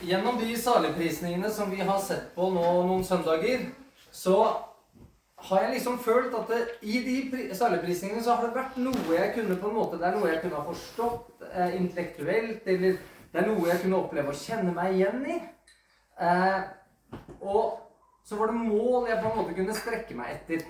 Gjennom 0.00 0.38
de 0.38 0.56
saligprisningene 0.56 1.50
som 1.50 1.70
vi 1.70 1.80
har 1.82 1.98
sett 2.00 2.28
på 2.36 2.48
nå 2.54 2.64
noen 2.86 3.02
søndager, 3.04 3.64
så 4.14 4.36
har 5.48 5.62
jeg 5.64 5.72
liksom 5.76 5.98
følt 6.02 6.34
at 6.38 6.48
det, 6.50 6.60
i 6.82 7.00
de 7.02 7.16
pri- 7.32 7.48
saligprisningene 7.54 8.22
så 8.22 8.36
har 8.36 8.46
det 8.46 8.56
vært 8.58 8.78
noe 8.82 9.16
jeg 9.16 9.32
kunne 9.34 9.56
på 9.58 9.70
en 9.70 9.76
måte, 9.78 9.98
Det 9.98 10.06
er 10.06 10.16
noe 10.16 10.30
jeg 10.30 10.40
kunne 10.42 10.60
ha 10.60 10.64
forstått 10.66 11.44
eh, 11.50 11.74
intellektuelt, 11.80 12.62
eller 12.66 12.96
det 13.32 13.42
er 13.42 13.46
noe 13.50 13.68
jeg 13.68 13.82
kunne 13.82 13.98
oppleve 14.00 14.32
å 14.32 14.38
kjenne 14.38 14.74
meg 14.74 14.94
igjen 14.98 15.26
i. 15.26 15.38
Eh, 16.22 16.62
og 17.42 17.78
så 18.26 18.38
var 18.38 18.50
det 18.52 18.62
mål 18.62 19.08
jeg 19.10 19.20
på 19.22 19.30
en 19.32 19.36
måte 19.42 19.58
kunne 19.58 19.76
strekke 19.78 20.16
meg 20.18 20.34
etter. 20.36 20.64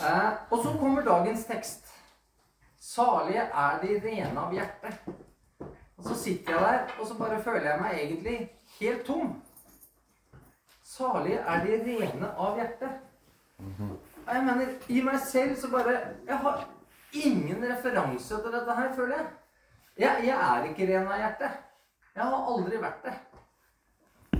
Eh, 0.00 0.28
og 0.50 0.60
så 0.64 0.74
kommer 0.80 1.04
dagens 1.06 1.44
tekst. 1.48 1.88
Salige 2.80 3.48
er 3.52 3.80
de 3.84 3.96
rene 4.04 4.44
av 4.44 4.52
hjerte. 4.56 4.96
Og 5.98 6.04
så 6.04 6.14
sitter 6.14 6.52
jeg 6.52 6.60
der, 6.62 6.94
og 7.00 7.06
så 7.06 7.18
bare 7.18 7.42
føler 7.42 7.70
jeg 7.70 7.80
meg 7.80 8.00
egentlig 8.02 8.36
helt 8.80 9.04
tom. 9.06 9.32
Salige 10.84 11.38
er 11.38 11.64
de 11.64 11.78
rene 11.84 12.30
av 12.38 12.58
hjerte. 12.58 12.90
Og 14.26 14.34
jeg 14.34 14.44
mener, 14.44 14.74
i 14.88 15.00
meg 15.02 15.18
selv 15.24 15.56
så 15.56 15.70
bare 15.72 15.94
Jeg 16.26 16.36
har 16.36 16.68
ingen 17.12 17.64
referanse 17.64 18.36
til 18.42 18.52
dette 18.52 18.74
her, 18.74 18.92
føler 18.94 19.16
jeg. 19.16 19.26
Jeg, 19.98 20.26
jeg 20.26 20.36
er 20.36 20.68
ikke 20.68 20.86
ren 20.86 21.10
av 21.10 21.18
hjerte. 21.18 21.50
Jeg 22.14 22.24
har 22.24 22.52
aldri 22.52 22.80
vært 22.82 23.04
det. 23.06 23.14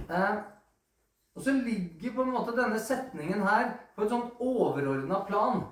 Eh, 0.08 0.36
og 1.34 1.42
så 1.44 1.54
ligger 1.54 2.14
på 2.14 2.22
en 2.22 2.32
måte 2.34 2.54
denne 2.56 2.78
setningen 2.82 3.42
her 3.46 3.72
på 3.96 4.04
et 4.04 4.12
sånt 4.12 4.38
overordna 4.42 5.20
plan. 5.26 5.64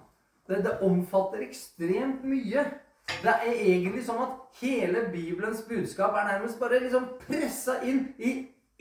Det, 0.46 0.60
det 0.64 0.76
omfatter 0.86 1.42
ekstremt 1.46 2.26
mye. 2.26 2.66
Det 3.06 3.32
er 3.32 3.52
egentlig 3.52 4.02
sånn 4.06 4.22
at 4.22 4.58
hele 4.60 5.06
Bibelens 5.12 5.62
budskap 5.68 6.16
er 6.18 6.26
nærmest 6.32 6.58
bare 6.60 6.80
liksom 6.82 7.06
pressa 7.22 7.78
inn 7.86 8.08
i 8.18 8.32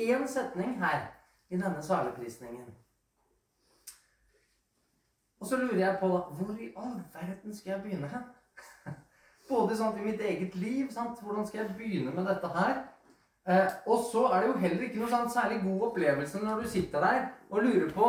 én 0.01 0.25
setning 0.27 0.75
her 0.81 1.05
i 1.49 1.59
denne 1.59 1.81
saleprisningen. 1.83 2.73
Og 5.39 5.47
så 5.47 5.57
lurer 5.61 5.79
jeg 5.79 5.97
på 5.99 6.09
da, 6.09 6.19
hvor 6.37 6.57
i 6.59 6.71
all 6.77 6.97
verden 7.13 7.55
skal 7.55 7.71
jeg 7.75 7.81
begynne 7.81 8.09
hen? 8.09 8.27
Både 9.49 9.77
sant, 9.77 9.97
i 10.01 10.05
mitt 10.05 10.21
eget 10.21 10.55
liv. 10.55 10.87
Sant? 10.91 11.21
Hvordan 11.21 11.47
skal 11.47 11.59
jeg 11.61 11.75
begynne 11.77 12.13
med 12.15 12.25
dette 12.25 12.49
her? 12.55 12.79
Eh, 13.47 13.67
og 13.85 14.07
så 14.11 14.23
er 14.33 14.41
det 14.41 14.47
jo 14.47 14.61
heller 14.63 14.85
ikke 14.87 14.99
noe 15.03 15.11
sånn 15.11 15.29
særlig 15.29 15.59
god 15.61 15.83
opplevelse 15.91 16.39
når 16.41 16.63
du 16.63 16.69
sitter 16.69 17.03
der 17.05 17.27
og 17.53 17.61
lurer 17.61 17.91
på 17.93 18.07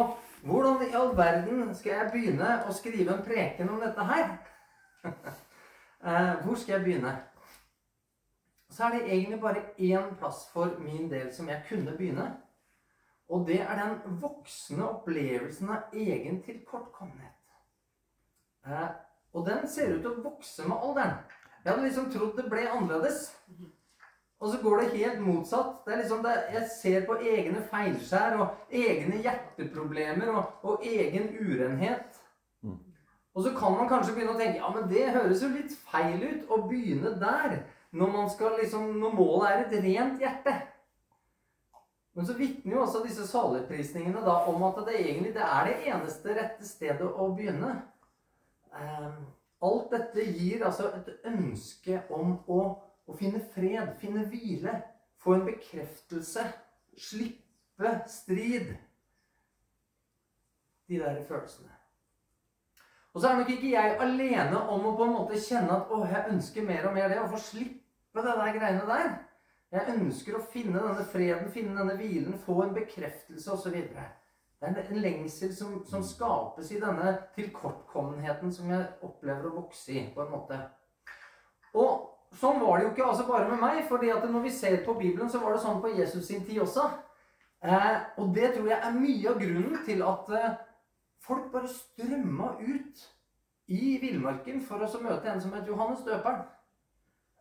hvordan 0.48 0.86
i 0.86 0.94
all 0.96 1.10
verden 1.18 1.74
skal 1.76 1.92
jeg 1.92 2.12
begynne 2.14 2.54
å 2.64 2.72
skrive 2.72 3.12
en 3.12 3.24
preken 3.26 3.68
om 3.68 3.82
dette 3.82 4.06
her? 4.08 4.30
eh, 6.06 6.44
hvor 6.44 6.54
skal 6.54 6.76
jeg 6.76 6.84
begynne? 6.84 7.14
Så 8.70 8.84
er 8.84 8.96
det 8.96 9.06
egentlig 9.06 9.40
bare 9.40 9.62
én 9.78 10.14
plass 10.18 10.48
for 10.52 10.78
min 10.78 11.10
del 11.10 11.32
som 11.34 11.48
jeg 11.48 11.62
kunne 11.68 11.96
begynne. 11.96 12.26
Og 13.28 13.46
det 13.46 13.60
er 13.60 13.78
den 13.78 14.18
voksne 14.20 14.84
opplevelsen 14.88 15.70
av 15.70 15.94
egen 15.94 16.42
tilkortkommenhet. 16.42 17.32
Eh, 18.66 18.90
og 19.32 19.46
den 19.46 19.66
ser 19.68 19.94
ut 19.94 20.02
til 20.02 20.12
å 20.12 20.22
vokse 20.24 20.66
med 20.68 20.76
alderen. 20.82 21.16
Jeg 21.64 21.72
hadde 21.72 21.88
liksom 21.88 22.10
trodd 22.10 22.36
det 22.38 22.46
ble 22.50 22.68
annerledes. 22.70 23.24
Og 24.40 24.52
så 24.52 24.60
går 24.62 24.80
det 24.80 24.98
helt 25.00 25.20
motsatt. 25.24 25.80
Det 25.86 25.94
er 25.94 26.02
liksom 26.02 26.22
det, 26.22 26.34
jeg 26.52 26.68
ser 26.76 27.06
på 27.08 27.16
egne 27.24 27.62
feilskjær 27.70 28.36
og 28.42 28.76
egne 28.84 29.18
hjerteproblemer 29.24 30.30
og, 30.34 30.52
og 30.62 30.86
egen 30.86 31.30
urenhet. 31.40 32.15
Og 33.36 33.44
så 33.44 33.52
kan 33.56 33.74
man 33.76 33.88
kanskje 33.90 34.14
begynne 34.16 34.32
å 34.32 34.40
tenke 34.40 34.62
ja, 34.62 34.70
men 34.72 34.88
det 34.88 35.10
høres 35.12 35.42
jo 35.44 35.50
litt 35.52 35.74
feil 35.90 36.22
ut 36.22 36.52
å 36.52 36.62
begynne 36.70 37.12
der. 37.20 37.58
Når, 37.96 38.08
man 38.12 38.30
skal 38.32 38.56
liksom, 38.60 38.94
når 39.00 39.12
målet 39.16 39.50
er 39.50 39.62
et 39.64 39.76
rent 39.84 40.24
hjerte. 40.24 40.54
Men 42.16 42.28
så 42.28 42.36
vitner 42.36 42.74
jo 42.74 42.82
også 42.82 43.02
disse 43.04 43.26
saligprisningene 43.28 44.24
om 44.48 44.64
at 44.66 44.80
det 44.88 44.96
egentlig 45.02 45.34
det 45.36 45.44
er 45.44 45.68
det 45.68 45.76
eneste 45.92 46.36
rette 46.36 46.68
stedet 46.68 47.06
å 47.06 47.28
begynne. 47.36 47.74
Eh, 48.72 49.20
alt 49.68 49.92
dette 49.92 50.24
gir 50.24 50.64
altså 50.64 50.88
et 50.96 51.28
ønske 51.28 52.00
om 52.16 52.38
å 52.48 52.60
å 53.06 53.14
finne 53.14 53.40
fred, 53.54 53.94
finne 54.00 54.24
hvile, 54.30 54.80
få 55.22 55.36
en 55.36 55.46
bekreftelse, 55.46 56.42
slippe 56.98 57.92
strid. 58.10 58.74
De 60.86 61.00
der 61.02 61.22
følelsene. 61.26 61.75
Og 63.16 63.22
så 63.22 63.28
er 63.30 63.38
nok 63.38 63.48
ikke 63.48 63.70
jeg 63.72 63.94
alene 64.04 64.58
om 64.68 64.82
å 64.84 64.90
på 64.92 65.06
en 65.06 65.14
måte 65.14 65.38
kjenne 65.40 65.72
at 65.72 65.88
å, 65.88 66.02
jeg 66.04 66.34
ønsker 66.34 66.66
mer 66.68 66.84
og 66.84 66.92
mer 66.98 67.08
det, 67.08 67.22
å 67.22 67.30
få 67.32 67.38
slippe 67.40 68.24
det 68.26 68.34
der 68.36 68.58
greiene 68.58 68.82
der. 68.90 69.06
Jeg 69.72 69.94
ønsker 69.94 70.36
å 70.36 70.42
finne 70.52 70.82
denne 70.82 71.06
freden, 71.08 71.48
finne 71.54 71.78
denne 71.78 71.94
hvilen, 71.96 72.34
få 72.44 72.58
en 72.66 72.74
bekreftelse 72.76 73.54
osv. 73.54 73.72
Det 73.72 74.04
er 74.68 74.68
en, 74.68 74.76
en 74.82 75.00
lengsel 75.00 75.54
som, 75.56 75.78
som 75.88 76.04
skapes 76.04 76.68
i 76.76 76.82
denne 76.82 77.14
tilkortkommenheten 77.38 78.52
som 78.52 78.68
jeg 78.74 78.84
opplever 79.08 79.48
å 79.48 79.62
vokse 79.62 79.96
i, 79.96 80.04
på 80.12 80.20
en 80.26 80.36
måte. 80.36 80.60
Og 81.72 82.36
sånn 82.36 82.60
var 82.60 82.76
det 82.76 82.84
jo 82.84 82.92
ikke 82.92 83.08
altså 83.14 83.26
bare 83.32 83.48
med 83.48 83.64
meg. 83.64 83.82
fordi 83.88 84.12
at 84.12 84.28
når 84.28 84.44
vi 84.50 84.56
ser 84.60 84.82
på 84.84 85.00
Bibelen, 85.00 85.32
så 85.32 85.40
var 85.40 85.56
det 85.56 85.64
sånn 85.64 85.80
på 85.80 85.96
Jesus 85.96 86.28
sin 86.28 86.44
tid 86.44 86.60
også. 86.68 86.84
Eh, 87.64 87.92
og 88.20 88.36
det 88.36 88.52
tror 88.52 88.68
jeg 88.74 88.76
er 88.76 89.00
mye 89.00 89.32
av 89.32 89.40
grunnen 89.40 89.84
til 89.88 90.04
at 90.04 90.32
eh, 90.36 90.64
folk 91.26 91.50
bare 91.52 91.70
strømma 91.70 92.54
ut 92.60 93.06
i 93.66 93.96
villmarken 94.02 94.62
for 94.62 94.82
å 94.82 95.02
møte 95.02 95.30
en 95.30 95.42
som 95.42 95.54
het 95.56 95.66
Johannes 95.68 96.04
døperen. 96.06 96.44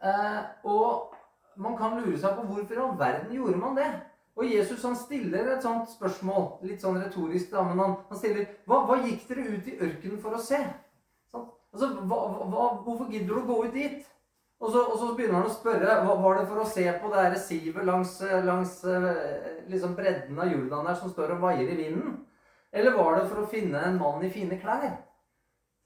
Eh, 0.01 0.41
og 0.65 1.13
man 1.61 1.77
kan 1.77 1.99
lure 1.99 2.17
seg 2.19 2.35
på 2.37 2.47
hvorfor 2.49 2.75
i 2.75 2.81
all 2.83 2.97
verden 2.99 3.35
gjorde 3.35 3.61
man 3.61 3.77
det. 3.77 3.91
Og 4.35 4.49
Jesus 4.51 4.83
han 4.83 4.97
stiller 4.99 5.53
et 5.53 5.63
sånt 5.63 5.87
spørsmål, 5.93 6.57
litt 6.67 6.81
sånn 6.83 6.97
retorisk, 6.99 7.53
da, 7.53 7.63
men 7.63 7.79
han, 7.79 7.93
han 8.09 8.19
stiller 8.19 8.49
hva, 8.67 8.81
hva 8.89 8.97
gikk 9.05 9.29
dere 9.29 9.45
ut 9.53 9.69
i 9.71 9.77
ørkenen 9.77 10.19
for 10.19 10.35
å 10.35 10.41
se? 10.43 10.59
Sånn? 11.31 11.45
Altså, 11.71 11.93
hva, 12.01 12.19
hva, 12.41 12.67
hvorfor 12.83 13.07
gidder 13.13 13.31
du 13.31 13.37
å 13.39 13.47
gå 13.47 13.61
ut 13.69 13.77
dit? 13.77 14.03
Og 14.59 14.71
så, 14.71 14.81
og 14.81 14.97
så, 14.97 15.13
begynner 15.15 15.39
han 15.39 15.49
å 15.49 15.55
spørre 15.55 15.95
hva 16.03 16.17
var 16.19 16.39
det 16.39 16.45
for 16.49 16.63
å 16.63 16.67
se 16.67 16.83
på 16.99 17.09
det 17.13 17.39
sivet 17.43 17.87
langs, 17.87 18.17
langs 18.47 18.77
liksom 19.71 19.95
bredden 19.97 20.39
av 20.39 20.51
Jordan 20.51 20.87
der 20.87 20.99
som 20.99 21.11
står 21.11 21.35
og 21.35 21.43
vaier 21.43 21.67
i 21.69 21.79
vinden? 21.79 22.21
Eller 22.75 22.91
var 22.91 23.15
det 23.15 23.27
for 23.29 23.41
å 23.41 23.49
finne 23.49 23.81
en 23.87 23.99
mann 24.01 24.23
i 24.25 24.31
fine 24.31 24.59
klær? 24.59 24.97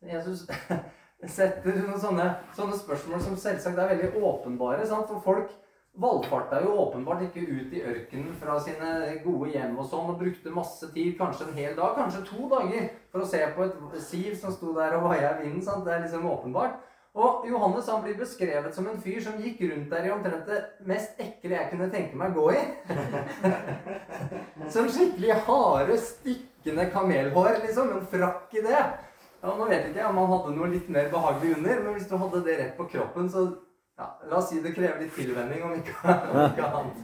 Jesus 0.01 0.47
setter 1.37 1.81
sånne, 2.01 2.29
sånne 2.57 2.77
spørsmål 2.79 3.21
som 3.21 3.37
selvsagt 3.37 3.77
er 3.77 3.91
veldig 3.93 4.23
åpenbare. 4.25 4.87
Sant? 4.89 5.11
For 5.11 5.21
folk 5.21 5.53
valfarta 5.99 6.63
jo 6.63 6.73
åpenbart 6.85 7.27
ikke 7.27 7.43
ut 7.45 7.73
i 7.75 7.83
ørkenen 7.83 8.33
fra 8.39 8.55
sine 8.63 9.19
gode 9.23 9.51
hjem 9.53 9.77
og 9.77 9.87
sånn, 9.89 10.11
og 10.13 10.21
brukte 10.21 10.53
masse 10.53 10.89
tid, 10.95 11.15
kanskje 11.19 11.49
en 11.49 11.57
hel 11.59 11.77
dag, 11.77 11.95
kanskje 11.97 12.25
to 12.29 12.49
dager, 12.51 12.91
for 13.11 13.25
å 13.25 13.29
se 13.29 13.41
på 13.55 13.65
et 13.67 13.97
siv 14.05 14.37
som 14.39 14.53
sto 14.55 14.73
der 14.77 14.95
og 14.97 15.09
vaia 15.09 15.35
i 15.35 15.43
vinden. 15.43 15.63
Sant? 15.65 15.85
Det 15.85 15.93
er 15.93 16.05
liksom 16.07 16.29
åpenbart. 16.29 16.79
Og 17.19 17.45
Johannes 17.49 17.87
han 17.89 18.03
blir 18.05 18.15
beskrevet 18.17 18.75
som 18.75 18.85
en 18.87 19.01
fyr 19.01 19.17
som 19.25 19.39
gikk 19.41 19.63
rundt 19.65 19.89
der 19.91 20.05
i 20.05 20.11
omtrent 20.13 20.45
det 20.47 20.59
mest 20.87 21.17
ekle 21.19 21.57
jeg 21.57 21.71
kunne 21.71 21.89
tenke 21.91 22.17
meg 22.17 22.37
å 22.37 22.45
gå 22.45 22.51
i. 22.53 22.61
som 24.73 24.87
skikkelig 24.93 25.39
harde, 25.47 25.97
stikkende 26.59 26.91
kamelhår, 26.91 27.57
liksom. 27.67 27.97
En 27.97 28.07
frakk 28.07 28.53
i 28.53 28.61
det. 28.61 28.99
Ja, 29.41 29.55
nå 29.55 29.65
vet 29.65 29.85
jeg 29.85 29.93
ikke 29.93 30.07
om 30.09 30.17
han 30.19 30.31
hadde 30.33 30.55
noe 30.55 30.67
litt 30.67 30.89
mer 30.91 31.09
behagelig 31.11 31.55
under, 31.57 31.83
men 31.83 31.93
hvis 31.95 32.07
du 32.09 32.17
hadde 32.19 32.41
det 32.43 32.57
rett 32.59 32.77
på 32.77 32.87
kroppen, 32.91 33.29
så 33.31 33.45
ja, 33.97 34.07
La 34.29 34.37
oss 34.37 34.49
si 34.49 34.59
det 34.63 34.73
krever 34.75 34.99
litt 34.99 35.15
tilvenning, 35.15 35.63
om 35.63 35.73
ikke, 35.75 35.95
om 36.03 36.41
ikke 36.45 36.67
annet. 36.67 36.99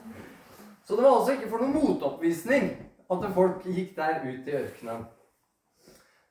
Så 0.85 0.95
det 0.95 1.03
var 1.03 1.17
altså 1.17 1.35
ikke 1.35 1.49
for 1.49 1.63
noen 1.63 1.75
motoppvisning 1.75 2.69
at 3.11 3.25
folk 3.35 3.65
gikk 3.67 3.95
der 3.97 4.21
ut 4.23 4.47
i 4.47 4.57
ørkenen. 4.59 5.05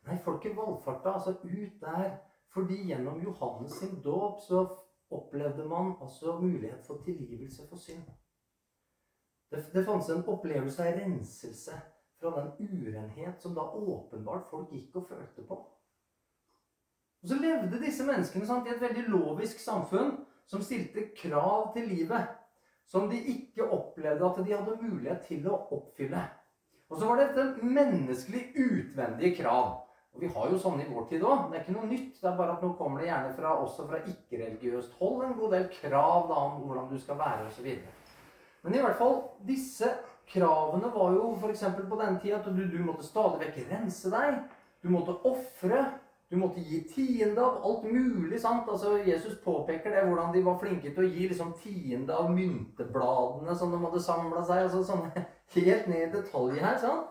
Nei, 0.04 0.18
folket 0.24 0.56
valfarta 0.56 1.16
altså 1.16 1.38
ut 1.40 1.80
der 1.80 2.14
fordi 2.54 2.76
gjennom 2.86 3.18
Johannes 3.24 3.80
sin 3.80 3.96
dåp 4.04 4.44
så 4.44 4.60
opplevde 5.10 5.64
man 5.66 5.96
altså 6.00 6.36
mulighet 6.38 6.84
for 6.86 7.00
tilgivelse 7.02 7.64
for 7.68 7.80
synd. 7.82 8.04
Det, 9.50 9.64
det 9.72 9.82
fantes 9.84 10.12
en 10.12 10.22
opplevelse 10.28 10.84
av 10.84 11.00
renselse 11.00 11.80
fra 12.24 12.40
den 12.40 12.52
urenhet 12.58 13.42
som 13.42 13.54
da 13.56 13.64
åpenbart 13.68 14.48
folk 14.50 14.72
gikk 14.72 14.96
og 15.00 15.08
følte 15.10 15.44
på. 15.48 15.58
Og 17.24 17.28
så 17.28 17.36
levde 17.40 17.80
disse 17.80 18.04
menneskene 18.04 18.46
sant, 18.46 18.66
i 18.68 18.74
et 18.74 18.82
veldig 18.82 19.06
lovisk 19.12 19.60
samfunn 19.60 20.16
som 20.50 20.64
stilte 20.64 21.08
krav 21.16 21.72
til 21.76 21.88
livet. 21.88 22.32
Som 22.84 23.08
de 23.08 23.16
ikke 23.16 23.64
opplevde 23.64 24.26
at 24.28 24.40
de 24.44 24.52
hadde 24.52 24.80
mulighet 24.82 25.24
til 25.24 25.46
å 25.48 25.56
oppfylle. 25.72 26.20
Og 26.92 27.00
så 27.00 27.08
var 27.08 27.16
det 27.20 27.30
dette 27.32 27.64
menneskelig 27.64 28.42
utvendige 28.60 29.38
krav. 29.38 29.70
Og 30.14 30.20
vi 30.22 30.28
har 30.30 30.50
jo 30.52 30.58
sånne 30.60 30.84
i 30.84 30.90
vår 30.92 31.06
tid 31.10 31.24
òg. 31.26 31.48
Det 31.48 31.58
er 31.58 31.64
ikke 31.64 31.76
noe 31.78 31.88
nytt. 31.90 32.18
Det 32.20 32.28
er 32.28 32.36
bare 32.38 32.54
at 32.54 32.62
nå 32.62 32.74
kommer 32.78 33.00
det 33.00 33.08
gjerne 33.08 33.32
fra, 33.38 33.54
også 33.64 33.86
fra 33.88 34.02
ikke-religiøst 34.12 34.98
hold 35.00 35.24
en 35.24 35.38
god 35.38 35.56
del 35.56 35.64
krav 35.80 36.28
da, 36.28 36.42
om 36.44 36.60
hvordan 36.60 36.90
du 36.92 37.00
skal 37.02 37.18
være 37.18 37.48
osv. 37.48 37.70
Men 38.64 38.76
i 38.76 38.84
hvert 38.84 39.00
fall, 39.00 39.16
disse 39.48 39.90
kravene 40.30 40.90
var 40.94 41.12
jo 41.16 41.34
f.eks. 41.38 41.64
på 41.88 42.00
den 42.00 42.18
tida 42.22 42.40
at 42.40 42.48
du, 42.56 42.64
du 42.70 42.78
måtte 42.84 43.06
stadig 43.06 43.44
vekk 43.44 43.60
rense 43.70 44.10
deg. 44.12 44.40
Du 44.82 44.90
måtte 44.92 45.16
ofre. 45.28 45.84
Du 46.30 46.38
måtte 46.40 46.60
gi 46.64 46.80
tiende 46.88 47.42
av 47.44 47.60
alt 47.64 47.84
mulig. 47.84 48.40
sant? 48.40 48.68
Altså, 48.68 48.96
Jesus 49.06 49.36
påpeker 49.44 49.92
det, 49.92 50.04
hvordan 50.08 50.32
de 50.34 50.42
var 50.44 50.58
flinke 50.58 50.90
til 50.90 51.04
å 51.04 51.08
gi 51.08 51.28
liksom, 51.30 51.52
tiende 51.62 52.16
av 52.16 52.30
myntebladene 52.34 53.54
som 53.56 53.70
de 53.70 53.80
hadde 53.84 54.02
samla 54.02 54.44
seg. 54.44 54.64
altså 54.66 54.84
sånne 54.88 55.26
Helt 55.54 55.86
ned 55.86 56.08
i 56.08 56.12
detalj 56.16 56.58
her. 56.58 56.78
sant? 56.82 57.10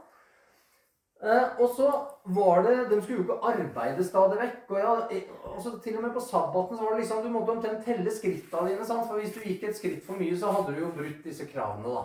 Eh, 1.24 1.62
og 1.62 1.70
så 1.78 1.88
var 2.36 2.66
det 2.66 2.90
De 2.90 2.98
skulle 3.02 3.22
jo 3.22 3.24
ikke 3.24 3.52
arbeide 3.54 4.04
stadig 4.04 4.40
vekk. 4.42 4.74
og 4.74 4.80
ja, 4.80 4.96
altså, 5.54 5.78
Til 5.84 5.96
og 5.98 6.04
med 6.04 6.12
på 6.18 6.20
sabbaten 6.20 6.78
så 6.78 6.84
var 6.84 6.92
det 6.92 7.00
liksom, 7.00 7.24
du 7.24 7.30
måtte 7.32 7.56
omtrent 7.56 7.86
telle 7.86 8.12
skrittene 8.12 8.70
dine. 8.70 8.86
sant? 8.86 9.08
For 9.08 9.22
hvis 9.22 9.34
du 9.34 9.40
gikk 9.46 9.64
et 9.70 9.78
skritt 9.78 10.04
for 10.06 10.20
mye, 10.20 10.36
så 10.38 10.52
hadde 10.52 10.76
du 10.76 10.84
jo 10.84 10.92
brutt 10.98 11.24
disse 11.24 11.48
kravene. 11.48 11.96
da. 11.96 12.04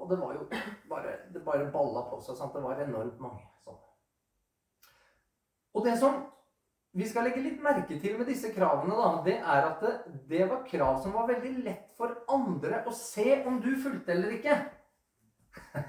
Og 0.00 0.08
det 0.10 0.18
var 0.20 0.34
jo 0.36 0.48
bare, 0.92 1.14
det 1.34 1.44
bare 1.44 1.70
balla 1.72 2.06
på 2.10 2.20
seg. 2.24 2.38
sant? 2.38 2.54
Det 2.56 2.64
var 2.64 2.80
enormt 2.80 3.20
mange 3.22 3.44
sånne. 3.64 3.86
Og 5.76 5.86
det 5.86 5.96
som 6.00 6.22
vi 6.96 7.06
skal 7.06 7.28
legge 7.28 7.42
litt 7.44 7.60
merke 7.62 8.00
til 8.02 8.16
med 8.18 8.26
disse 8.26 8.50
kravene, 8.54 8.96
da, 8.98 9.10
det 9.26 9.36
er 9.38 9.68
at 9.68 9.84
det, 9.84 9.92
det 10.32 10.48
var 10.50 10.64
krav 10.66 10.98
som 11.04 11.14
var 11.14 11.28
veldig 11.28 11.52
lett 11.62 11.92
for 11.98 12.16
andre 12.32 12.82
å 12.90 12.94
se 12.96 13.44
om 13.46 13.60
du 13.62 13.70
fulgte 13.78 14.16
eller 14.16 14.36
ikke. 14.40 14.58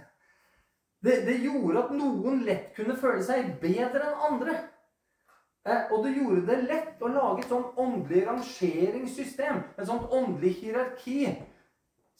Det, 1.02 1.16
det, 1.26 1.40
gjorde 1.42 1.80
at 1.80 1.94
noen 1.98 2.44
lett 2.46 2.76
kunne 2.76 2.94
føle 2.94 3.24
seg 3.26 3.56
bedre 3.58 4.04
enn 4.06 4.20
andre. 4.28 4.52
Eh, 5.66 5.88
og 5.90 6.04
det 6.06 6.12
gjorde 6.14 6.44
det 6.46 6.58
lett 6.68 7.02
å 7.02 7.10
lage 7.10 7.42
et 7.42 7.50
sånt 7.50 7.80
åndelig 7.82 8.22
rangeringssystem. 8.28 9.64
Et 9.82 9.90
sånt 9.90 10.14
åndelig 10.14 10.52
hierarki 10.60 11.24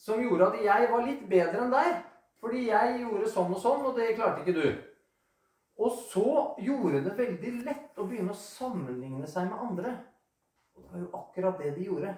som 0.02 0.22
gjorde 0.22 0.50
at 0.50 0.64
jeg 0.64 0.88
var 0.90 1.04
litt 1.06 1.22
bedre 1.30 1.62
enn 1.62 1.74
deg. 1.74 2.00
Fordi 2.42 2.64
jeg 2.66 2.96
gjorde 3.04 3.30
sånn 3.30 3.52
og 3.54 3.60
sånn, 3.62 3.84
og 3.86 3.98
det 3.98 4.14
klarte 4.16 4.42
ikke 4.42 4.56
du. 4.56 4.66
Og 5.82 5.94
så 6.10 6.32
gjorde 6.62 7.04
det 7.06 7.14
veldig 7.18 7.52
lett 7.62 7.98
å 7.98 8.06
begynne 8.08 8.34
å 8.34 8.38
sammenligne 8.38 9.28
seg 9.30 9.46
med 9.50 9.62
andre. 9.62 9.94
Og 10.74 10.82
det 10.82 10.90
var 10.90 11.04
jo 11.04 11.10
akkurat 11.20 11.62
det 11.62 11.74
de 11.76 11.86
gjorde. 11.86 12.14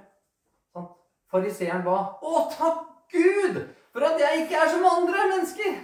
Sånn. 0.72 0.88
Fariseeren 1.32 1.84
ba 1.84 1.98
Å, 2.24 2.32
takk 2.54 2.84
Gud 3.12 3.60
for 3.94 4.06
at 4.08 4.20
jeg 4.20 4.44
ikke 4.44 4.58
er 4.58 4.70
som 4.72 4.86
andre 4.88 5.26
mennesker! 5.30 5.76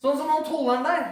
Sånn 0.00 0.16
som 0.16 0.30
han 0.32 0.46
tolleren 0.46 0.86
der. 0.86 1.08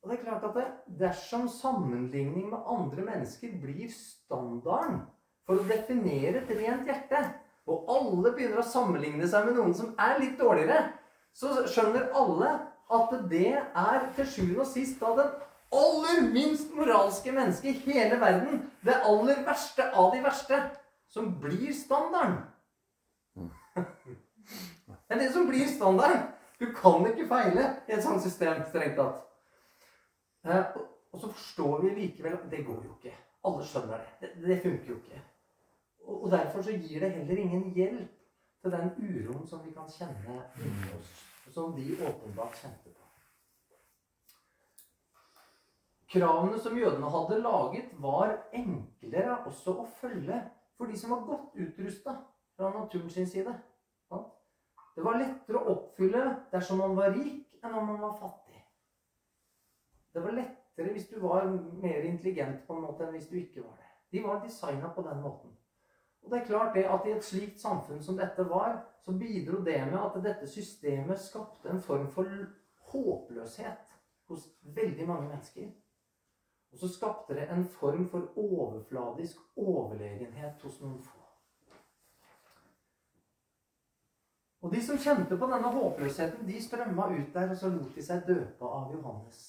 Og 0.00 0.08
det 0.08 0.16
er 0.16 0.22
klart 0.22 0.46
at 0.48 0.54
det, 0.56 0.66
Dersom 1.02 1.48
sammenligning 1.52 2.48
med 2.48 2.70
andre 2.72 3.04
mennesker 3.04 3.52
blir 3.60 3.90
standarden 3.92 5.02
for 5.44 5.60
å 5.60 5.66
definere 5.68 6.40
et 6.40 6.52
rent 6.56 6.88
hjerte, 6.88 7.20
og 7.68 7.92
alle 7.92 8.32
begynner 8.34 8.62
å 8.62 8.66
sammenligne 8.66 9.28
seg 9.28 9.46
med 9.46 9.58
noen 9.58 9.74
som 9.76 9.92
er 10.00 10.18
litt 10.22 10.38
dårligere, 10.40 10.92
så 11.36 11.66
skjønner 11.70 12.10
alle 12.16 12.54
at 12.90 13.14
det 13.30 13.54
er 13.60 14.06
til 14.16 14.26
sjuende 14.26 14.64
og 14.64 14.70
sist 14.70 14.98
da 15.02 15.12
den 15.18 15.30
aller 15.70 16.22
minst 16.32 16.72
moralske 16.74 17.32
mennesket 17.32 17.70
i 17.70 17.92
hele 17.92 18.18
verden, 18.20 18.64
det 18.82 18.96
aller 19.06 19.44
verste 19.46 19.86
av 19.94 20.10
de 20.14 20.22
verste, 20.24 20.58
som 21.10 21.30
blir 21.42 21.72
standarden. 21.74 22.42
Det 23.74 25.16
er 25.16 25.18
det 25.18 25.32
som 25.34 25.46
blir 25.48 25.66
standarden. 25.70 26.26
Du 26.60 26.68
kan 26.76 27.06
ikke 27.08 27.28
feile 27.30 27.64
i 27.88 27.94
et 27.96 28.04
sånt 28.04 28.22
system, 28.22 28.62
strengt 28.68 28.98
tatt. 28.98 29.22
Eh, 30.44 30.76
og 31.12 31.20
så 31.20 31.30
forstår 31.30 31.80
vi 31.82 31.94
likevel 31.96 32.36
at 32.36 32.50
det 32.50 32.64
går 32.66 32.82
jo 32.84 32.94
ikke. 32.98 33.14
Alle 33.48 33.64
skjønner 33.66 34.02
det. 34.02 34.10
Det, 34.20 34.30
det 34.44 34.58
funker 34.62 34.92
jo 34.92 34.98
ikke. 34.98 35.22
Og, 36.10 36.30
derfor 36.30 36.62
så 36.62 36.74
gir 36.74 37.00
det 37.00 37.12
heller 37.14 37.36
ingen 37.36 37.70
hjelp 37.74 38.16
til 38.62 38.72
den 38.74 38.90
uroen 38.98 39.46
som 39.46 39.62
vi 39.64 39.72
kan 39.72 39.88
kjenne 39.90 40.40
inni 40.58 40.94
oss 40.98 41.12
som 41.50 41.72
de 41.74 41.96
åpenbart 42.06 42.58
kjente 42.62 42.92
på. 42.94 43.06
Kravene 46.10 46.58
som 46.58 46.78
jødene 46.78 47.10
hadde 47.10 47.40
laget, 47.42 47.90
var 48.02 48.36
enklere 48.54 49.36
også 49.46 49.76
å 49.82 49.88
følge 50.00 50.40
for 50.78 50.90
de 50.90 50.98
som 50.98 51.14
var 51.14 51.26
godt 51.26 51.58
utrusta 51.58 52.16
fra 52.56 52.70
naturen 52.74 53.10
sin 53.10 53.28
side. 53.30 53.54
Det 54.96 55.04
var 55.06 55.20
lettere 55.20 55.60
å 55.60 55.74
oppfylle 55.74 56.24
dersom 56.50 56.82
man 56.82 56.96
var 56.98 57.14
rik, 57.14 57.46
enn 57.62 57.76
om 57.78 57.86
man 57.92 58.02
var 58.02 58.16
fattig. 58.18 58.58
Det 60.10 60.22
var 60.24 60.34
lettere 60.34 60.92
hvis 60.96 61.08
du 61.08 61.20
var 61.22 61.46
mer 61.46 62.08
intelligent 62.08 62.66
på 62.66 62.74
en 62.74 62.84
måte 62.88 63.06
enn 63.06 63.14
hvis 63.14 63.30
du 63.30 63.38
ikke 63.38 63.62
var 63.62 63.78
det. 63.78 63.88
De 64.10 64.22
var 64.24 64.42
designa 64.42 64.90
på 64.94 65.04
den 65.06 65.22
måten. 65.22 65.54
Og 66.22 66.30
det 66.30 66.40
er 66.40 66.46
klart 66.46 66.74
det 66.74 66.84
at 66.84 67.06
I 67.06 67.12
et 67.16 67.24
slikt 67.24 67.60
samfunn 67.60 68.02
som 68.02 68.18
dette 68.18 68.44
var, 68.48 68.80
så 69.04 69.12
bidro 69.12 69.62
det 69.64 69.78
med 69.90 69.98
at 70.00 70.18
dette 70.24 70.48
systemet 70.48 71.20
skapte 71.20 71.70
en 71.70 71.80
form 71.82 72.08
for 72.12 72.28
håpløshet 72.92 73.96
hos 74.28 74.48
veldig 74.62 75.06
mange 75.08 75.28
mennesker. 75.28 75.70
Og 76.72 76.78
så 76.78 76.88
skapte 76.88 77.34
det 77.34 77.48
en 77.50 77.64
form 77.64 78.08
for 78.08 78.38
overfladisk 78.38 79.40
overlegenhet 79.56 80.62
hos 80.62 80.80
noen 80.80 81.00
få. 81.02 81.16
Og 84.60 84.74
de 84.74 84.82
som 84.84 84.98
kjente 85.00 85.38
på 85.40 85.48
denne 85.48 85.72
håpløsheten, 85.72 86.44
de 86.46 86.60
strømma 86.62 87.08
ut 87.14 87.32
der, 87.34 87.50
og 87.50 87.56
så 87.56 87.70
lot 87.72 87.96
de 87.96 88.04
seg 88.04 88.26
døpe 88.28 88.68
av 88.68 88.92
Johannes. 88.92 89.40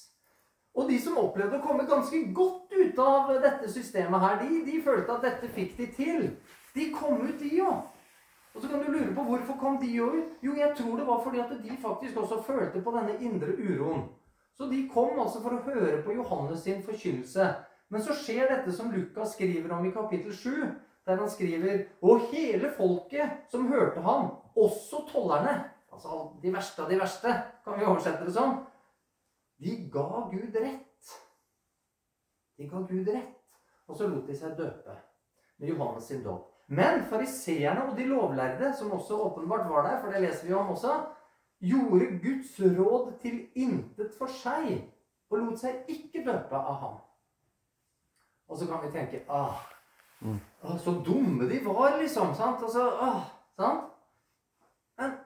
Og 0.73 0.87
de 0.87 0.97
som 1.03 1.19
opplevde 1.19 1.59
å 1.59 1.65
komme 1.65 1.83
ganske 1.87 2.21
godt 2.33 2.71
ut 2.71 2.99
av 3.03 3.33
dette 3.43 3.67
systemet 3.73 4.23
her, 4.23 4.37
de, 4.39 4.61
de 4.69 4.79
følte 4.85 5.17
at 5.17 5.25
dette 5.27 5.49
fikk 5.51 5.75
de 5.77 5.87
til. 5.97 6.29
De 6.75 6.91
kom 6.95 7.21
ut, 7.21 7.39
de 7.39 7.51
òg. 7.61 7.81
Og 8.53 8.61
så 8.61 8.67
kan 8.67 8.81
du 8.83 8.91
lure 8.91 9.13
på 9.15 9.23
hvorfor 9.23 9.57
kom 9.59 9.77
de 9.79 9.91
ut. 10.01 10.31
Jo, 10.43 10.55
jeg 10.55 10.75
tror 10.77 10.97
det 10.97 11.07
var 11.07 11.21
fordi 11.23 11.39
at 11.39 11.51
de 11.63 11.77
faktisk 11.81 12.17
også 12.17 12.41
følte 12.43 12.81
på 12.83 12.93
denne 12.95 13.15
indre 13.23 13.55
uroen. 13.55 14.09
Så 14.53 14.67
de 14.67 14.83
kom 14.93 15.19
altså 15.19 15.41
for 15.41 15.55
å 15.55 15.63
høre 15.65 16.01
på 16.03 16.15
Johannes 16.15 16.63
sin 16.65 16.83
forkynnelse. 16.83 17.47
Men 17.91 18.03
så 18.03 18.15
skjer 18.15 18.49
dette 18.51 18.73
som 18.75 18.91
Lukas 18.91 19.33
skriver 19.35 19.71
om 19.75 19.85
i 19.87 19.93
kapittel 19.95 20.35
7, 20.35 20.51
der 21.07 21.17
han 21.17 21.29
skriver 21.29 21.85
Og 22.01 22.27
hele 22.31 22.71
folket 22.77 23.47
som 23.51 23.71
hørte 23.71 24.03
ham, 24.05 24.29
også 24.55 25.05
tollerne, 25.11 25.55
altså 25.91 26.21
de 26.43 26.53
verste 26.53 26.83
av 26.83 26.91
de 26.91 26.99
verste, 26.99 27.33
kan 27.65 27.79
vi 27.79 27.87
oversette 27.87 28.27
det 28.27 28.35
sånn, 28.35 28.59
de 29.61 29.75
ga 29.93 30.27
Gud 30.31 30.55
rett. 30.55 31.17
De 32.57 32.67
ga 32.67 32.83
Gud 32.89 33.09
rett. 33.09 33.57
Og 33.87 33.97
så 33.97 34.07
lot 34.07 34.27
de 34.27 34.35
seg 34.37 34.55
døpe 34.59 34.95
med 35.57 35.69
Johannes 35.71 36.07
sin 36.07 36.23
dåp. 36.23 36.50
Men 36.71 37.03
fariseerne 37.03 37.83
og 37.89 37.97
de 37.97 38.05
lovlærde, 38.07 38.73
som 38.77 38.91
også 38.95 39.17
åpenbart 39.25 39.69
var 39.69 39.87
der, 39.87 39.97
for 40.01 40.11
det 40.11 40.21
leser 40.23 40.47
vi 40.47 40.53
om 40.53 40.69
også, 40.71 40.93
gjorde 41.59 42.19
Guds 42.23 42.53
råd 42.79 43.11
til 43.21 43.41
intet 43.55 44.13
for 44.17 44.31
seg 44.31 44.77
og 45.29 45.37
lot 45.39 45.59
seg 45.59 45.89
ikke 45.91 46.23
døpe 46.25 46.55
av 46.55 46.77
ham. 46.79 46.95
Og 48.47 48.59
så 48.59 48.67
kan 48.67 48.81
vi 48.85 48.91
tenke 48.91 49.21
ah, 49.29 49.59
mm. 50.19 50.39
ah 50.63 50.79
Så 50.79 50.91
dumme 51.05 51.49
de 51.49 51.59
var, 51.65 51.97
liksom. 52.01 52.35
sant? 52.35 52.63
Altså, 52.63 52.87
ah, 52.99 53.23
sant? 53.55 53.91
Men 54.99 55.17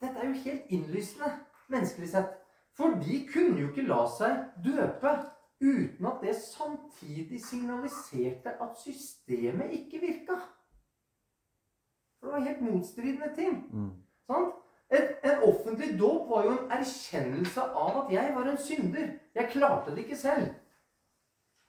dette 0.00 0.20
er 0.20 0.28
jo 0.28 0.42
helt 0.44 0.72
innlysende 0.72 1.30
menneskelig 1.68 2.10
sett. 2.12 2.32
For 2.76 2.96
de 3.00 3.20
kunne 3.32 3.60
jo 3.60 3.70
ikke 3.70 3.86
la 3.88 4.02
seg 4.18 4.40
døpe 4.64 5.12
uten 5.64 6.06
at 6.10 6.20
det 6.20 6.34
samtidig 6.36 7.40
signaliserte 7.44 8.56
at 8.60 8.76
systemet 8.84 9.72
ikke 9.72 10.00
virka. 10.02 10.40
For 12.24 12.30
det 12.30 12.40
var 12.40 12.46
helt 12.48 12.60
motstridende 12.60 13.34
ting. 13.36 13.64
Mm. 13.72 13.90
Et, 14.90 15.16
en 15.24 15.42
offentlig 15.42 15.98
dåp 16.00 16.30
var 16.30 16.46
jo 16.46 16.52
en 16.54 16.70
erkjennelse 16.72 17.60
av 17.62 17.98
at 18.04 18.12
jeg 18.14 18.30
var 18.36 18.48
en 18.48 18.60
synder. 18.60 19.10
Jeg 19.34 19.50
klarte 19.52 19.92
det 19.92 20.06
ikke 20.06 20.16
selv. 20.16 20.46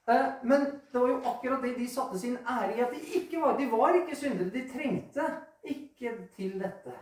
Eh, 0.08 0.30
men 0.44 0.64
det 0.94 1.02
var 1.02 1.12
jo 1.12 1.18
akkurat 1.34 1.68
det 1.68 1.74
de 1.76 1.90
satte 1.92 2.20
sin 2.20 2.38
ære 2.38 2.78
i 2.78 2.86
at 2.86 2.96
de 2.96 3.20
ikke 3.20 3.42
var. 3.42 3.58
De 3.60 3.68
var 3.72 4.00
ikke 4.00 4.16
syndere. 4.16 4.50
De 4.56 4.64
trengte 4.72 5.28
ikke 5.64 6.16
til 6.38 6.56
dette. 6.64 6.96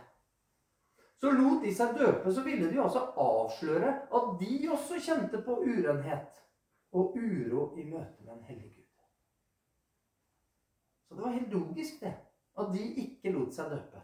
Så 1.22 1.30
lot 1.30 1.62
de 1.62 1.70
seg 1.74 1.94
døpe, 1.94 2.34
så 2.34 2.42
ville 2.42 2.66
de 2.72 2.82
altså 2.82 3.06
avsløre 3.16 3.94
at 4.18 4.36
de 4.42 4.54
også 4.72 4.98
kjente 4.98 5.38
på 5.46 5.60
urenhet 5.62 6.42
og 6.92 7.14
uro 7.14 7.70
i 7.78 7.86
møte 7.86 8.26
med 8.26 8.34
en 8.34 8.46
hellig 8.50 8.74
Gud. 8.74 9.02
Så 11.06 11.14
det 11.14 11.22
var 11.22 11.38
helt 11.38 11.52
logisk, 11.52 12.00
det 12.02 12.16
at 12.58 12.72
de 12.74 12.84
ikke 13.04 13.32
lot 13.34 13.54
seg 13.54 13.70
døpe. 13.70 14.02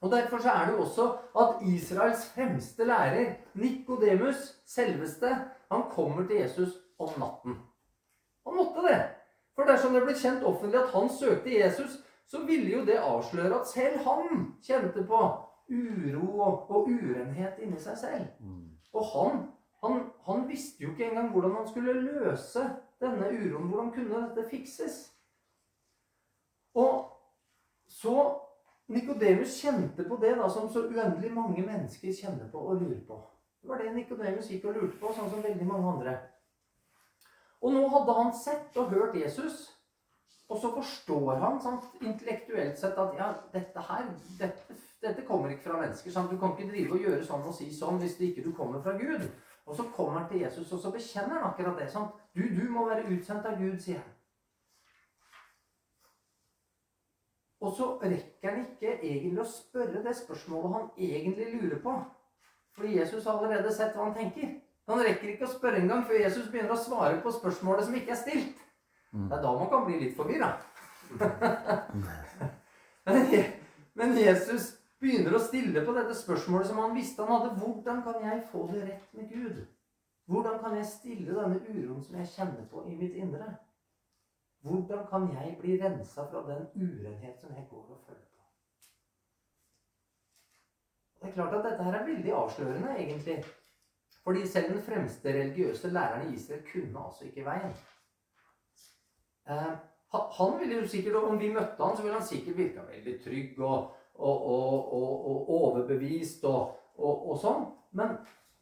Og 0.00 0.12
Derfor 0.12 0.38
så 0.38 0.50
er 0.50 0.66
det 0.66 0.74
jo 0.76 0.82
også 0.82 1.06
at 1.40 1.62
Israels 1.66 2.26
fremste 2.34 2.84
lærer, 2.84 3.34
Nikodemus, 3.54 4.60
selveste, 4.66 5.28
han 5.72 5.82
kommer 5.90 6.26
til 6.26 6.36
Jesus 6.36 6.68
om 6.98 7.08
natten. 7.18 7.56
Han 8.46 8.56
måtte 8.56 8.86
det. 8.88 9.00
For 9.54 9.64
dersom 9.64 9.94
det 9.94 10.02
ble 10.04 10.14
kjent 10.14 10.44
offentlig 10.44 10.82
at 10.82 10.92
han 10.92 11.08
søkte 11.08 11.58
Jesus, 11.58 11.98
så 12.28 12.42
ville 12.46 12.70
jo 12.70 12.84
det 12.84 12.98
avsløre 13.00 13.60
at 13.60 13.68
selv 13.68 13.98
han 14.04 14.54
kjente 14.62 15.04
på 15.08 15.20
uro 15.70 16.38
og, 16.38 16.70
og 16.70 16.88
urenhet 16.90 17.58
inni 17.62 17.80
seg 17.80 17.98
selv. 17.98 18.26
Mm. 18.40 18.76
Og 18.92 19.04
han, 19.12 19.42
han, 19.82 20.02
han 20.26 20.48
visste 20.48 20.84
jo 20.84 20.90
ikke 20.90 21.08
engang 21.08 21.30
hvordan 21.32 21.56
han 21.56 21.68
skulle 21.68 21.92
løse 21.92 22.62
denne 23.00 23.30
uroen. 23.32 23.68
Hvordan 23.68 23.92
kunne 23.92 24.22
dette 24.28 24.48
fikses? 24.50 25.15
Så 27.96 28.14
Nikodemus 28.92 29.56
kjente 29.62 30.04
på 30.04 30.18
det 30.20 30.34
da, 30.36 30.50
som 30.50 30.68
så 30.70 30.84
uendelig 30.86 31.32
mange 31.32 31.62
mennesker 31.64 32.12
kjenner 32.12 32.50
på 32.52 32.60
og 32.60 32.82
lurer 32.82 33.00
på. 33.08 33.16
Det 33.62 33.70
var 33.70 33.80
det 33.82 33.94
Nikodemus 33.94 34.50
gikk 34.52 34.68
og 34.68 34.76
lurte 34.76 34.98
på, 35.00 35.12
sånn 35.16 35.30
som 35.32 35.42
veldig 35.42 35.66
mange 35.66 35.94
andre. 35.94 36.18
Og 37.64 37.72
nå 37.72 37.86
hadde 37.90 38.18
han 38.18 38.34
sett 38.36 38.76
og 38.78 38.92
hørt 38.92 39.16
Jesus, 39.18 39.64
og 40.46 40.60
så 40.62 40.70
forstår 40.76 41.40
han 41.42 41.56
sant, 41.62 41.88
intellektuelt 42.04 42.78
sett 42.78 42.98
at 43.02 43.16
ja, 43.18 43.30
dette 43.54 43.86
her 43.88 44.04
dette, 44.38 44.76
dette 45.02 45.24
kommer 45.26 45.50
ikke 45.50 45.70
fra 45.70 45.80
mennesker. 45.80 46.12
Sant? 46.14 46.30
Du 46.30 46.38
kan 46.38 46.54
ikke 46.54 46.70
drive 46.70 46.94
og 46.94 47.08
gjøre 47.08 47.24
sånn 47.26 47.48
og 47.48 47.56
si 47.56 47.72
sånn 47.74 47.98
hvis 48.02 48.14
det 48.20 48.30
ikke 48.30 48.44
du 48.44 48.52
kommer 48.54 48.84
fra 48.84 48.94
Gud. 49.00 49.24
Og 49.66 49.74
så 49.74 49.88
kommer 49.96 50.20
han 50.20 50.28
til 50.30 50.44
Jesus, 50.44 50.70
og 50.70 50.84
så 50.84 50.92
bekjenner 50.94 51.40
han 51.40 51.48
akkurat 51.48 51.80
det. 51.80 51.88
Sant? 51.90 52.14
Du, 52.36 52.44
du 52.44 52.68
må 52.70 52.86
være 52.86 53.08
utsendt 53.10 53.48
av 53.48 53.58
Gud, 53.58 53.80
sier 53.82 53.98
han. 53.98 54.12
Og 57.64 57.72
så 57.72 57.88
rekker 58.02 58.50
han 58.50 58.66
ikke 58.66 58.98
egentlig 58.98 59.40
å 59.40 59.48
spørre 59.48 60.02
det 60.04 60.12
spørsmålet 60.18 60.76
han 60.76 60.88
egentlig 61.08 61.46
lurer 61.54 61.80
på. 61.82 61.96
Fordi 62.76 62.98
Jesus 62.98 63.24
har 63.24 63.38
allerede 63.38 63.72
sett 63.72 63.94
hva 63.96 64.10
han 64.10 64.16
tenker. 64.16 64.50
Han 64.86 65.02
rekker 65.02 65.32
ikke 65.32 65.48
å 65.48 65.50
spørre 65.50 65.80
engang 65.80 66.04
før 66.06 66.20
Jesus 66.20 66.50
begynner 66.52 66.76
å 66.76 66.80
svare 66.80 67.20
på 67.24 67.32
spørsmålet 67.34 67.88
som 67.88 67.96
ikke 67.98 68.12
er 68.14 68.20
stilt. 68.20 68.58
Mm. 69.12 69.28
Det 69.30 69.38
er 69.38 69.44
da 69.46 69.54
man 69.56 69.70
kan 69.72 69.86
bli 69.86 69.96
litt 70.02 70.18
forvirra. 70.18 70.50
Men 73.96 74.18
Jesus 74.20 74.74
begynner 75.00 75.36
å 75.36 75.42
stille 75.42 75.82
på 75.86 75.94
dette 75.96 76.14
spørsmålet 76.18 76.68
som 76.68 76.82
han 76.82 76.96
visste 76.96 77.24
han 77.24 77.32
hadde. 77.32 77.56
Hvordan 77.62 78.02
kan 78.04 78.28
jeg 78.28 78.44
få 78.52 78.66
det 78.72 78.80
rett 78.84 79.08
med 79.16 79.32
Gud? 79.32 79.56
Hvordan 80.26 80.56
kan 80.62 80.76
jeg 80.76 80.90
stille 80.90 81.34
denne 81.34 81.58
uroen 81.70 82.02
som 82.04 82.18
jeg 82.20 82.32
kjenner 82.34 82.64
på 82.70 82.84
i 82.90 82.94
mitt 82.98 83.14
indre? 83.16 83.46
Hvordan 84.60 85.06
kan 85.10 85.28
jeg 85.32 85.56
bli 85.60 85.76
rensa 85.82 86.24
fra 86.30 86.42
den 86.48 86.66
urenhet 86.74 87.40
som 87.40 87.54
jeg 87.54 87.66
går 87.70 87.84
og 87.96 88.00
føler 88.06 88.24
på? 88.36 88.42
Det 91.20 91.28
er 91.28 91.34
klart 91.34 91.54
at 91.54 91.64
dette 91.70 91.84
her 91.84 91.92
er 91.98 92.06
veldig 92.06 92.32
avslørende, 92.32 92.96
egentlig. 92.98 93.44
Fordi 94.24 94.46
selv 94.46 94.72
den 94.72 94.82
fremste 94.82 95.28
religiøse 95.28 95.90
læreren 95.90 96.32
i 96.32 96.34
Israel 96.34 96.62
kunne 96.72 97.04
altså 97.06 97.24
ikke 97.24 97.44
veien. 97.44 97.76
Eh, 99.48 99.74
han 100.38 100.60
ville 100.60 100.80
jo 100.80 100.88
sikkert, 100.88 101.14
Om 101.14 101.40
vi 101.40 101.52
møtte 101.52 101.84
han, 101.84 101.96
så 101.96 102.02
ville 102.02 102.18
han 102.18 102.26
sikkert 102.26 102.56
virka 102.56 102.80
veldig 102.80 103.20
trygg 103.24 103.60
og, 103.60 103.92
og, 104.14 104.46
og, 104.46 104.92
og 105.30 105.50
overbevist 105.50 106.44
og, 106.44 107.38
sånn. 107.40 107.66
Men, 107.92 108.16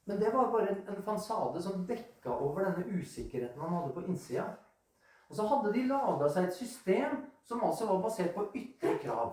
men, 0.06 0.20
det 0.20 0.32
var 0.34 0.50
bare 0.52 0.70
en, 0.72 0.82
en 0.88 1.02
fansade 1.06 1.62
som 1.62 1.86
dekka 1.88 2.30
over 2.32 2.64
denne 2.64 3.00
usikkerheten 3.00 3.60
han 3.60 3.76
hadde 3.78 3.94
på 3.94 4.06
innsida. 4.08 4.48
Og 5.34 5.38
så 5.40 5.46
hadde 5.50 5.72
de 5.74 5.80
laga 5.90 6.28
seg 6.30 6.44
et 6.46 6.54
system 6.54 7.14
som 7.42 7.62
altså 7.66 7.88
var 7.88 8.04
basert 8.04 8.36
på 8.36 8.44
ytre 8.54 8.92
krav. 9.02 9.32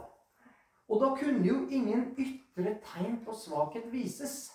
Og 0.90 0.98
da 1.04 1.12
kunne 1.20 1.46
jo 1.46 1.60
ingen 1.70 2.08
ytre 2.18 2.74
tegn 2.88 3.20
på 3.22 3.36
svakhet 3.38 3.86
vises. 3.94 4.50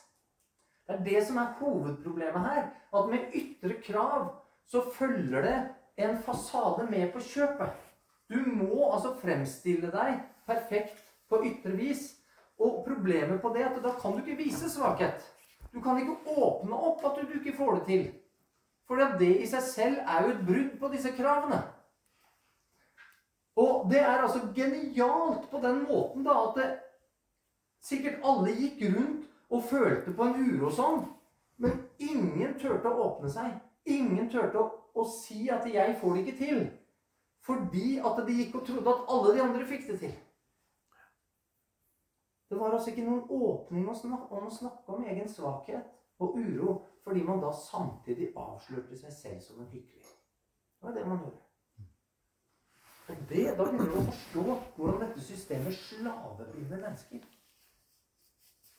Det 0.88 0.96
er 0.96 1.04
det 1.06 1.22
som 1.28 1.38
er 1.38 1.54
hovedproblemet 1.60 2.48
her. 2.48 2.66
At 2.90 3.12
med 3.12 3.30
ytre 3.38 3.78
krav 3.86 4.26
så 4.66 4.82
følger 4.98 5.46
det 5.46 5.54
en 6.02 6.18
fasade 6.26 6.90
med 6.90 7.14
på 7.14 7.22
kjøpet. 7.22 7.78
Du 8.26 8.42
må 8.42 8.90
altså 8.90 9.14
fremstille 9.22 9.94
deg 9.94 10.18
perfekt 10.50 10.98
på 11.30 11.44
ytre 11.46 11.78
vis. 11.78 12.08
Og 12.58 12.82
problemet 12.88 13.38
på 13.38 13.54
det 13.54 13.62
er 13.62 13.70
at 13.70 13.82
da 13.86 13.94
kan 14.02 14.18
du 14.18 14.24
ikke 14.26 14.42
vise 14.42 14.74
svakhet. 14.74 15.22
Du 15.70 15.78
kan 15.78 16.02
ikke 16.02 16.42
åpne 16.42 16.74
opp 16.90 17.06
at 17.06 17.22
du 17.22 17.38
ikke 17.38 17.54
får 17.54 17.78
det 17.78 17.86
til. 17.86 18.06
For 18.86 19.18
det 19.18 19.32
i 19.42 19.46
seg 19.50 19.64
selv 19.66 20.02
er 20.06 20.22
jo 20.22 20.34
et 20.34 20.44
brudd 20.46 20.76
på 20.80 20.90
disse 20.92 21.10
kravene. 21.16 21.58
Og 23.56 23.86
det 23.90 24.00
er 24.00 24.22
altså 24.22 24.42
genialt 24.54 25.48
på 25.50 25.60
den 25.62 25.82
måten 25.88 26.26
da 26.26 26.36
at 26.44 26.58
det, 26.58 26.66
sikkert 27.82 28.24
alle 28.24 28.52
gikk 28.54 28.82
rundt 28.92 29.26
og 29.50 29.64
følte 29.70 30.12
på 30.12 30.26
en 30.26 30.40
uro 30.42 30.70
sånn. 30.70 31.04
Men 31.62 31.78
ingen 31.98 32.56
turte 32.60 32.90
å 32.90 33.08
åpne 33.08 33.30
seg. 33.32 33.54
Ingen 33.88 34.28
turte 34.30 34.60
å, 34.60 34.66
å 34.94 35.04
si 35.22 35.48
at 35.50 35.66
'jeg 35.66 35.96
får 36.00 36.14
det 36.14 36.22
ikke 36.26 36.38
til'. 36.44 36.66
Fordi 37.46 37.98
at 37.98 38.26
de 38.26 38.32
gikk 38.32 38.54
og 38.54 38.66
trodde 38.66 38.90
at 38.90 39.04
alle 39.08 39.34
de 39.34 39.42
andre 39.42 39.66
fikk 39.66 39.86
det 39.86 39.98
til. 40.00 40.14
Det 42.50 42.58
var 42.58 42.72
altså 42.72 42.90
ikke 42.90 43.06
noen 43.06 43.26
åpning 43.30 43.88
om 43.88 43.94
å 44.46 44.50
snakke 44.50 44.92
om 44.92 45.04
egen 45.04 45.28
svakhet 45.28 45.86
og 46.18 46.38
uro 46.38 46.76
fordi 47.04 47.22
man 47.22 47.40
da 47.42 47.52
samtidig 47.70 48.32
avslørte 48.36 48.98
seg 48.98 49.12
selv 49.12 49.40
som 49.40 49.60
en 49.60 49.68
hykler. 49.70 50.02
Det 50.80 50.88
var 50.88 50.94
det 50.94 51.08
man 51.08 51.18
gjorde. 51.18 51.42
Og 53.08 53.16
det, 53.28 53.44
Da 53.58 53.64
begynner 53.64 53.90
du 53.90 53.98
å 54.00 54.06
forstå 54.08 54.44
hvordan 54.76 55.02
dette 55.04 55.22
systemet 55.22 55.74
slavebinder 55.78 56.80
mennesker. 56.82 57.20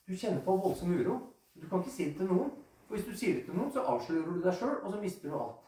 Du 0.07 0.15
kjenner 0.15 0.43
på 0.43 0.57
voldsom 0.57 0.91
uro. 0.99 1.19
Du 1.55 1.69
kan 1.69 1.79
ikke 1.79 1.95
si 1.95 2.09
det 2.09 2.17
til 2.17 2.27
noen. 2.31 2.51
For 2.87 2.95
hvis 2.95 3.07
du 3.07 3.15
sier 3.17 3.35
det 3.35 3.45
til 3.45 3.55
noen, 3.55 3.71
så 3.71 3.85
avslører 3.93 4.27
du 4.33 4.43
deg 4.43 4.59
sjøl, 4.59 4.75
og 4.83 4.91
så 4.91 4.99
mister 5.01 5.29
du 5.31 5.39
alt. 5.39 5.63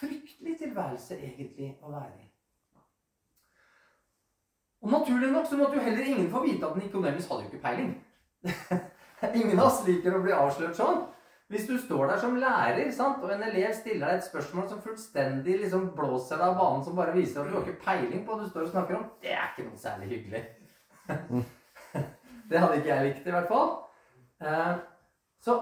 Fryktelig 0.00 0.56
tilværelse 0.58 1.20
egentlig 1.20 1.70
å 1.82 1.92
være 1.92 2.16
i. 2.18 2.26
Og 4.84 4.90
Naturlig 4.92 5.30
nok 5.32 5.46
så 5.48 5.56
måtte 5.56 5.78
jo 5.78 5.84
heller 5.84 6.04
ingen 6.04 6.32
få 6.32 6.42
vite 6.44 6.66
at 6.66 6.76
Nikodemus 6.76 7.28
hadde 7.28 7.46
jo 7.46 7.52
ikke 7.52 7.62
peiling. 7.68 7.94
Ingen 9.40 9.58
av 9.58 9.66
oss 9.66 9.82
liker 9.86 10.16
å 10.16 10.22
bli 10.24 10.34
avslørt 10.36 10.78
sånn. 10.78 11.04
Hvis 11.52 11.66
du 11.68 11.74
står 11.78 12.08
der 12.08 12.20
som 12.22 12.38
lærer, 12.40 12.88
sant, 12.96 13.20
og 13.22 13.30
en 13.30 13.44
elev 13.44 13.74
stiller 13.76 14.08
deg 14.08 14.22
et 14.22 14.26
spørsmål 14.26 14.64
som 14.70 14.80
fullstendig 14.82 15.58
liksom 15.60 15.90
blåser 15.96 16.40
deg 16.40 16.46
av 16.46 16.56
banen, 16.56 16.84
som 16.86 16.96
bare 16.96 17.12
viser 17.14 17.42
at 17.42 17.50
du 17.50 17.58
har 17.58 17.66
ikke 17.66 17.84
peiling 17.84 18.24
på 18.24 18.32
hva 18.32 18.46
du 18.46 18.48
står 18.48 18.64
og 18.64 18.72
snakker 18.72 18.96
om, 18.96 19.04
det 19.22 19.34
er 19.36 19.52
ikke 19.52 19.66
noe 19.68 19.82
særlig 19.82 20.08
hyggelig. 20.14 20.40
det 22.50 22.62
hadde 22.64 22.80
ikke 22.80 22.90
jeg 22.90 23.08
likt, 23.10 23.28
i 23.28 23.36
hvert 23.36 23.52
fall. 23.52 23.70
Eh, 24.40 24.72
så 25.44 25.58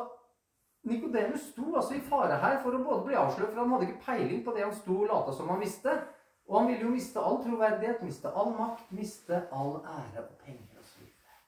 Nikodemus 0.87 1.51
sto 1.51 1.67
altså 1.75 1.99
i 1.99 2.07
fare 2.07 2.39
her 2.43 2.57
for 2.63 2.79
å 2.79 2.83
både 2.87 3.09
bli 3.11 3.19
avslørt, 3.19 3.51
for 3.51 3.63
han 3.65 3.75
hadde 3.75 3.91
ikke 3.91 4.07
peiling 4.07 4.47
på 4.47 4.55
det 4.55 4.65
han 4.65 4.75
sto 4.79 5.03
og 5.03 5.11
lata 5.11 5.35
som 5.35 5.51
han 5.51 5.63
visste. 5.63 5.99
Og 6.47 6.57
han 6.61 6.71
ville 6.71 6.87
jo 6.87 6.95
miste 6.95 7.23
all 7.23 7.39
troverdighet, 7.43 8.03
miste 8.07 8.31
all 8.39 8.51
makt, 8.55 8.89
miste 8.95 9.45
all 9.55 9.77
ære 9.83 10.25
og 10.25 10.33
penger 10.43 10.79
osv. 10.79 10.89
Så, 10.89 11.05
videre. 11.05 11.39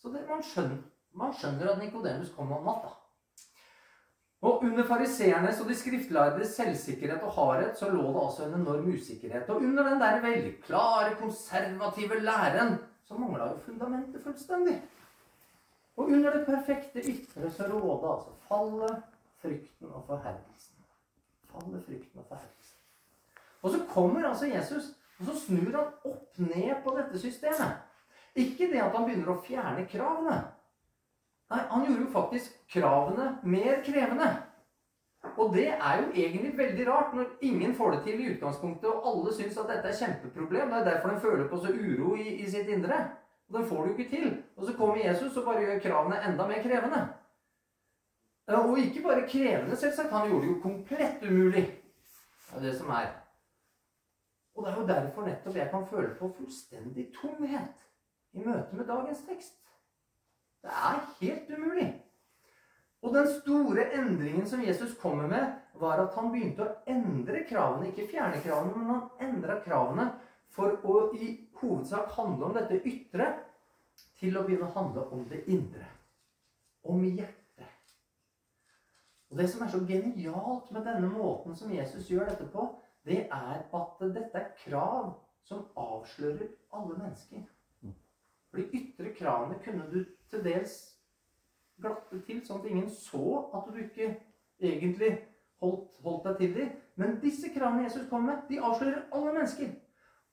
så 0.00 0.12
det 0.14 0.24
man 0.28 0.44
skjønner 0.44 0.80
man 1.12 1.32
skjønner 1.34 1.72
at 1.72 1.80
Nikodemus 1.80 2.32
kom 2.36 2.52
om 2.52 2.66
natta. 2.66 2.94
Og 4.40 4.62
Under 4.64 4.86
fariseernes 4.88 5.58
og 5.60 5.68
de 5.68 5.74
skriftlærdes 5.76 6.54
selvsikkerhet 6.56 7.24
og 7.28 7.32
hardhet 7.36 7.76
så 7.78 7.90
lå 7.92 8.06
det 8.06 8.22
altså 8.22 8.46
en 8.46 8.54
enorm 8.60 8.86
usikkerhet. 8.88 9.50
Og 9.50 9.56
under 9.56 9.88
den 9.88 10.00
der 10.00 10.20
veldig 10.20 10.54
klare, 10.64 11.16
konservative 11.20 12.20
læren 12.20 12.78
så 13.04 13.14
mangla 13.14 13.50
jo 13.50 13.58
fundamentet 13.66 14.22
fullstendig. 14.22 14.78
Og 15.96 16.04
under 16.04 16.32
det 16.36 16.46
perfekte 16.46 17.02
ytre 17.04 17.50
så 17.50 17.66
råda 17.68 18.14
altså 18.14 18.30
fallet, 18.48 19.02
frykten 19.42 19.92
og 19.92 20.04
forherdelsen. 20.06 20.84
Fallet, 21.50 21.84
frykten 21.86 22.18
og 22.18 22.24
forherdelsen. 22.28 22.78
Og 23.62 23.70
så 23.70 23.84
kommer 23.88 24.28
altså 24.28 24.46
Jesus, 24.46 24.84
og 25.18 25.26
så 25.26 25.40
snur 25.40 25.76
han 25.76 25.92
opp 26.04 26.38
ned 26.38 26.80
på 26.84 26.96
dette 26.96 27.18
systemet. 27.20 27.76
Ikke 28.34 28.70
det 28.72 28.80
at 28.80 28.96
han 28.96 29.04
begynner 29.04 29.34
å 29.34 29.42
fjerne 29.44 29.84
kravene. 29.90 30.38
Nei, 31.50 31.60
han 31.70 31.86
gjorde 31.86 32.04
jo 32.04 32.12
faktisk 32.14 32.58
kravene 32.70 33.26
mer 33.42 33.80
krevende. 33.86 34.30
Og 35.36 35.54
det 35.54 35.68
er 35.68 36.00
jo 36.00 36.10
egentlig 36.14 36.58
veldig 36.58 36.84
rart 36.88 37.14
når 37.14 37.32
ingen 37.44 37.74
får 37.74 37.90
det 37.94 38.02
til 38.04 38.20
i 38.20 38.28
utgangspunktet, 38.34 38.90
og 38.90 39.08
alle 39.10 39.34
syns 39.34 39.58
at 39.58 39.68
dette 39.68 39.88
er 39.90 39.98
kjempeproblem. 39.98 40.70
Det 40.70 40.78
er 40.78 40.88
derfor 40.90 41.10
de 41.10 41.20
føler 41.20 41.48
på 41.48 41.58
så 41.60 41.72
uro 41.74 42.14
i, 42.14 42.28
i 42.44 42.50
sitt 42.50 42.68
indre. 42.68 43.00
Og 43.48 43.58
den 43.58 43.66
får 43.66 43.82
det 43.82 43.90
jo 43.90 43.96
ikke 43.96 44.16
til. 44.16 44.36
Og 44.56 44.66
så 44.66 44.76
kommer 44.78 44.96
Jesus 44.96 45.36
og 45.36 45.44
bare 45.44 45.64
gjør 45.64 45.82
kravene 45.82 46.22
enda 46.28 46.46
mer 46.46 46.62
krevende. 46.62 47.02
Og 48.50 48.78
ikke 48.78 49.02
bare 49.02 49.28
krevende, 49.28 49.76
selvsagt. 49.76 50.10
Han 50.10 50.28
gjorde 50.28 50.46
det 50.46 50.52
jo 50.54 50.60
komplett 50.62 51.22
umulig. 51.30 51.66
Det 52.50 52.56
er 52.56 52.62
det 52.62 52.78
som 52.78 52.88
er. 52.90 53.10
Og 54.54 54.66
det 54.66 54.72
er 54.72 54.80
jo 54.80 54.86
derfor 54.86 55.26
nettopp 55.26 55.56
jeg 55.56 55.70
kan 55.70 55.86
føle 55.90 56.14
på 56.18 56.32
fullstendig 56.38 57.12
tomhet 57.20 57.86
i 58.32 58.42
møte 58.44 58.76
med 58.76 58.86
dagens 58.86 59.22
tekst. 59.28 59.59
Det 60.62 60.70
er 60.70 61.02
helt 61.20 61.50
umulig. 61.50 61.88
Og 63.02 63.14
den 63.14 63.28
store 63.40 63.86
endringen 63.96 64.46
som 64.46 64.62
Jesus 64.64 64.98
kommer 65.00 65.26
med, 65.26 65.52
var 65.80 66.02
at 66.02 66.14
han 66.14 66.28
begynte 66.32 66.66
å 66.66 66.74
endre 66.90 67.44
kravene. 67.48 67.88
Ikke 67.88 68.08
fjerne 68.10 68.42
kravene, 68.44 68.74
men 68.76 68.90
han 68.90 69.30
endra 69.30 69.56
kravene 69.64 70.10
for 70.52 70.76
å 70.84 70.96
i 71.16 71.32
hovedsak 71.60 72.12
handle 72.18 72.50
om 72.50 72.58
dette 72.58 72.82
ytre 72.84 73.30
til 74.20 74.36
å 74.36 74.44
begynne 74.44 74.68
å 74.68 74.74
handle 74.74 75.06
om 75.14 75.24
det 75.30 75.46
indre. 75.48 75.86
Om 76.84 77.06
hjertet. 77.06 77.94
Og 79.30 79.38
Det 79.38 79.48
som 79.48 79.62
er 79.64 79.72
så 79.72 79.80
genialt 79.88 80.70
med 80.74 80.84
denne 80.84 81.08
måten 81.08 81.56
som 81.56 81.72
Jesus 81.72 82.10
gjør 82.10 82.28
dette 82.28 82.48
på, 82.52 82.66
det 83.08 83.22
er 83.32 83.62
at 83.64 84.00
dette 84.02 84.36
er 84.36 84.52
krav 84.64 85.14
som 85.48 85.64
avslører 85.78 86.50
alle 86.76 86.98
mennesker. 86.98 87.46
For 88.50 88.60
de 88.60 88.66
ytre 88.76 89.14
kravene 89.14 89.56
kunne 89.64 89.86
du 89.92 90.02
til 90.30 90.44
dels 90.44 90.78
glatte 91.80 92.20
til, 92.26 92.40
sånn 92.44 92.60
at 92.60 92.70
ingen 92.70 92.88
så 92.92 93.44
at 93.56 93.68
du 93.70 93.78
ikke 93.80 94.10
egentlig 94.60 95.12
holdt, 95.62 95.86
holdt 96.04 96.26
deg 96.28 96.40
til 96.40 96.56
dem. 96.58 96.72
Men 97.00 97.20
disse 97.22 97.52
kravene 97.54 97.86
Jesus 97.86 98.08
kom 98.10 98.26
med, 98.28 98.42
de 98.48 98.60
avslører 98.60 99.06
alle 99.16 99.32
mennesker. 99.32 99.70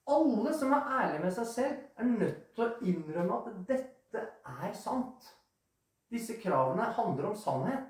Alle 0.08 0.54
som 0.56 0.74
er 0.76 0.92
ærlige 1.02 1.24
med 1.24 1.36
seg 1.36 1.48
selv, 1.52 1.78
er 2.00 2.12
nødt 2.12 2.44
til 2.56 2.66
å 2.66 2.74
innrømme 2.92 3.40
at 3.42 3.62
dette 3.68 4.24
er 4.64 4.74
sant. 4.76 5.34
disse 6.08 6.38
kravene 6.40 6.86
handler 6.96 7.26
om 7.28 7.36
sannhet. 7.36 7.88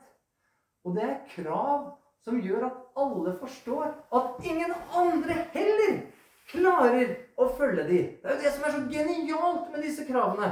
Og 0.84 0.96
det 0.96 1.04
er 1.06 1.26
krav 1.30 1.92
som 2.26 2.40
gjør 2.42 2.64
at 2.66 2.80
alle 2.98 3.36
forstår 3.38 3.92
at 4.18 4.40
ingen 4.42 4.74
andre 4.90 5.36
heller 5.54 6.00
klarer 6.50 7.14
å 7.38 7.50
følge 7.60 7.84
dem. 7.86 8.08
Det 8.24 8.26
er 8.26 8.34
jo 8.34 8.42
det 8.42 8.54
som 8.56 8.66
er 8.66 8.74
så 8.74 8.82
genialt 8.90 9.70
med 9.72 9.86
disse 9.86 10.08
kravene. 10.08 10.50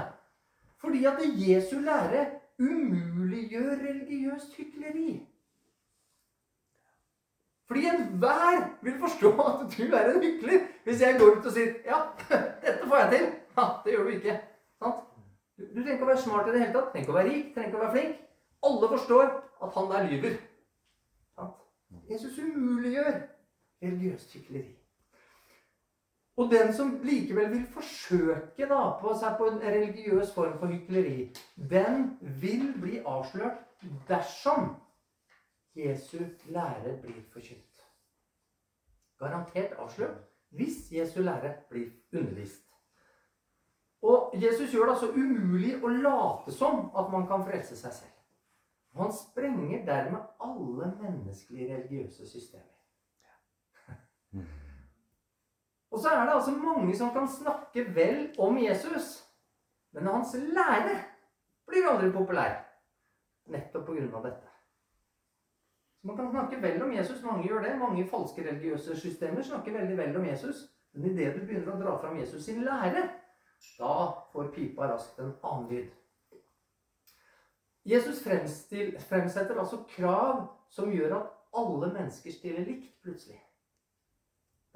Fordi 0.85 1.05
at 1.05 1.21
Jesu 1.47 1.79
lære 1.79 2.25
umuliggjør 2.59 3.71
religiøst 3.71 4.53
hykleri. 4.57 5.27
Fordi 7.67 7.85
enhver 7.85 8.69
vil 8.81 8.99
forstå 8.99 9.29
at 9.29 9.77
du 9.77 9.95
er 9.95 10.11
en 10.11 10.23
hykler 10.23 10.59
hvis 10.83 11.01
jeg 11.01 11.17
går 11.19 11.37
ut 11.37 11.45
og 11.45 11.55
sier 11.55 11.73
ja, 11.85 12.01
dette 12.65 12.87
får 12.87 12.97
jeg 12.97 13.09
til. 13.15 13.25
Ja, 13.57 13.65
det 13.85 13.95
gjør 13.95 14.03
du 14.03 14.09
ikke. 14.09 14.37
Sant? 14.83 15.01
Du, 15.57 15.63
du 15.63 15.81
trenger 15.81 15.97
ikke 15.97 16.05
å 16.05 16.11
være 16.11 16.21
smart 16.21 16.49
i 16.49 16.53
det 16.53 16.61
hele 16.61 16.75
tatt. 16.75 16.91
Trenger 16.91 17.07
ikke 17.07 17.15
å 17.15 17.17
være 17.17 17.31
rik, 17.31 17.51
trenger 17.55 17.71
ikke 17.71 17.79
å 17.79 17.85
være 17.85 17.95
flink. 17.97 18.23
Alle 18.69 18.91
forstår 18.93 19.25
at 19.65 19.77
han 19.79 19.91
der 19.93 20.09
lyver. 20.11 20.39
Sant? 21.33 21.61
Jesus 22.11 22.37
umuliggjør 22.37 23.13
religiøst 23.81 24.37
hykleri. 24.37 24.67
Og 26.35 26.51
den 26.51 26.73
som 26.75 26.99
likevel 27.03 27.51
vil 27.51 27.67
forsøke 27.71 28.67
da, 28.67 28.79
på 28.99 29.13
seg 29.19 29.37
på 29.39 29.47
en 29.47 29.61
religiøs 29.63 30.33
form 30.35 30.57
for 30.59 30.67
hykleri, 30.67 31.29
den 31.55 32.09
vil 32.41 32.73
bli 32.81 32.99
avslørt 33.07 33.61
dersom 34.09 34.73
Jesu 35.75 36.19
lære 36.51 36.97
blir 37.01 37.21
forkynt. 37.31 37.85
Garantert 39.19 39.77
avslørt 39.79 40.19
hvis 40.55 40.91
Jesu 40.91 41.21
lære 41.21 41.53
blir 41.69 41.91
undervist. 42.13 42.65
Og 44.01 44.33
Jesus 44.33 44.73
gjør 44.73 44.85
det 44.85 44.91
altså 44.91 45.11
umulig 45.15 45.71
å 45.83 45.87
late 45.87 46.51
som 46.53 46.91
at 46.99 47.07
man 47.11 47.27
kan 47.27 47.45
frelse 47.47 47.77
seg 47.79 47.95
selv. 47.95 48.11
Han 48.95 49.11
sprenger 49.11 49.85
dermed 49.87 50.19
alle 50.39 50.91
menneskelige 51.01 51.75
religiøse 51.75 52.27
systemer. 52.29 52.71
Og 55.95 56.01
så 56.03 56.09
er 56.09 56.25
det 56.25 56.33
altså 56.33 56.51
mange 56.51 56.97
som 56.97 57.11
kan 57.15 57.27
snakke 57.27 57.85
vel 57.95 58.17
om 58.39 58.57
Jesus, 58.59 59.23
men 59.95 60.07
hans 60.11 60.33
lære 60.35 60.97
blir 61.67 61.87
aldri 61.87 62.09
populær. 62.11 62.57
Nettopp 63.47 63.85
pga. 63.85 64.19
dette. 64.23 64.49
Så 66.01 66.07
Man 66.07 66.17
kan 66.17 66.31
snakke 66.31 66.61
vel 66.61 66.83
om 66.83 66.91
Jesus. 66.93 67.23
Mange 67.23 67.47
gjør 67.47 67.61
det. 67.61 67.77
Mange 67.79 68.07
falske 68.07 68.49
religiøse 68.49 68.99
systemer 68.99 69.41
snakker 69.41 69.71
veldig 69.71 69.97
vel 69.97 70.17
om 70.17 70.25
Jesus. 70.25 70.55
Men 70.93 71.05
idet 71.05 71.35
du 71.35 71.45
begynner 71.45 71.71
å 71.71 71.79
dra 71.79 71.95
fram 72.01 72.19
Jesus 72.19 72.43
sin 72.43 72.63
lære, 72.63 73.09
da 73.79 73.95
får 74.33 74.51
pipa 74.51 74.91
raskt 74.91 75.19
en 75.19 75.31
annen 75.43 75.71
lyd. 75.71 75.89
Jesus 77.85 78.19
fremsetter 78.23 79.59
altså 79.59 79.83
krav 79.95 80.47
som 80.69 80.91
gjør 80.91 81.21
at 81.21 81.33
alle 81.55 81.93
mennesker 81.93 82.31
stiller 82.31 82.67
likt 82.67 82.91
plutselig. 83.01 83.44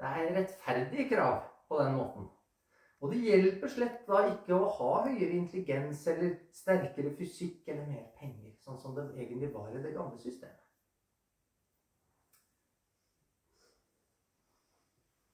Det 0.00 0.08
er 0.08 0.34
rettferdige 0.36 1.08
krav 1.08 1.42
på 1.68 1.78
den 1.82 1.96
måten. 1.96 2.28
Og 3.00 3.12
det 3.12 3.20
hjelper 3.24 3.68
slett 3.72 4.00
da 4.08 4.22
ikke 4.28 4.56
å 4.56 4.70
ha 4.76 4.94
høyere 5.06 5.36
intelligens 5.36 6.02
eller 6.12 6.34
sterkere 6.56 7.12
fysikk 7.16 7.68
eller 7.68 7.86
mer 7.88 8.08
penger, 8.16 8.52
sånn 8.64 8.80
som 8.80 8.96
det 8.96 9.06
egentlig 9.14 9.52
var 9.54 9.70
i 9.72 9.82
det 9.84 9.94
gamle 9.94 10.20
systemet. 10.20 10.66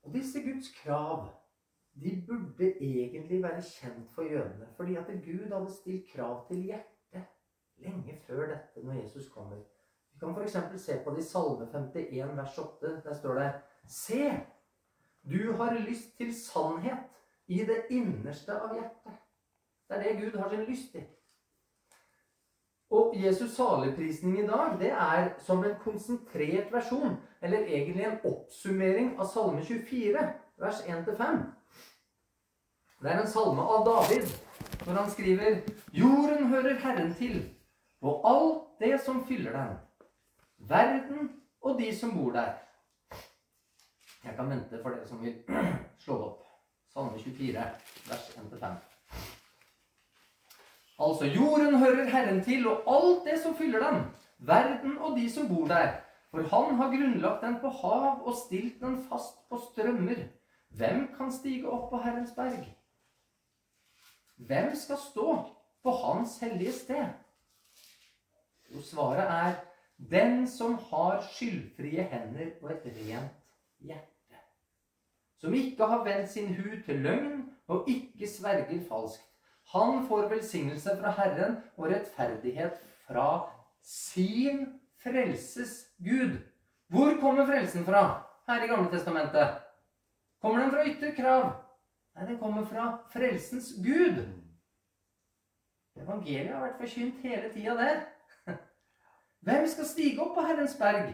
Og 0.06 0.14
disse 0.14 0.42
Guds 0.42 0.70
krav 0.82 1.26
de 2.02 2.12
burde 2.26 2.68
egentlig 2.84 3.40
være 3.42 3.62
kjent 3.62 4.10
for 4.14 4.22
jødene, 4.22 4.68
fordi 4.76 4.98
at 5.00 5.08
Gud 5.24 5.48
hadde 5.50 5.72
stilt 5.72 6.10
krav 6.12 6.44
til 6.50 6.66
hjertet 6.68 7.24
lenge 7.82 8.18
før 8.26 8.50
dette, 8.52 8.82
når 8.84 9.00
Jesus 9.00 9.30
kommer. 9.32 9.64
Vi 10.12 10.20
kan 10.20 10.36
f.eks. 10.36 10.56
se 10.80 11.00
på 11.04 11.14
det 11.14 11.24
i 11.24 11.28
Salme 11.28 11.66
51, 11.72 12.36
vers 12.36 12.58
8. 12.58 12.92
Der 13.04 13.14
står 13.14 13.40
det 13.40 13.48
Se, 13.88 14.20
du 15.30 15.52
har 15.52 15.74
lyst 15.74 16.16
til 16.16 16.34
sannhet 16.34 17.06
i 17.46 17.64
det 17.66 17.86
innerste 17.90 18.54
av 18.54 18.74
hjertet. 18.74 19.20
Det 19.86 19.96
er 19.96 20.02
det 20.02 20.18
Gud 20.20 20.40
har 20.40 20.50
sin 20.50 20.64
lyst 20.66 20.92
til. 20.92 21.06
Og 22.90 23.14
Jesus' 23.14 23.54
saligprisning 23.56 24.38
i 24.38 24.46
dag 24.46 24.76
det 24.78 24.90
er 24.90 25.32
som 25.42 25.64
en 25.64 25.74
konsentrert 25.82 26.72
versjon, 26.72 27.16
eller 27.42 27.66
egentlig 27.66 28.04
en 28.06 28.20
oppsummering 28.24 29.16
av 29.18 29.26
Salme 29.26 29.64
24, 29.64 30.22
vers 30.62 30.82
1-5. 30.86 31.40
Det 33.02 33.10
er 33.10 33.20
en 33.20 33.28
salme 33.28 33.62
av 33.62 33.82
David 33.86 34.30
når 34.86 34.92
han 34.94 35.10
skriver 35.10 35.58
Jorden 35.92 36.46
hører 36.46 36.78
Herren 36.80 37.14
til, 37.14 37.42
og 38.00 38.22
alt 38.30 38.62
det 38.80 39.00
som 39.04 39.24
fyller 39.26 39.52
den. 39.52 39.74
Verden 40.58 41.28
og 41.60 41.80
de 41.80 41.90
som 41.96 42.14
bor 42.14 42.32
der. 42.32 42.54
Jeg 44.26 44.34
kan 44.36 44.50
vente 44.50 44.78
for 44.82 44.90
dere 44.90 45.06
som 45.06 45.22
vil 45.22 45.36
slå 46.02 46.16
opp. 46.28 46.46
Salme 46.90 47.18
24, 47.18 47.64
vers 48.08 48.24
1-5. 48.40 48.78
Altså, 51.06 51.28
jorden 51.28 51.76
hører 51.78 52.08
Herren 52.10 52.40
til, 52.44 52.66
og 52.68 52.88
alt 52.90 53.28
det 53.28 53.36
som 53.42 53.54
fyller 53.56 53.84
den. 53.84 54.00
Verden 54.38 54.98
og 54.98 55.18
de 55.18 55.28
som 55.30 55.48
bor 55.48 55.68
der. 55.68 55.92
For 56.30 56.42
han 56.42 56.74
har 56.80 56.90
grunnlagt 56.94 57.44
den 57.44 57.60
på 57.60 57.68
hav 57.68 58.24
og 58.26 58.34
stilt 58.46 58.80
den 58.80 58.98
fast 59.10 59.38
på 59.48 59.60
strømmer. 59.68 60.26
Hvem 60.68 61.06
kan 61.16 61.30
stige 61.32 61.68
opp 61.70 61.90
på 61.92 62.00
Herrens 62.02 62.34
berg? 62.36 62.66
Hvem 64.36 64.74
skal 64.74 64.98
stå 65.00 65.36
på 65.82 65.94
Hans 66.02 66.38
hellige 66.40 66.72
sted? 66.72 67.06
Jo, 68.74 68.82
svaret 68.82 69.30
er 69.30 69.54
den 69.96 70.44
som 70.50 70.74
har 70.90 71.22
skyldfrie 71.30 72.02
hender 72.10 72.50
og 72.62 72.74
et 72.74 72.90
rent 72.98 73.32
hjerte 73.78 74.15
som 75.40 75.54
ikke 75.54 75.86
har 75.86 76.04
vendt 76.04 76.30
sin 76.30 76.54
hud 76.54 76.82
til 76.86 77.02
løgn 77.04 77.44
og 77.68 77.88
ikke 77.90 78.28
sverger 78.28 78.80
falskt. 78.88 79.22
Han 79.72 80.06
får 80.08 80.28
velsignelse 80.30 80.96
fra 81.00 81.10
Herren 81.10 81.56
og 81.76 81.90
rettferdighet 81.90 82.78
fra 83.06 83.50
sin 83.82 84.66
frelses 85.02 85.86
Gud. 85.98 86.38
Hvor 86.86 87.20
kommer 87.20 87.46
frelsen 87.46 87.84
fra 87.84 88.02
her 88.48 88.64
i 88.64 88.66
Gamle 88.66 88.90
Testamentet? 88.90 89.58
Kommer 90.42 90.62
den 90.62 90.70
fra 90.70 90.86
ytre 90.86 91.14
krav? 91.14 91.48
Nei, 92.14 92.26
den 92.26 92.38
kommer 92.38 92.64
fra 92.64 92.98
frelsens 93.12 93.72
Gud. 93.82 94.22
Evangeliet 95.96 96.54
har 96.54 96.62
vært 96.62 96.80
forkynt 96.80 97.20
hele 97.24 97.50
tida, 97.52 97.74
det. 97.80 98.56
Hvem 99.46 99.66
skal 99.66 99.88
stige 99.88 100.22
opp 100.22 100.34
på 100.36 100.46
Herrens 100.46 100.76
berg? 100.78 101.12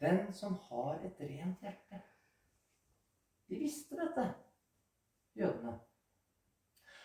Den 0.00 0.32
som 0.32 0.58
har 0.68 0.98
et 1.04 1.20
rent 1.20 1.62
hjerte. 1.62 2.02
De 3.48 3.58
visste 3.58 3.94
dette, 3.94 4.26
jødene. 5.38 5.76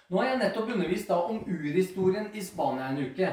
Nå 0.10 0.20
har 0.20 0.28
jeg 0.28 0.40
nettopp 0.42 0.72
undervist 0.74 1.08
da 1.08 1.22
om 1.30 1.44
urhistorien 1.48 2.32
i 2.36 2.42
Spania 2.44 2.90
en 2.92 3.04
uke. 3.06 3.30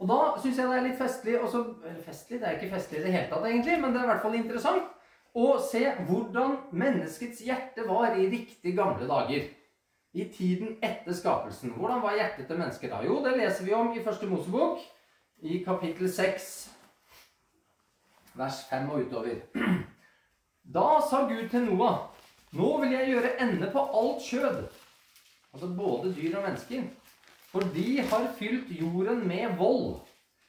Og 0.00 0.08
da 0.10 0.16
syns 0.42 0.58
jeg 0.58 0.68
det 0.68 0.78
er 0.78 0.86
litt 0.88 0.98
festlig 0.98 1.36
også, 1.38 1.62
Festlig? 2.04 2.40
Det 2.40 2.48
er 2.48 2.56
ikke 2.56 2.72
festlig 2.72 3.00
i 3.00 3.04
det 3.04 3.12
hele 3.12 3.28
tatt, 3.30 3.44
egentlig, 3.46 3.76
men 3.80 3.92
det 3.92 4.00
er 4.00 4.08
i 4.08 4.10
hvert 4.10 4.24
fall 4.24 4.38
interessant 4.38 4.88
å 5.36 5.52
se 5.60 5.84
hvordan 6.08 6.56
menneskets 6.72 7.44
hjerte 7.44 7.84
var 7.88 8.16
i 8.16 8.26
riktig 8.32 8.74
gamle 8.76 9.08
dager. 9.08 9.46
I 10.16 10.24
tiden 10.32 10.78
etter 10.80 11.12
skapelsen. 11.12 11.74
Hvordan 11.76 12.00
var 12.00 12.16
hjertet 12.16 12.46
til 12.48 12.56
mennesket 12.56 12.92
da? 12.92 13.02
Jo, 13.04 13.18
det 13.24 13.34
leser 13.36 13.66
vi 13.68 13.74
om 13.76 13.92
i 13.92 14.04
Første 14.04 14.26
Mosebok, 14.30 14.80
i 15.44 15.60
kapittel 15.64 16.08
6, 16.08 16.46
vers 18.40 18.62
5 18.70 18.90
og 18.90 19.04
utover. 19.04 19.44
Da 20.76 20.96
sa 21.06 21.20
Gud 21.28 21.44
til 21.52 21.62
Noah 21.68 22.15
nå 22.52 22.68
vil 22.80 22.92
jeg 22.92 23.08
gjøre 23.10 23.32
ende 23.42 23.70
på 23.72 23.82
alt 24.00 24.22
kjød, 24.22 24.60
altså 25.52 25.68
både 25.76 26.14
dyr 26.14 26.36
og 26.38 26.46
mennesker, 26.46 26.82
for 27.50 27.66
de 27.74 28.00
har 28.00 28.28
fylt 28.38 28.70
jorden 28.70 29.26
med 29.28 29.56
vold. 29.58 30.00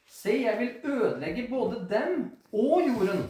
Se, 0.08 0.32
jeg 0.44 0.60
vil 0.60 0.92
ødelegge 0.92 1.48
både 1.50 1.88
dem 1.90 2.32
og 2.54 2.82
jorden. 2.88 3.26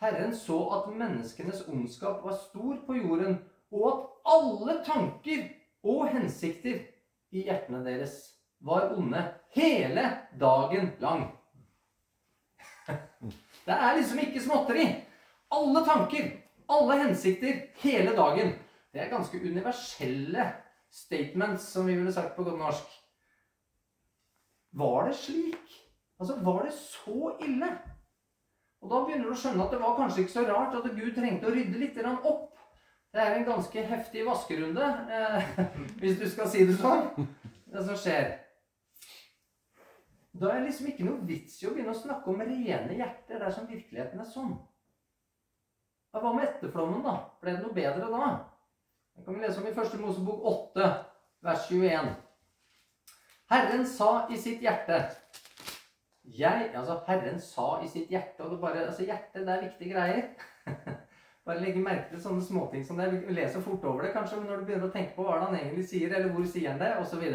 Herren 0.00 0.36
så 0.36 0.58
at 0.76 0.92
menneskenes 0.94 1.64
ondskap 1.68 2.24
var 2.24 2.36
stor 2.48 2.76
på 2.86 2.94
jorden, 2.94 3.38
og 3.72 3.86
at 3.92 4.34
alle 4.36 4.78
tanker 4.84 5.48
og 5.82 6.08
hensikter 6.12 6.84
i 7.32 7.46
hjertene 7.48 7.82
deres 7.84 8.18
var 8.60 8.92
onde 8.96 9.22
hele 9.54 10.04
dagen 10.40 10.92
lang. 11.00 11.26
Det 13.66 13.74
er 13.74 13.96
liksom 13.96 14.18
ikke 14.22 14.42
småtteri. 14.42 14.84
Alle 15.50 15.82
tanker 15.86 16.28
alle 16.68 17.00
hensikter 17.02 17.66
hele 17.82 18.14
dagen. 18.16 18.54
Det 18.92 19.02
er 19.02 19.12
ganske 19.12 19.40
universelle 19.40 20.46
statements, 20.90 21.68
som 21.72 21.86
vi 21.86 21.94
ville 21.94 22.12
sagt 22.12 22.36
på 22.36 22.44
godt 22.46 22.58
norsk. 22.58 22.94
Var 24.76 25.08
det 25.08 25.16
slik? 25.16 25.76
Altså, 26.20 26.38
var 26.44 26.64
det 26.64 26.72
så 26.72 27.36
ille? 27.44 27.68
Og 28.80 28.90
da 28.90 29.02
begynner 29.04 29.28
du 29.28 29.34
å 29.34 29.38
skjønne 29.40 29.64
at 29.64 29.72
det 29.72 29.80
var 29.80 29.96
kanskje 29.98 30.24
ikke 30.24 30.34
så 30.34 30.44
rart 30.48 30.76
at 30.76 30.88
Gud 30.96 31.14
trengte 31.16 31.48
å 31.48 31.54
rydde 31.54 31.80
litt 31.80 32.00
opp. 32.06 32.52
Det 33.12 33.22
er 33.22 33.38
en 33.38 33.46
ganske 33.48 33.82
heftig 33.88 34.26
vaskerunde, 34.26 34.88
eh, 35.10 35.52
hvis 36.00 36.18
du 36.20 36.26
skal 36.28 36.50
si 36.52 36.66
det 36.68 36.76
sånn, 36.76 37.26
det 37.72 37.84
som 37.86 37.96
skjer. 37.96 38.34
Da 40.36 40.50
er 40.50 40.60
det 40.60 40.66
liksom 40.68 40.90
ikke 40.90 41.06
noe 41.06 41.24
vits 41.24 41.62
i 41.62 41.68
å 41.68 41.72
begynne 41.72 41.94
å 41.94 41.96
snakke 41.96 42.28
om 42.28 42.42
rene 42.44 42.98
hjerter 42.98 43.40
dersom 43.40 43.68
virkeligheten 43.70 44.20
er 44.20 44.28
sånn. 44.28 44.52
Ja, 46.16 46.20
hva 46.22 46.30
med 46.32 46.46
etterflommen, 46.46 47.02
da? 47.04 47.12
Ble 47.44 47.52
det 47.52 47.60
noe 47.60 47.76
bedre 47.76 48.06
da? 48.08 48.28
Det 49.12 49.24
kan 49.26 49.34
vi 49.36 49.42
lese 49.42 49.60
om 49.60 49.66
i 49.68 49.72
første 49.76 49.98
Mosebok 50.00 50.46
8, 50.48 50.86
vers 51.44 51.66
21. 51.68 52.06
Herren 53.52 53.84
sa 53.84 54.06
i 54.32 54.38
sitt 54.40 54.64
hjerte 54.64 55.02
jeg, 56.38 56.70
altså 56.72 56.96
Herren 57.04 57.36
sa 57.44 57.66
i 57.84 57.90
sitt 57.92 58.08
hjerte 58.08 58.46
og 58.46 58.54
det 58.54 58.62
bare, 58.64 58.86
altså 58.86 59.04
Hjertet, 59.04 59.44
det 59.44 59.58
er 59.58 59.66
viktige 59.66 59.92
greier. 59.92 60.24
bare 61.50 61.60
legge 61.60 61.84
merke 61.84 62.08
til 62.14 62.24
sånne 62.24 62.48
småting 62.48 62.88
som 62.88 62.96
det. 62.96 63.10
Vi 63.12 63.36
leser 63.36 63.68
fort 63.68 63.84
over 63.84 64.08
det 64.08 64.16
kanskje, 64.16 64.40
men 64.40 64.48
når 64.48 64.62
du 64.62 64.70
begynner 64.70 64.88
å 64.88 64.96
tenke 64.96 65.12
på 65.18 65.28
hva 65.28 65.36
han 65.44 65.60
egentlig 65.60 65.84
sier, 65.92 66.16
eller 66.16 66.32
hvor 66.32 66.48
sier 66.48 66.72
han 66.72 66.80
det, 66.80 66.94
osv. 67.04 67.28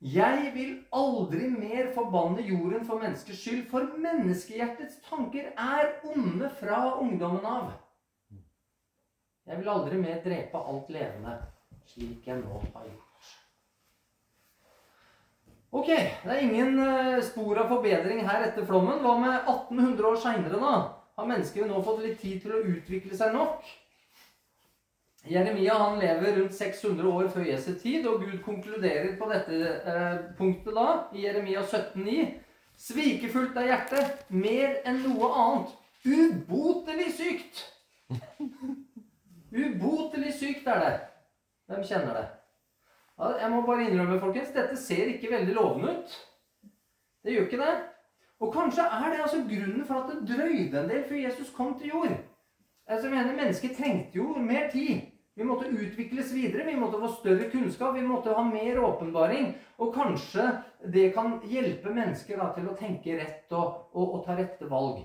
Jeg 0.00 0.50
vil 0.54 0.72
aldri 0.92 1.48
mer 1.48 1.88
forbanne 1.94 2.42
jorden 2.44 2.84
for 2.84 3.00
menneskers 3.00 3.38
skyld, 3.40 3.62
for 3.70 3.96
menneskehjertets 3.96 4.98
tanker 5.08 5.48
er 5.56 5.94
onde 6.04 6.50
fra 6.58 6.98
ungdommen 7.00 7.46
av. 7.48 7.70
Jeg 9.46 9.58
vil 9.58 9.68
aldri 9.72 9.96
mer 10.02 10.20
drepe 10.24 10.60
alt 10.60 10.90
levende, 10.92 11.38
slik 11.88 12.28
jeg 12.28 12.42
nå 12.42 12.60
har 12.74 12.84
gjort. 12.90 13.32
Ok, 15.76 15.88
det 15.88 16.32
er 16.32 16.44
ingen 16.44 16.78
eh, 16.82 17.22
spor 17.24 17.58
av 17.62 17.72
forbedring 17.72 18.20
her 18.26 18.44
etter 18.46 18.68
flommen. 18.68 19.00
Hva 19.04 19.16
med 19.20 19.34
1800 19.34 20.08
år 20.10 20.20
seinere, 20.20 20.60
da? 20.60 20.76
Har 21.16 21.28
menneskene 21.28 21.72
nå 21.72 21.80
fått 21.84 22.04
litt 22.04 22.20
tid 22.20 22.42
til 22.44 22.52
å 22.52 22.62
utvikle 22.74 23.16
seg 23.16 23.32
nok? 23.36 23.64
Jeremia 25.28 25.74
han 25.74 25.98
lever 25.98 26.36
rundt 26.40 26.54
600 26.54 27.08
år 27.08 27.28
før 27.34 27.46
Jesu 27.48 27.72
tid, 27.78 28.06
og 28.06 28.20
Gud 28.22 28.38
konkluderer 28.44 29.16
på 29.18 29.28
dette 29.32 29.58
eh, 29.92 30.18
punktet 30.38 30.76
da, 30.76 30.86
i 31.14 31.24
Jeremia 31.26 31.64
17,9. 31.64 32.26
Svikefullt 32.76 33.56
er 33.56 33.70
hjertet, 33.70 34.26
mer 34.28 34.78
enn 34.86 35.02
noe 35.06 35.30
annet. 35.42 35.74
Ubotelig 36.06 37.08
sykt! 37.16 37.64
Ubotelig 39.56 40.34
sykt 40.38 40.68
er 40.70 40.82
det. 40.84 40.94
Hvem 41.66 41.82
kjenner 41.88 42.20
det? 42.20 42.26
Ja, 43.16 43.32
jeg 43.40 43.50
må 43.50 43.64
bare 43.66 43.88
innrømme, 43.88 44.20
folkens, 44.20 44.52
dette 44.54 44.76
ser 44.78 45.10
ikke 45.14 45.32
veldig 45.32 45.56
lovende 45.56 45.96
ut. 45.96 46.16
Det 47.24 47.34
gjør 47.34 47.48
ikke 47.48 47.62
det. 47.64 47.74
Og 48.44 48.52
kanskje 48.52 48.84
er 48.84 49.10
det 49.10 49.22
altså 49.24 49.42
grunnen 49.48 49.84
for 49.88 50.04
at 50.04 50.12
det 50.12 50.36
drøyde 50.36 50.82
en 50.82 50.90
del 50.90 51.04
før 51.08 51.22
Jesus 51.24 51.50
kom 51.56 51.78
til 51.78 51.88
jord. 51.88 52.16
Altså, 52.86 53.08
jeg 53.08 53.16
mener, 53.16 53.36
Mennesket 53.36 53.76
trengte 53.76 54.20
jo 54.20 54.36
mer 54.38 54.70
tid. 54.70 55.00
Vi 55.36 55.44
måtte 55.44 55.68
utvikles 55.68 56.32
videre, 56.32 56.64
vi 56.64 56.76
måtte 56.80 56.96
få 57.00 57.08
større 57.12 57.50
kunnskap, 57.52 57.94
vi 57.94 58.02
måtte 58.02 58.32
ha 58.32 58.44
mer 58.44 58.78
åpenbaring. 58.80 59.50
Og 59.76 59.92
kanskje 59.92 60.46
det 60.94 61.10
kan 61.12 61.34
hjelpe 61.44 61.92
mennesker 61.92 62.40
da, 62.40 62.46
til 62.56 62.70
å 62.70 62.76
tenke 62.78 63.18
rett 63.18 63.52
og, 63.52 63.90
og, 63.92 64.06
og, 64.06 64.22
ta 64.24 64.36
rette 64.38 64.68
valg. 64.70 65.02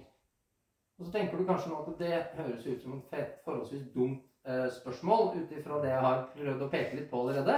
Og 0.96 1.08
så 1.08 1.12
tenker 1.12 1.36
du 1.36 1.50
kanskje 1.50 1.74
nå 1.74 1.82
at 1.82 2.00
det 2.00 2.22
høres 2.38 2.64
ut 2.64 2.86
som 2.86 2.96
et 3.12 3.42
forholdsvis 3.44 3.90
dumt 3.92 4.22
eh, 4.48 4.70
spørsmål 4.72 5.34
ut 5.36 5.52
ifra 5.58 5.82
det 5.84 5.92
jeg 5.92 6.06
har 6.08 6.24
prøvd 6.38 6.64
å 6.64 6.72
peke 6.78 7.02
litt 7.02 7.12
på 7.12 7.26
allerede. 7.26 7.58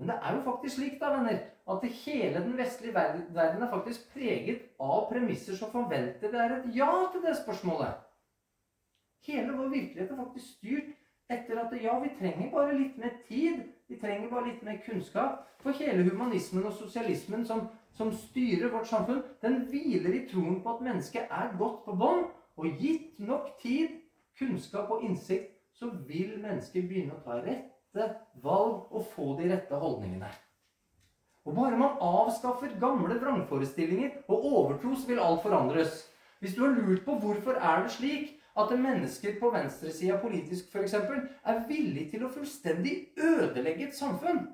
Men 0.00 0.14
det 0.14 0.16
er 0.16 0.38
jo 0.38 0.46
faktisk 0.46 0.78
slik 0.78 0.96
da, 1.02 1.12
venner, 1.18 1.42
at 1.76 1.84
hele 2.06 2.40
den 2.40 2.56
vestlige 2.56 2.96
verden 2.96 3.66
er 3.66 3.74
faktisk 3.74 4.08
preget 4.16 4.64
av 4.80 5.10
premisser 5.12 5.60
som 5.60 5.74
forventer 5.74 6.32
det 6.32 6.40
er 6.40 6.56
et 6.56 6.72
ja 6.78 6.88
til 7.12 7.28
det 7.28 7.36
spørsmålet. 7.42 8.00
Hele 9.28 9.52
vår 9.60 9.68
virkelighet 9.76 10.10
er 10.10 10.24
faktisk 10.24 10.56
styrt 10.56 10.91
etter 11.34 11.60
at 11.62 11.72
ja, 11.82 11.94
vi 12.02 12.10
trenger 12.18 12.50
bare 12.52 12.76
litt 12.78 12.98
mer 13.00 13.14
tid. 13.28 13.62
Vi 13.88 13.98
trenger 14.00 14.30
bare 14.30 14.50
litt 14.50 14.62
mer 14.66 14.78
kunnskap. 14.86 15.42
For 15.62 15.76
hele 15.78 16.04
humanismen 16.08 16.66
og 16.66 16.76
sosialismen 16.76 17.46
som, 17.46 17.66
som 17.96 18.12
styrer 18.24 18.72
vårt 18.72 18.90
samfunn, 18.90 19.22
den 19.42 19.62
hviler 19.70 20.16
i 20.16 20.24
troen 20.30 20.60
på 20.62 20.76
at 20.76 20.84
mennesket 20.84 21.30
er 21.30 21.56
godt 21.58 21.82
på 21.86 21.96
bånd. 21.98 22.30
Og 22.60 22.78
gitt 22.82 23.18
nok 23.22 23.54
tid, 23.62 23.98
kunnskap 24.38 24.90
og 24.92 25.04
innsikt, 25.06 25.52
så 25.72 25.88
vil 26.08 26.36
mennesket 26.42 26.88
begynne 26.88 27.16
å 27.16 27.22
ta 27.24 27.38
rette 27.40 28.08
valg 28.44 28.92
og 28.92 29.06
få 29.14 29.32
de 29.38 29.48
rette 29.52 29.78
holdningene. 29.78 30.28
Og 31.48 31.56
bare 31.56 31.78
man 31.78 31.98
avskaffer 32.00 32.76
gamle 32.80 33.16
vrangforestillinger 33.18 34.22
og 34.28 34.44
overtro, 34.46 34.94
så 34.94 35.08
vil 35.08 35.22
alt 35.22 35.42
forandres. 35.42 36.04
Hvis 36.38 36.54
du 36.54 36.62
har 36.64 36.76
lurt 36.76 37.04
på 37.06 37.16
hvorfor 37.22 37.58
er 37.58 37.82
det 37.82 37.94
slik 37.96 38.30
at 38.56 38.72
mennesker 38.78 39.38
på 39.40 39.50
venstresida 39.50 40.18
politisk 40.20 40.72
f.eks. 40.72 40.94
er 40.94 41.62
villig 41.68 42.10
til 42.10 42.26
å 42.26 42.32
fullstendig 42.32 42.96
ødelegge 43.16 43.88
et 43.88 43.96
samfunn 43.96 44.44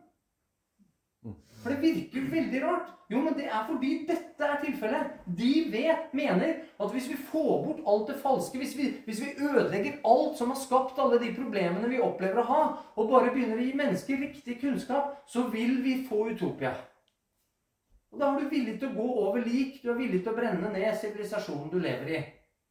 For 1.58 1.74
det 1.74 1.82
virker 1.82 2.30
veldig 2.30 2.60
rart. 2.62 2.92
Jo, 3.10 3.22
men 3.24 3.34
det 3.34 3.48
er 3.48 3.64
fordi 3.66 3.90
dette 4.06 4.44
er 4.46 4.60
tilfellet. 4.62 5.16
De 5.38 5.52
vet, 5.72 6.12
mener, 6.14 6.60
at 6.78 6.92
hvis 6.92 7.08
vi 7.10 7.16
får 7.30 7.64
bort 7.64 7.80
alt 7.88 8.12
det 8.12 8.18
falske, 8.22 8.60
hvis 8.60 8.76
vi, 8.78 8.86
hvis 9.04 9.22
vi, 9.24 9.32
ødelegger 9.48 9.98
alt 10.06 10.38
som 10.38 10.52
har 10.52 10.60
skapt 10.60 11.00
alle 11.02 11.18
de 11.18 11.32
problemene 11.34 11.90
vi 11.90 11.98
opplever 12.04 12.44
å 12.44 12.46
ha, 12.52 12.60
og 12.94 13.10
bare 13.10 13.32
begynner 13.34 13.58
å 13.58 13.64
gi 13.64 13.74
mennesker 13.80 14.22
riktig 14.22 14.60
kunnskap, 14.60 15.16
så 15.26 15.48
vil 15.50 15.80
vi 15.82 15.96
få 16.06 16.28
utopia. 16.30 16.76
Og 18.12 18.20
Da 18.20 18.30
er 18.30 18.40
du 18.40 18.48
villig 18.54 18.78
til 18.78 18.92
å 18.92 18.96
gå 19.00 19.08
over 19.26 19.42
lik, 19.44 19.82
du 19.82 19.90
er 19.90 19.98
villig 19.98 20.22
til 20.22 20.32
å 20.32 20.38
brenne 20.38 20.70
ned 20.72 20.94
sivilisasjonen 21.00 21.72
du 21.72 21.80
lever 21.80 22.12
i, 22.12 22.22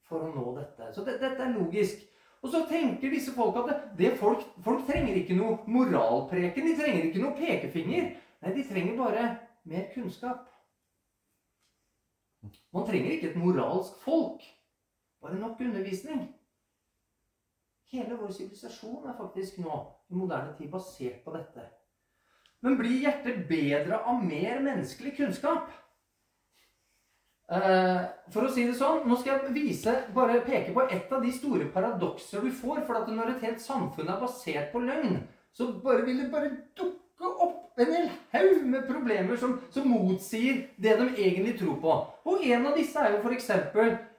for 0.07 0.23
å 0.23 0.33
nå 0.33 0.53
dette. 0.57 0.91
Så 0.95 1.03
det, 1.05 1.17
dette 1.21 1.43
er 1.43 1.55
logisk. 1.55 2.03
Og 2.45 2.51
så 2.53 2.63
tenker 2.69 3.11
disse 3.11 3.33
folk 3.35 3.57
at 3.61 3.69
det, 3.71 3.77
det 3.99 4.11
folk, 4.19 4.43
folk 4.63 4.85
trenger 4.87 5.17
ikke 5.19 5.35
noe 5.37 5.57
moralpreken, 5.73 6.69
de 6.69 6.75
trenger 6.77 7.09
ikke 7.09 7.23
noe 7.23 7.35
pekefinger. 7.37 8.11
Nei, 8.43 8.53
de 8.53 8.65
trenger 8.67 8.99
bare 8.99 9.25
mer 9.67 9.87
kunnskap. 9.93 10.45
Man 12.71 12.85
trenger 12.87 13.15
ikke 13.15 13.31
et 13.31 13.39
moralsk 13.41 13.97
folk, 14.03 14.43
bare 15.21 15.39
nok 15.41 15.59
undervisning. 15.65 16.27
Hele 17.91 18.19
vår 18.19 18.31
sivilisasjon 18.35 19.07
er 19.07 19.17
faktisk 19.17 19.59
nå 19.63 19.79
i 20.11 20.15
moderne 20.19 20.53
tid 20.57 20.69
basert 20.71 21.23
på 21.25 21.33
dette. 21.35 21.63
Men 22.65 22.77
blir 22.79 23.01
hjertet 23.03 23.45
bedre 23.49 24.01
av 24.09 24.23
mer 24.23 24.61
menneskelig 24.65 25.15
kunnskap? 25.17 25.69
Eh, 27.47 27.99
for 28.33 28.43
å 28.43 28.49
si 28.51 28.65
det 28.67 28.73
sånn, 28.75 29.05
Nå 29.07 29.15
skal 29.15 29.37
jeg 29.37 29.53
vise, 29.55 29.93
bare 30.15 30.41
peke 30.43 30.73
på 30.75 30.83
et 30.83 31.11
av 31.15 31.21
de 31.23 31.29
store 31.31 31.69
paradokser 31.71 32.43
du 32.43 32.51
får. 32.51 32.81
For 32.87 32.99
at 32.99 33.11
når 33.11 33.35
et 33.35 33.45
helt 33.47 33.63
samfunn 33.63 34.09
er 34.11 34.19
basert 34.21 34.73
på 34.73 34.83
løgn, 34.83 35.21
så 35.55 35.71
bare 35.83 36.03
vil 36.05 36.25
det 36.25 36.31
bare 36.33 36.51
dukke 36.77 37.31
opp 37.45 37.79
en 37.79 37.93
hel 37.93 38.09
haug 38.33 38.65
med 38.67 38.87
problemer 38.89 39.37
som, 39.39 39.55
som, 39.71 39.87
motsier 39.87 40.65
det 40.81 40.97
de 40.99 41.07
egentlig 41.15 41.55
tror 41.61 41.77
på. 41.81 41.95
Og 42.27 42.43
en 42.43 42.67
av 42.67 42.75
disse 42.77 42.99
er 42.99 43.15
jo 43.15 43.23
f.eks. 43.23 43.49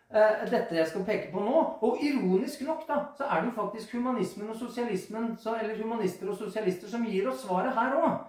Eh, 0.08 0.44
dette 0.48 0.72
jeg 0.78 0.88
skal 0.88 1.04
peke 1.04 1.28
på 1.34 1.42
nå. 1.44 1.64
Og 1.84 2.00
ironisk 2.00 2.62
nok 2.64 2.86
da, 2.88 3.02
så 3.18 3.28
er 3.28 3.42
det 3.42 3.50
jo 3.50 3.58
faktisk 3.58 3.92
humanismen 3.98 4.48
og 4.48 4.56
sosialismen, 4.56 5.34
så, 5.36 5.58
eller 5.60 5.76
humanister 5.76 6.30
og 6.32 6.40
sosialister 6.40 6.88
som 6.88 7.04
gir 7.04 7.28
oss 7.28 7.44
svaret 7.44 7.76
her 7.76 7.98
òg. 7.98 8.24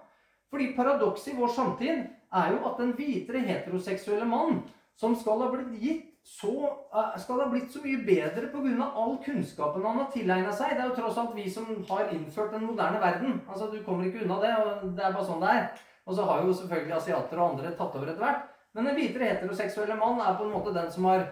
Fordi 0.52 0.74
paradokset 0.76 1.32
i 1.32 1.38
vår 1.38 1.54
samtid 1.56 2.04
er 2.36 2.52
jo 2.52 2.60
at 2.68 2.76
den 2.82 2.92
hvitere 2.98 3.40
heteroseksuelle 3.46 4.28
mann 4.28 4.60
som 5.00 5.16
skal 5.16 5.40
ha 5.40 5.50
blitt 5.52 5.76
gitt 5.80 6.06
så 6.26 6.52
uh, 6.94 7.14
skal 7.18 7.40
ha 7.40 7.48
blitt 7.50 7.72
så 7.72 7.80
mye 7.82 8.02
bedre 8.04 8.50
pga. 8.52 8.88
all 8.94 9.16
kunnskapen 9.24 9.84
han 9.84 9.98
har 9.98 10.10
tilegna 10.12 10.52
seg. 10.52 10.76
Det 10.76 10.84
er 10.84 10.90
jo 10.90 10.96
tross 10.98 11.18
alt 11.18 11.34
vi 11.34 11.46
som 11.50 11.68
har 11.88 12.12
innført 12.12 12.52
den 12.52 12.66
moderne 12.68 13.00
verden. 13.00 13.40
Altså, 13.48 13.70
Du 13.72 13.82
kommer 13.84 14.06
ikke 14.06 14.24
unna 14.24 14.40
det. 14.40 14.54
og 14.58 14.96
Det 14.96 15.04
er 15.04 15.12
bare 15.12 15.26
sånn 15.26 15.40
det 15.40 15.52
er. 15.56 15.68
Og 16.06 16.16
så 16.16 16.24
har 16.28 16.42
jo 16.44 16.54
selvfølgelig 16.54 16.96
asiater 16.96 17.38
og 17.40 17.50
andre 17.50 17.72
tatt 17.78 17.96
over 17.96 18.10
etter 18.10 18.24
hvert. 18.24 18.48
Men 18.74 18.86
den 18.86 18.98
hvite 18.98 19.24
heteroseksuelle 19.24 19.96
mann 19.98 20.20
er 20.20 20.36
på 20.38 20.44
en 20.46 20.52
måte 20.54 20.74
den 20.74 20.90
som 20.92 21.08
har, 21.10 21.24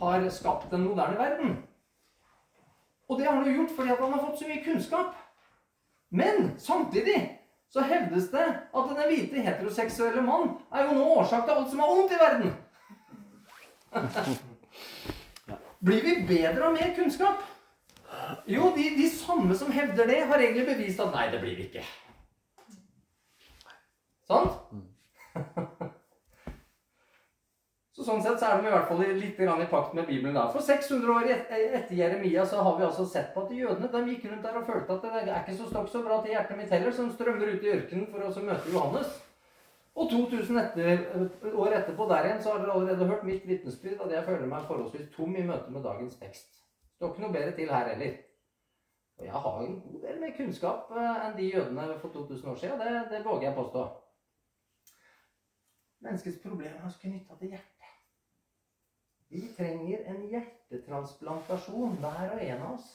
har 0.00 0.26
skapt 0.30 0.70
den 0.70 0.84
moderne 0.88 1.18
verden. 1.18 1.54
Og 3.08 3.18
det 3.18 3.26
har 3.26 3.38
han 3.38 3.48
jo 3.48 3.56
gjort 3.60 3.76
fordi 3.76 3.94
han 3.94 4.12
har 4.12 4.26
fått 4.26 4.42
så 4.42 4.48
mye 4.48 4.64
kunnskap. 4.64 5.14
Men 6.10 6.52
samtidig 6.58 7.38
så 7.72 7.80
hevdes 7.88 8.28
det 8.34 8.44
at 8.44 8.90
den 8.90 9.08
hvite 9.08 9.46
heteroseksuelle 9.46 10.22
mann 10.26 10.58
er 10.74 10.88
jo 10.88 10.98
nå 10.98 11.08
årsak 11.22 11.46
til 11.46 11.56
alt 11.56 11.70
som 11.72 11.80
er 11.80 11.94
ondt 11.94 12.12
i 12.12 12.20
verden. 12.20 12.52
Blir 15.86 16.02
vi 16.02 16.26
bedre 16.28 16.66
av 16.66 16.72
mer 16.76 16.94
kunnskap? 16.96 17.42
Jo, 18.46 18.72
de, 18.76 18.84
de, 18.96 19.08
samme 19.10 19.54
som 19.58 19.72
hevder 19.72 20.06
det, 20.06 20.20
har 20.28 20.38
egentlig 20.38 20.66
bevist 20.68 21.00
at 21.02 21.14
nei, 21.14 21.26
det 21.32 21.40
blir 21.42 21.56
vi 21.58 21.66
ikke. 21.70 21.84
Sant? 24.28 24.52
Så 27.92 28.06
Sånn 28.06 28.22
sett 28.24 28.40
så 28.40 28.48
er 28.48 28.62
de 28.62 28.70
i 28.70 28.72
hvert 28.72 28.88
fall 28.88 29.02
litt 29.04 29.40
i 29.40 29.66
pakt 29.70 29.92
med 29.94 30.06
Bibelen. 30.08 30.34
da. 30.34 30.46
For 30.50 30.64
600 30.64 31.12
år 31.12 31.28
etter 31.30 31.94
Jeremia 31.94 32.46
så 32.48 32.62
har 32.64 32.78
vi 32.78 32.86
altså 32.86 33.04
sett 33.06 33.34
på 33.34 33.44
at 33.44 33.52
jødene 33.52 33.90
de 33.92 34.00
gikk 34.14 34.24
rundt 34.30 34.46
der 34.46 34.56
og 34.58 34.64
følte 34.66 34.96
at 34.96 35.04
det 35.04 35.34
er 35.34 35.42
ikke 35.42 35.58
så 35.58 35.68
stokk 35.68 35.90
så 35.92 36.00
bra 36.02 36.16
til 36.22 36.32
hjertet 36.32 36.58
mitt 36.58 36.72
heller, 36.72 36.90
som 36.96 37.12
strømmer 37.12 37.52
ut 37.52 37.62
i 37.62 37.74
ørkenen 37.76 38.08
for 38.10 38.24
å 38.24 38.46
møte 38.48 38.72
Johannes. 38.72 39.12
Og 39.92 40.08
2000 40.10 40.58
etter, 40.58 41.02
år 41.52 41.74
etterpå 41.76 42.06
der 42.08 42.26
igjen 42.26 42.42
så 42.42 42.54
har 42.54 42.62
dere 42.62 42.76
allerede 42.78 43.08
hørt 43.10 43.24
mitt 43.28 43.48
vitnesbyrd 43.48 44.00
at 44.06 44.14
jeg 44.14 44.24
føler 44.24 44.48
meg 44.48 44.68
forholdsvis 44.68 45.10
tom 45.12 45.36
i 45.36 45.44
møte 45.44 45.72
med 45.72 45.84
dagens 45.84 46.16
tekst. 46.20 46.62
Står 46.96 47.12
ikke 47.12 47.26
noe 47.26 47.34
bedre 47.34 47.52
til 47.58 47.72
her 47.72 47.90
heller. 47.92 48.14
Og 49.18 49.26
jeg 49.26 49.42
har 49.44 49.58
en 49.60 49.80
god 49.80 50.06
del 50.06 50.22
mer 50.22 50.32
kunnskap 50.36 50.94
eh, 50.96 51.26
enn 51.26 51.36
de 51.36 51.50
jødene 51.50 51.98
for 52.00 52.14
2000 52.14 52.50
år 52.50 52.56
siden. 52.62 52.80
Det, 52.80 53.04
det 53.10 53.24
våger 53.24 53.48
jeg 53.48 53.58
påstå. 53.58 53.84
menneskets 56.02 56.40
problem 56.42 56.72
er 56.72 56.96
knytta 57.02 57.36
til 57.38 57.52
hjertet. 57.52 57.92
Vi 59.32 59.42
trenger 59.56 60.08
en 60.10 60.24
hjertetransplantasjon, 60.28 61.96
hver 62.00 62.32
og 62.34 62.42
en 62.42 62.62
av 62.62 62.72
oss. 62.74 62.88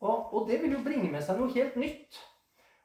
Og, 0.00 0.34
og, 0.34 0.48
det 0.48 0.62
vil 0.62 0.72
jo 0.72 0.84
bringe 0.86 1.10
med 1.12 1.22
seg 1.26 1.38
noe 1.38 1.52
helt 1.54 1.76
nytt. 1.78 2.18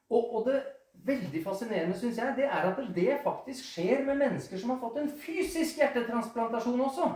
Og, 0.10 0.36
og 0.36 0.50
det 0.50 0.60
veldig 1.06 1.44
fascinerende, 1.44 1.98
syns 2.00 2.18
jeg, 2.18 2.34
det 2.38 2.48
er 2.48 2.70
at 2.70 2.80
det 2.96 3.20
faktisk 3.24 3.66
skjer 3.74 4.06
med 4.08 4.22
mennesker 4.22 4.60
som 4.60 4.74
har 4.74 4.80
fått 4.82 5.02
en 5.02 5.12
fysisk 5.26 5.82
hjertetransplantasjon 5.82 6.82
også. 6.88 7.12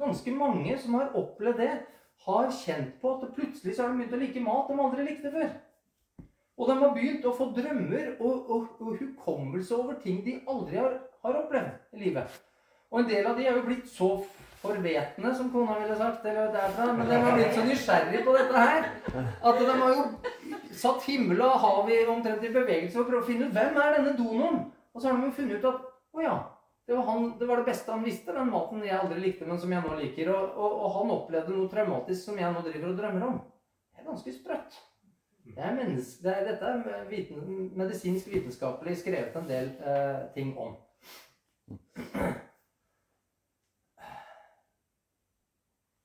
Ganske 0.00 0.34
mange 0.34 0.76
som 0.80 0.96
har 0.98 1.14
opplevd 1.18 1.62
det, 1.62 1.72
har 2.26 2.50
kjent 2.52 2.98
på 3.00 3.14
at 3.16 3.30
plutselig 3.32 3.76
så 3.76 3.86
har 3.86 3.92
de 3.92 4.00
begynt 4.00 4.16
å 4.16 4.20
like 4.20 4.42
mat 4.44 4.68
de 4.68 4.82
aldri 4.84 5.06
likte 5.06 5.32
før. 5.32 5.54
Og 6.60 6.68
de 6.68 6.76
har 6.82 6.92
begynt 6.92 7.24
å 7.24 7.32
få 7.36 7.46
drømmer 7.56 8.10
og, 8.18 8.50
og, 8.52 8.66
og 8.84 8.98
hukommelse 9.00 9.76
over 9.78 9.96
ting 10.02 10.20
de 10.26 10.36
aldri 10.50 10.76
har, 10.76 10.98
har, 11.24 11.38
opplevd 11.40 11.96
i 11.96 12.02
livet. 12.02 12.36
Og 12.90 13.00
en 13.00 13.08
del 13.08 13.30
av 13.30 13.38
de 13.38 13.46
er 13.46 13.56
jo 13.56 13.64
blitt 13.64 13.88
så 13.88 14.10
forvetne, 14.60 15.32
som 15.38 15.48
kona 15.54 15.78
ville 15.80 15.96
sagt, 15.96 16.26
eller 16.28 16.52
derfra, 16.52 16.90
men 16.92 17.08
de 17.08 17.22
har 17.22 17.38
blitt 17.38 17.56
så 17.56 17.64
nysgjerrige 17.64 18.24
på 18.26 18.36
dette 18.36 18.66
her 18.66 18.90
at 19.16 19.62
de 19.62 19.70
har 19.70 19.94
jo 19.94 20.04
satt 20.76 21.04
himmel 21.08 21.42
og 21.44 21.58
hav 21.62 21.90
i 21.90 22.00
omtrent 22.06 22.44
i 22.46 22.52
bevegelse 22.54 22.94
for 22.94 23.04
å 23.04 23.10
prøve 23.10 23.24
å 23.24 23.28
finne 23.28 23.48
ut 23.48 23.54
hvem 23.56 23.78
er 23.80 23.96
denne 23.98 24.16
donoren. 24.18 24.64
Og 24.94 25.02
så 25.02 25.10
har 25.10 25.20
de 25.20 25.32
funnet 25.34 25.58
ut 25.58 25.70
at 25.70 25.86
å 26.16 26.24
ja, 26.24 26.36
det 26.86 26.96
var, 26.96 27.04
han, 27.06 27.38
det 27.38 27.46
var, 27.46 27.60
det 27.60 27.68
beste 27.70 27.92
han 27.92 28.04
visste, 28.04 28.34
den 28.34 28.50
maten 28.50 28.82
jeg 28.82 28.98
aldri 28.98 29.20
likte, 29.22 29.46
men 29.46 29.60
som 29.62 29.72
jeg 29.72 29.82
nå 29.84 29.96
liker. 30.00 30.30
Og, 30.34 30.56
og, 30.58 30.72
og 30.84 30.94
han 30.96 31.12
opplevde 31.14 31.54
noe 31.54 31.70
traumatisk 31.70 32.24
som 32.24 32.38
jeg 32.40 32.50
nå 32.50 32.62
driver 32.66 32.88
og 32.90 32.96
drømmer 32.98 33.26
om. 33.28 33.36
Det 33.94 34.02
er 34.02 34.08
ganske 34.08 34.34
sprøtt. 34.34 34.78
Det 35.50 35.62
er 35.66 35.74
menneske, 35.74 36.22
det 36.24 36.32
er, 36.34 36.48
dette 36.50 36.72
er 36.72 37.06
viten, 37.10 37.70
medisinsk 37.78 38.28
vitenskapelig 38.30 38.96
skrevet 39.00 39.38
en 39.38 39.48
del 39.48 39.70
eh, 39.82 40.20
ting 40.34 40.52
om. 40.58 40.76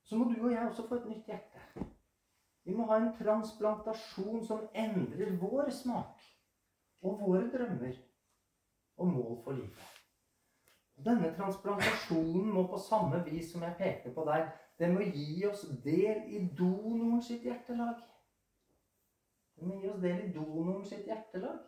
Så 0.06 0.18
må 0.18 0.30
du 0.30 0.38
og 0.38 0.52
jeg 0.54 0.70
også 0.70 0.88
få 0.88 1.02
et 1.02 1.10
nytt 1.10 1.34
hjerte. 1.34 1.90
Vi 2.66 2.74
må 2.74 2.88
ha 2.90 2.98
en 2.98 3.12
transplantasjon 3.18 4.42
som 4.46 4.64
endrer 4.74 5.36
vår 5.42 5.70
smak 5.74 6.24
og 7.06 7.20
våre 7.22 7.46
drømmer 7.54 8.00
og 8.98 9.12
mål 9.12 9.38
for 9.44 9.58
livet. 9.60 9.92
Denne 11.06 11.30
transplantasjonen 11.36 12.50
må 12.56 12.64
på 12.72 12.80
samme 12.80 13.20
vis 13.26 13.52
som 13.52 13.64
jeg 13.68 13.78
pekte 13.78 14.14
på 14.16 14.24
der, 14.26 14.48
det 14.80 14.90
må 14.92 15.06
gi 15.06 15.46
oss 15.48 15.66
del 15.84 16.26
i 16.32 16.42
donoren 16.58 17.22
sitt 17.24 17.44
hjertelag. 17.46 18.00
Det 19.56 19.68
må 19.68 19.80
gi 19.82 19.92
oss 19.92 20.02
del 20.04 20.24
i 20.24 20.32
donoren 20.34 20.86
sitt 20.88 21.06
hjertelag. 21.08 21.60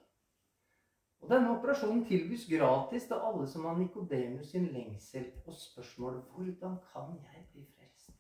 Og 1.22 1.30
Denne 1.32 1.54
operasjonen 1.58 2.06
tilbys 2.06 2.46
gratis 2.50 3.08
til 3.10 3.22
alle 3.30 3.48
som 3.52 3.66
har 3.66 3.78
Nikodemus 3.78 4.52
sin 4.52 4.68
lengsel 4.74 5.32
og 5.46 5.54
spørsmålet 5.54 6.24
'Hvordan 6.24 6.76
kan 6.94 7.16
jeg 7.24 7.46
bli 7.52 7.66
frelst?' 7.76 8.12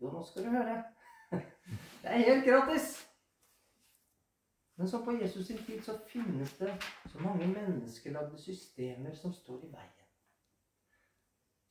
Jo, 0.00 0.10
nå 0.10 0.22
skal 0.22 0.44
du 0.44 0.50
høre. 0.50 0.84
Det 2.02 2.10
er 2.10 2.24
helt 2.30 2.44
gratis. 2.46 3.08
Men 4.78 4.88
så 4.88 5.04
på 5.04 5.12
Jesus 5.12 5.46
sin 5.46 5.58
tid 5.58 5.82
så 5.82 5.98
finnes 6.08 6.52
det 6.58 6.74
så 7.06 7.18
mange 7.18 7.46
menneskelagde 7.46 8.38
systemer 8.38 9.14
som 9.14 9.32
står 9.32 9.64
i 9.64 9.72
veien. 9.72 10.04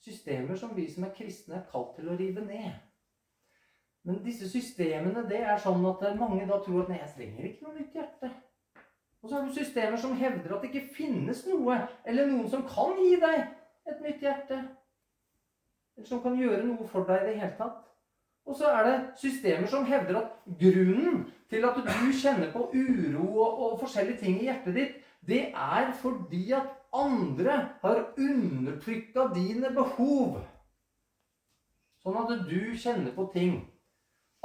Systemer 0.04 0.56
som 0.56 0.76
vi 0.76 0.92
som 0.92 1.04
er 1.04 1.14
kristne, 1.16 1.56
er 1.56 1.70
kalt 1.72 1.96
til 1.96 2.10
å 2.10 2.18
rive 2.20 2.44
ned. 2.44 2.76
Men 4.08 4.20
disse 4.24 4.50
systemene 4.52 5.24
det 5.28 5.40
er 5.40 5.58
sånn 5.60 5.86
at 5.88 6.04
mange 6.20 6.46
da 6.48 6.60
tror 6.64 6.84
at 6.84 6.92
nei, 6.92 7.00
jeg 7.02 7.14
trenger 7.16 7.48
ikke 7.48 7.66
noe 7.66 7.80
nytt 7.80 7.96
hjerte. 7.96 8.30
Og 9.22 9.30
så 9.30 9.36
har 9.36 9.48
du 9.48 9.56
systemer 9.56 10.00
som 10.00 10.16
hevder 10.16 10.54
at 10.56 10.64
det 10.64 10.70
ikke 10.72 10.96
finnes 10.96 11.46
noe 11.50 11.80
eller 12.06 12.30
noen 12.30 12.48
som 12.52 12.64
kan 12.68 12.96
gi 13.02 13.18
deg 13.24 13.40
et 13.88 14.04
nytt 14.04 14.24
hjerte. 14.24 14.62
Eller 15.98 16.08
som 16.12 16.22
kan 16.24 16.38
gjøre 16.40 16.64
noe 16.68 16.88
for 16.88 17.08
deg 17.08 17.24
i 17.24 17.32
det 17.32 17.40
hele 17.42 17.56
tatt. 17.58 17.84
Og 18.48 18.56
så 18.56 18.72
er 18.72 18.88
det 18.88 18.96
systemer 19.20 19.68
som 19.68 19.86
hevder 19.86 20.22
at 20.22 20.58
grunnen 20.60 21.26
til 21.52 21.66
at 21.68 21.80
du 21.84 22.12
kjenner 22.16 22.52
på 22.54 22.70
uro 22.74 23.28
og, 23.28 23.64
og 23.64 23.80
forskjellige 23.82 24.22
ting 24.24 24.42
i 24.42 24.48
hjertet 24.48 24.76
ditt, 24.76 25.00
det 25.28 25.42
er 25.52 25.92
fordi 26.00 26.46
at 26.56 26.70
andre 26.96 27.58
har 27.82 28.06
undertrykka 28.16 29.28
dine 29.36 29.74
behov. 29.76 30.38
Sånn 32.00 32.22
at 32.22 32.48
du 32.48 32.62
kjenner 32.80 33.12
på 33.16 33.28
ting 33.34 33.58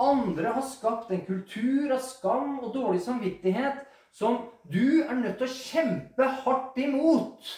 andre 0.02 0.48
har 0.48 0.62
skapt 0.66 1.10
en 1.10 1.24
kultur 1.26 1.92
av 1.92 2.00
skam 2.04 2.58
og 2.60 2.72
dårlig 2.74 3.02
samvittighet 3.04 3.84
som 4.12 4.48
du 4.68 5.02
er 5.02 5.14
nødt 5.18 5.38
til 5.40 5.48
å 5.48 5.56
kjempe 5.56 6.28
hardt 6.44 6.78
imot 6.80 7.52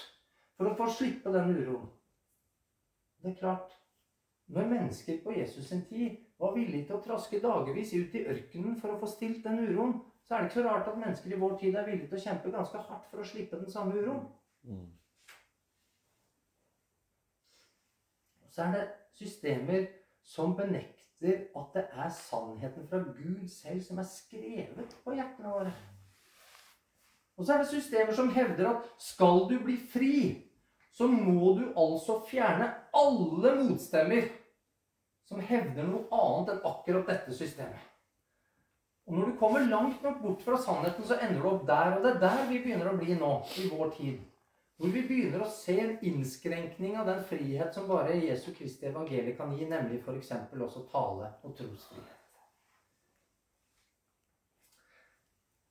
for 0.58 0.70
å 0.70 0.74
få 0.78 0.90
slippe 0.98 1.32
den 1.34 1.54
uroen. 1.54 1.88
Det 3.22 3.32
er 3.32 3.38
klart, 3.40 3.72
når 4.52 4.70
mennesker 4.70 5.22
på 5.24 5.34
Jesus 5.38 5.70
sin 5.70 5.84
tid 5.88 6.18
var 6.38 6.54
villige 6.54 6.86
til 6.88 6.96
å 6.96 7.02
traske 7.04 7.40
dagevis 7.42 7.92
ut 7.94 8.16
i 8.18 8.24
ørkenen 8.32 8.76
for 8.80 8.94
å 8.94 8.98
få 9.00 9.08
stilt 9.10 9.44
den 9.44 9.62
uroen, 9.68 9.94
så 10.24 10.34
er 10.34 10.42
det 10.42 10.50
ikke 10.50 10.60
så 10.62 10.66
rart 10.68 10.88
at 10.88 10.98
mennesker 10.98 11.32
i 11.32 11.38
vår 11.40 11.56
tid 11.60 11.76
er 11.76 11.86
villige 11.88 12.08
til 12.10 12.18
å 12.18 12.24
kjempe 12.24 12.52
ganske 12.54 12.82
hardt 12.88 13.08
for 13.10 13.22
å 13.22 13.28
slippe 13.28 13.60
den 13.60 13.70
samme 13.70 13.96
uroen. 14.00 14.26
Mm. 14.64 14.86
Så 18.50 18.62
er 18.64 18.76
det 18.76 18.84
systemer 19.18 19.86
som 20.24 20.54
benekter 20.56 21.48
at 21.56 21.74
det 21.74 21.84
er 21.92 22.10
sannheten 22.14 22.86
fra 22.88 23.00
Gud 23.16 23.48
selv 23.50 23.82
som 23.84 23.98
er 24.00 24.08
skrevet 24.08 24.96
på 25.04 25.16
hjertene 25.16 25.52
våre. 25.52 25.74
Og 27.36 27.46
så 27.46 27.54
er 27.54 27.62
det 27.62 27.70
systemer 27.72 28.14
som 28.14 28.30
hevder 28.30 28.70
at 28.70 28.90
skal 29.02 29.46
du 29.50 29.56
bli 29.64 29.76
fri, 29.90 30.16
så 30.94 31.08
må 31.10 31.56
du 31.58 31.64
altså 31.74 32.20
fjerne 32.28 32.70
alle 32.94 33.54
motstemmer 33.58 34.28
som 35.28 35.40
hevder 35.40 35.88
noe 35.88 36.06
annet 36.12 36.54
enn 36.54 36.64
akkurat 36.68 37.08
dette 37.08 37.34
systemet. 37.36 37.90
Og 39.04 39.16
når 39.16 39.30
du 39.30 39.38
kommer 39.40 39.66
langt 39.68 40.02
nok 40.02 40.20
bort 40.22 40.44
fra 40.44 40.58
sannheten, 40.60 41.04
så 41.04 41.18
ender 41.20 41.42
du 41.42 41.48
opp 41.50 41.66
der. 41.68 41.96
Og 41.96 42.04
det 42.04 42.14
er 42.14 42.22
der 42.22 42.46
vi 42.48 42.60
begynner 42.64 42.92
å 42.92 42.96
bli 42.96 43.16
nå, 43.20 43.32
i 43.60 43.68
vår 43.68 43.92
tid. 43.98 44.22
Hvor 44.80 44.90
vi 44.90 45.04
begynner 45.06 45.44
å 45.44 45.52
se 45.52 45.76
en 45.78 45.94
innskrenkning 46.08 46.96
av 46.98 47.06
den 47.06 47.20
frihet 47.28 47.76
som 47.76 47.86
bare 47.86 48.16
Jesu 48.16 48.50
Kristi 48.56 48.88
evangeliet 48.88 49.36
kan 49.38 49.52
gi, 49.54 49.68
nemlig 49.70 50.00
f.eks. 50.02 50.32
også 50.56 50.86
tale- 50.90 51.30
og 51.44 51.54
trosfrihet. 51.58 52.20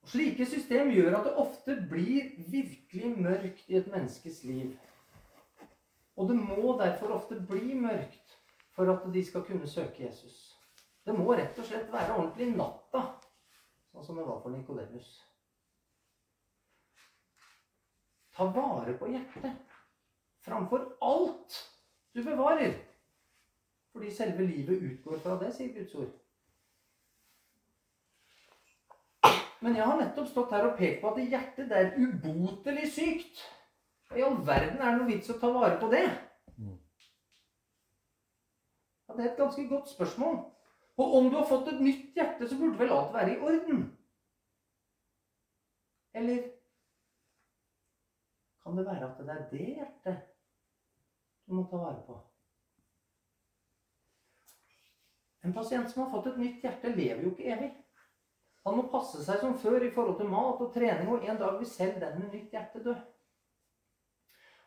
Og 0.04 0.12
Slike 0.14 0.46
system 0.46 0.92
gjør 0.92 1.18
at 1.18 1.28
det 1.28 1.36
ofte 1.40 1.76
blir 1.90 2.34
virkelig 2.52 3.12
mørkt 3.18 3.70
i 3.72 3.80
et 3.80 3.92
menneskes 3.92 4.44
liv. 4.48 4.74
Og 6.16 6.30
det 6.30 6.38
må 6.38 6.76
derfor 6.80 7.16
ofte 7.18 7.40
bli 7.50 7.74
mørkt 7.74 8.23
for 8.76 8.90
at 8.94 9.06
de 9.14 9.26
skal 9.26 9.46
kunne 9.46 9.68
søke 9.70 10.06
Jesus. 10.06 10.60
Det 11.06 11.14
må 11.18 11.36
rett 11.36 11.60
og 11.60 11.68
slett 11.68 11.92
være 11.92 12.16
ordentlig 12.16 12.54
natta, 12.56 13.04
sånn 13.92 14.06
som 14.08 14.18
det 14.18 14.26
var 14.26 14.40
for 14.42 14.56
Nikodemus. 14.56 15.12
Ta 18.34 18.48
vare 18.50 18.96
på 18.98 19.12
hjertet 19.14 19.78
framfor 20.44 20.88
alt 21.02 21.60
du 22.14 22.24
bevarer. 22.24 22.74
Fordi 23.94 24.10
selve 24.12 24.46
livet 24.46 24.82
utgår 24.82 25.20
fra 25.22 25.38
det, 25.44 25.52
sier 25.54 25.74
Guds 25.76 25.96
ord. 25.96 26.14
Men 29.64 29.78
jeg 29.78 29.86
har 29.86 30.00
nettopp 30.00 30.28
stått 30.28 30.52
her 30.52 30.66
og 30.68 30.80
pekt 30.80 31.00
på 31.02 31.12
at 31.14 31.22
hjertet 31.22 31.70
det 31.70 31.78
er 31.80 31.94
ubotelig 31.96 32.90
sykt. 32.92 33.44
I 34.18 34.26
all 34.26 34.36
verden 34.46 34.82
er 34.82 34.90
det 34.90 34.98
noe 34.98 35.10
vits 35.10 35.32
å 35.32 35.38
ta 35.40 35.52
vare 35.54 35.78
på 35.80 35.88
det? 35.94 36.04
Det 39.14 39.26
er 39.26 39.32
et 39.32 39.38
ganske 39.38 39.68
godt 39.70 39.90
spørsmål. 39.90 40.36
Og 40.98 41.16
om 41.18 41.30
du 41.30 41.38
har 41.38 41.46
fått 41.50 41.68
et 41.72 41.82
nytt 41.82 42.18
hjerte, 42.18 42.48
så 42.50 42.58
burde 42.58 42.80
vel 42.80 42.94
alt 42.94 43.14
være 43.14 43.34
i 43.34 43.40
orden? 43.42 43.86
Eller 46.14 46.44
kan 48.64 48.78
det 48.78 48.86
være 48.86 49.10
at 49.10 49.18
det 49.18 49.30
er 49.30 49.48
det 49.50 49.70
hjertet 49.78 50.22
du 51.48 51.54
må 51.58 51.66
ta 51.70 51.78
vare 51.82 52.04
på? 52.08 52.20
En 55.44 55.54
pasient 55.54 55.90
som 55.92 56.04
har 56.04 56.12
fått 56.14 56.30
et 56.32 56.38
nytt 56.40 56.62
hjerte, 56.64 56.94
lever 56.96 57.24
jo 57.26 57.34
ikke 57.34 57.50
evig. 57.56 57.72
Han 58.64 58.78
må 58.78 58.86
passe 58.94 59.26
seg 59.26 59.42
som 59.42 59.58
før 59.60 59.84
i 59.84 59.92
forhold 59.92 60.16
til 60.22 60.30
mat 60.32 60.62
og 60.64 60.70
trening, 60.76 61.10
og 61.12 61.26
en 61.28 61.40
dag 61.42 61.58
vil 61.60 61.68
selv 61.68 62.00
den 62.00 62.22
med 62.22 62.32
nytt 62.32 62.54
hjerte 62.56 62.84
dø. 62.86 62.94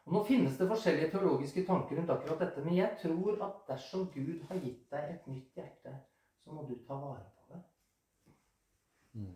Og 0.06 0.12
Nå 0.14 0.22
finnes 0.24 0.58
det 0.58 0.68
forskjellige 0.70 1.10
teologiske 1.10 1.64
tanker 1.66 1.98
rundt 1.98 2.10
akkurat 2.14 2.44
dette, 2.44 2.62
men 2.64 2.76
jeg 2.76 2.92
tror 3.00 3.40
at 3.42 3.56
dersom 3.68 4.04
Gud 4.14 4.44
har 4.48 4.60
gitt 4.62 4.84
deg 4.92 5.08
et 5.16 5.26
nytt 5.26 5.58
hjerte, 5.58 5.94
så 6.44 6.54
må 6.54 6.62
du 6.68 6.76
ta 6.86 6.94
vare 6.94 7.24
på 7.34 7.54
det. 7.54 7.62
Mm. 9.12 9.32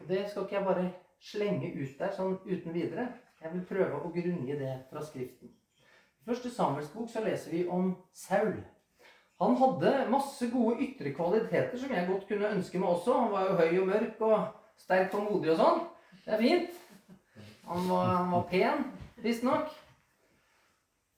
Og 0.00 0.08
Det 0.08 0.26
skal 0.28 0.44
ikke 0.44 0.56
jeg 0.56 0.64
bare 0.64 0.90
slenge 1.20 1.72
ut 1.72 1.96
der 1.98 2.12
sånn 2.16 2.36
uten 2.44 2.76
videre. 2.76 3.08
Jeg 3.40 3.54
vil 3.54 3.64
prøve 3.64 4.02
å 4.04 4.12
grunngi 4.12 4.58
det 4.60 4.74
fra 4.90 5.00
Skriften. 5.04 5.56
I 6.20 6.28
første 6.28 6.52
Samuels 6.52 6.92
bok 6.92 7.08
så 7.08 7.24
leser 7.24 7.56
vi 7.56 7.64
om 7.68 7.94
Saul. 8.12 8.58
Han 9.40 9.56
hadde 9.56 10.10
masse 10.12 10.50
gode 10.52 10.82
ytre 10.84 11.14
kvaliteter 11.16 11.80
som 11.80 11.92
jeg 11.96 12.08
godt 12.10 12.28
kunne 12.28 12.52
ønske 12.58 12.78
meg 12.78 12.92
også. 12.92 13.16
Han 13.16 13.32
var 13.32 13.48
jo 13.48 13.56
høy 13.56 13.78
og 13.80 13.86
mørk 13.88 14.24
og 14.28 14.38
sterk 14.76 15.16
og 15.16 15.30
modig 15.30 15.54
og 15.54 15.62
sånn. 15.62 15.84
Det 16.26 16.36
er 16.36 16.42
fint. 16.44 16.80
Han 17.70 17.88
var, 17.88 18.10
han 18.18 18.34
var 18.34 18.50
pen. 18.52 18.90
Visstnok. 19.24 19.70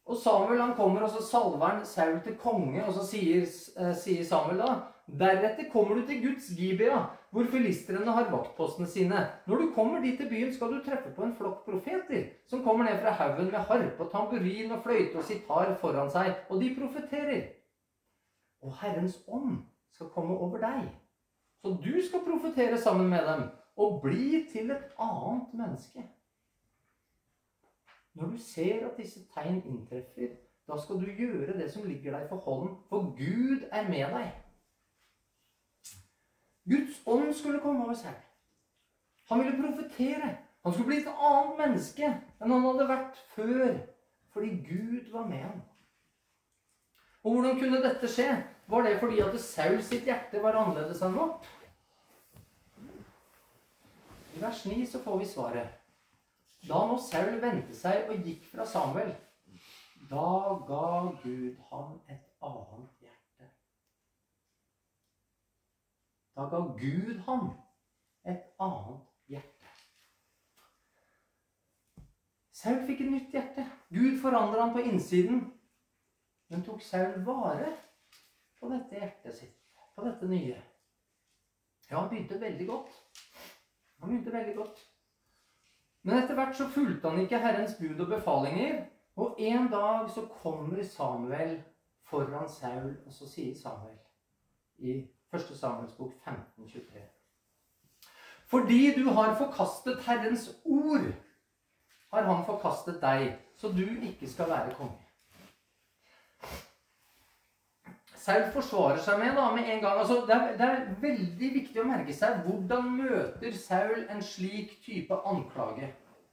Og 0.07 0.17
Samuel 0.19 0.61
han 0.61 0.75
kommer, 0.77 1.05
og 1.07 1.11
så 1.11 1.23
salver 1.25 1.67
han 1.67 1.85
Saul 1.87 2.19
til 2.25 2.35
konge, 2.37 2.85
og 2.85 2.95
så 2.97 3.07
sier, 3.07 3.47
eh, 3.79 3.95
sier 3.97 4.25
Samuel 4.25 4.59
da 4.59 4.73
Deretter 5.13 5.67
kommer 5.73 5.95
du 5.95 6.07
til 6.07 6.23
Guds 6.23 6.47
Gibea, 6.57 6.99
hvor 7.31 7.45
filistrene 7.51 8.13
har 8.13 8.31
vaktpostene 8.31 8.87
sine. 8.87 9.27
Når 9.47 9.57
du 9.57 9.73
kommer 9.75 10.01
dit 10.01 10.19
til 10.19 10.29
byen, 10.29 10.55
skal 10.55 10.73
du 10.73 10.79
treffe 10.85 11.11
på 11.17 11.25
en 11.27 11.35
flokk 11.37 11.65
profeter 11.65 12.29
som 12.47 12.63
kommer 12.63 12.85
ned 12.85 13.01
fra 13.01 13.11
haugen 13.11 13.51
med 13.51 13.59
harpe, 13.59 14.07
tamburin 14.13 14.73
og 14.73 14.83
fløyte 14.83 15.19
og 15.19 15.25
sitar 15.25 15.75
foran 15.81 16.11
seg, 16.11 16.33
og 16.49 16.63
de 16.63 16.71
profeterer. 16.79 17.43
Og 18.63 18.77
Herrens 18.81 19.19
ånd 19.29 19.59
skal 19.93 20.13
komme 20.15 20.39
over 20.39 20.63
deg. 20.63 20.89
Så 21.61 21.77
du 21.85 21.95
skal 22.07 22.25
profetere 22.27 22.79
sammen 22.79 23.11
med 23.11 23.27
dem 23.27 23.45
og 23.77 24.01
bli 24.03 24.47
til 24.53 24.71
et 24.71 24.89
annet 24.99 25.55
menneske. 25.55 26.07
Når 28.15 28.27
du 28.27 28.39
ser 28.39 28.87
at 28.87 28.97
disse 28.97 29.21
tegn 29.35 29.63
inntreffer, 29.65 30.35
da 30.69 30.79
skal 30.79 31.01
du 31.01 31.09
gjøre 31.19 31.57
det 31.59 31.71
som 31.73 31.85
ligger 31.89 32.17
deg 32.19 32.29
for 32.29 32.37
hånden, 32.37 32.77
for 32.89 33.13
Gud 33.17 33.65
er 33.73 33.89
med 33.89 34.13
deg. 34.15 34.31
Guds 36.69 37.03
ånd 37.07 37.33
skulle 37.35 37.61
komme 37.61 37.85
over 37.85 37.97
seg. 37.99 38.15
Han 39.31 39.43
ville 39.43 39.59
profetere. 39.63 40.37
Han 40.63 40.73
skulle 40.73 40.87
bli 40.87 41.01
et 41.01 41.11
annet 41.11 41.59
menneske 41.59 42.07
enn 42.07 42.55
han 42.55 42.67
hadde 42.69 42.89
vært 42.89 43.19
før, 43.35 43.81
fordi 44.35 44.51
Gud 44.69 45.11
var 45.11 45.27
med 45.27 45.43
ham. 45.43 45.63
Og 47.23 47.35
hvordan 47.35 47.59
kunne 47.59 47.83
dette 47.83 48.11
skje? 48.11 48.29
Var 48.71 48.87
det 48.87 48.99
fordi 49.01 49.21
at 49.25 49.41
Saul 49.41 49.83
sitt 49.83 50.07
hjerte 50.07 50.43
var 50.43 50.59
annerledes 50.59 51.03
enn 51.03 51.17
vårt? 51.19 51.49
I 54.37 54.43
vers 54.43 54.65
9 54.67 54.87
så 54.87 55.03
får 55.03 55.19
vi 55.19 55.29
svaret. 55.29 55.82
Da 56.69 56.85
nå 56.87 56.99
Saul 57.03 57.41
vente 57.43 57.75
seg 57.75 58.11
og 58.11 58.23
gikk 58.27 58.45
fra 58.53 58.67
Samuel. 58.69 59.11
Da 60.11 60.27
ga 60.69 60.85
Gud 61.23 61.57
ham 61.71 61.97
et 62.09 62.29
annet 62.43 63.03
hjerte. 63.03 63.49
Da 66.37 66.47
ga 66.53 66.61
Gud 66.79 67.19
ham 67.27 67.49
et 68.25 68.47
annet 68.63 69.09
hjerte. 69.33 69.73
Saul 72.63 72.79
fikk 72.87 73.03
et 73.03 73.11
nytt 73.11 73.35
hjerte. 73.35 73.67
Gud 73.91 74.21
forandra 74.23 74.63
ham 74.63 74.77
på 74.77 74.87
innsiden. 74.87 75.43
Men 76.53 76.63
tok 76.63 76.83
Saul 76.85 77.19
vare 77.27 77.73
på 78.61 78.71
dette 78.71 79.01
hjertet 79.01 79.35
sitt, 79.35 79.59
på 79.97 80.05
dette 80.07 80.29
nye? 80.31 80.61
Ja, 81.89 81.99
han 81.99 82.11
begynte 82.13 82.39
veldig 82.41 82.67
godt. 82.69 82.93
Han 83.99 84.13
begynte 84.13 84.33
veldig 84.33 84.57
godt. 84.57 84.83
Men 86.03 86.19
etter 86.19 86.35
hvert 86.35 86.57
så 86.57 86.69
fulgte 86.69 87.11
han 87.11 87.21
ikke 87.23 87.39
Herrens 87.39 87.77
bud 87.79 88.01
og 88.01 88.09
befalinger. 88.17 88.85
Og 89.17 89.37
en 89.39 89.69
dag 89.71 90.11
så 90.11 90.27
kommer 90.43 90.83
Samuel 90.85 91.63
foran 92.03 92.49
Saul, 92.49 92.97
og 93.07 93.13
så 93.13 93.29
sier 93.29 93.55
Samuel 93.57 93.99
i 94.79 94.95
1. 95.35 95.41
Samuels 95.57 95.93
bok 95.97 96.13
1523 96.13 97.03
Fordi 98.47 98.95
du 98.97 99.09
har 99.11 99.37
forkastet 99.37 100.03
Herrens 100.07 100.49
ord, 100.65 101.13
har 102.13 102.23
han 102.23 102.45
forkastet 102.45 102.99
deg, 103.01 103.39
så 103.57 103.69
du 103.69 103.85
ikke 103.85 104.29
skal 104.29 104.51
være 104.51 104.75
konge. 104.75 105.02
Saul 108.23 108.45
forsvarer 108.55 109.01
seg 109.03 109.19
med 109.19 109.35
da, 109.35 109.49
med 109.51 109.67
en 109.67 109.81
gang. 109.83 109.99
Altså, 109.99 110.21
det, 110.29 110.37
er, 110.37 110.53
det, 110.59 110.67
er, 110.69 110.83
veldig 111.03 111.49
viktig 111.57 111.81
å 111.83 111.89
merke 111.89 112.15
seg 112.15 112.45
hvordan 112.45 112.93
møter 113.01 113.57
Saul 113.59 114.05
en 114.13 114.23
slik 114.23 114.77
type 114.85 115.17
anklage 115.27 115.89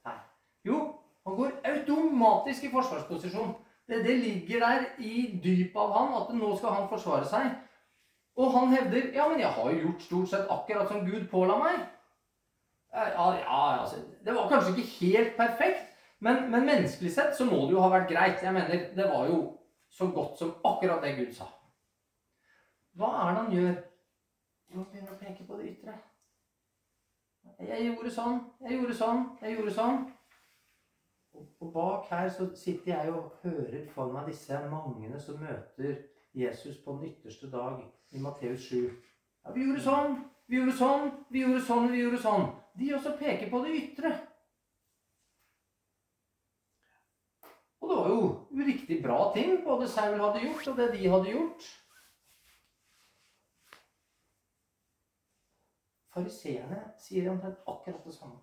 her. 0.06 0.20
Jo, 0.66 0.78
han 1.26 1.36
går 1.40 1.56
automatisk 1.72 2.68
i 2.68 2.72
forsvarsposisjon. 2.76 3.56
Det, 3.90 4.04
det 4.06 4.16
ligger 4.22 4.62
der 4.62 4.86
i 5.02 5.24
dypet 5.42 5.82
av 5.82 5.96
han 5.96 6.16
at 6.20 6.32
nå 6.38 6.52
skal 6.60 6.78
han 6.78 6.88
forsvare 6.92 7.26
seg. 7.26 7.50
Og 8.38 8.54
han 8.54 8.70
hevder 8.76 9.10
ja, 9.16 9.26
men 9.28 9.42
jeg 9.42 9.50
har 9.58 9.70
jo 9.72 9.84
gjort 9.84 10.06
stort 10.06 10.30
sett 10.30 10.52
akkurat 10.54 10.92
som 10.92 11.02
Gud 11.08 11.26
påla 11.32 11.58
meg. 11.58 11.86
Ja, 12.94 13.30
ja, 13.34 13.62
altså, 13.82 13.98
Det 14.24 14.34
var 14.34 14.48
kanskje 14.50 14.76
ikke 14.76 14.90
helt 15.00 15.36
perfekt, 15.36 15.90
men, 16.18 16.50
men 16.50 16.66
menneskelig 16.66 17.12
sett 17.14 17.36
så 17.36 17.46
må 17.50 17.64
det 17.66 17.74
jo 17.74 17.82
ha 17.82 17.90
vært 17.90 18.12
greit. 18.14 18.42
Jeg 18.42 18.54
mener, 18.54 18.90
Det 18.94 19.10
var 19.10 19.26
jo 19.26 19.40
så 19.90 20.06
godt 20.14 20.38
som 20.38 20.54
akkurat 20.64 21.02
det 21.02 21.16
Gud 21.18 21.34
sa. 21.34 21.50
Hva 22.98 23.10
er 23.22 23.30
det 23.30 23.42
han 23.42 23.52
gjør? 23.54 23.74
Han 24.70 24.86
begynner 24.90 25.12
å 25.14 25.20
peke 25.20 25.46
på 25.46 25.58
det 25.58 25.72
ytre. 25.72 25.98
Jeg 27.60 27.84
gjorde 27.86 28.10
sånn, 28.14 28.40
jeg 28.64 28.78
gjorde 28.78 28.96
sånn, 28.96 29.22
jeg 29.42 29.56
gjorde 29.56 29.74
sånn. 29.74 30.00
Og 31.60 31.72
bak 31.74 32.08
her 32.10 32.28
så 32.32 32.48
sitter 32.56 32.92
jeg 32.94 33.12
og 33.12 33.36
hører 33.42 33.84
for 33.94 34.12
meg 34.14 34.30
disse 34.30 34.58
mangene 34.70 35.20
som 35.20 35.38
møter 35.40 36.00
Jesus 36.36 36.78
på 36.84 36.96
den 36.96 37.10
ytterste 37.10 37.50
dag 37.50 37.82
i 38.10 38.22
Matteus 38.22 38.66
7. 38.70 38.90
Ja, 39.44 39.52
vi 39.54 39.66
gjorde 39.66 39.84
sånn, 39.84 40.16
vi 40.50 40.58
gjorde 40.58 40.76
sånn, 40.78 41.12
vi 41.30 41.44
gjorde 41.44 41.62
sånn, 41.66 41.86
vi 41.92 42.02
gjorde 42.02 42.22
sånn. 42.24 42.48
De 42.80 42.90
også 42.96 43.14
peker 43.18 43.50
på 43.50 43.62
det 43.64 43.76
ytre. 43.78 44.12
Og 47.80 47.88
det 47.88 47.96
var 47.96 48.10
jo 48.12 48.24
uriktig 48.52 48.98
bra 49.02 49.20
ting 49.34 49.62
både 49.64 49.88
Saul 49.88 50.18
hadde 50.20 50.44
gjort, 50.44 50.68
og 50.72 50.76
det 50.80 50.90
de 50.96 51.08
hadde 51.08 51.32
gjort. 51.32 51.70
Fariseerne 56.14 56.80
sier 56.98 57.30
omtrent 57.30 57.60
akkurat 57.70 58.04
det 58.06 58.14
samme. 58.14 58.40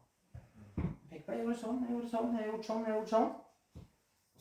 Pek 1.09 1.25
på, 1.25 1.33
jeg 1.33 1.43
gjorde 1.43 1.59
sånn, 1.59 1.83
jeg 1.83 1.95
gjorde 1.95 2.11
sånn, 2.13 2.37
jeg 2.37 2.49
gjort 2.51 2.69
sånn, 2.69 2.85
jeg 2.87 2.95
gjort 2.95 3.13
sånn. 3.13 3.29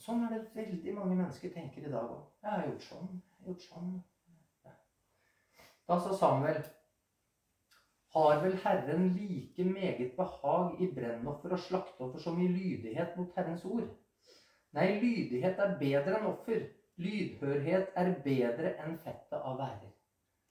Sånn 0.07 0.25
er 0.27 0.35
det 0.35 0.55
veldig 0.55 0.95
mange 0.95 1.17
mennesker 1.17 1.53
tenker 1.55 1.87
i 1.87 1.93
dag 1.93 2.11
òg. 2.13 2.25
Jeg 2.45 2.53
har 2.53 2.67
gjort 2.69 2.87
sånn, 2.87 3.13
jeg 3.17 3.43
har 3.43 3.53
gjort 3.53 3.67
sånn. 3.67 3.93
Ja. 4.67 4.75
Da 5.89 5.99
sa 6.05 6.19
Samuel 6.21 6.63
har 8.17 8.43
vel 8.45 8.57
Herren 8.63 9.09
like 9.17 9.65
meget 9.65 10.15
behag 10.17 10.79
i 10.81 10.87
brennoffer 10.95 11.53
og 11.53 11.61
slakteoffer 11.61 12.23
som 12.23 12.39
i 12.41 12.49
lydighet 12.49 13.17
mot 13.17 13.35
Herrens 13.37 13.65
ord? 13.65 13.89
Nei, 14.77 14.87
lydighet 15.01 15.59
er 15.61 15.77
bedre 15.81 16.21
enn 16.21 16.31
offer. 16.31 16.63
Lydhørhet 17.01 17.93
er 17.99 18.15
bedre 18.25 18.73
enn 18.85 18.97
fettet 19.03 19.37
av 19.37 19.59
værer. 19.61 19.93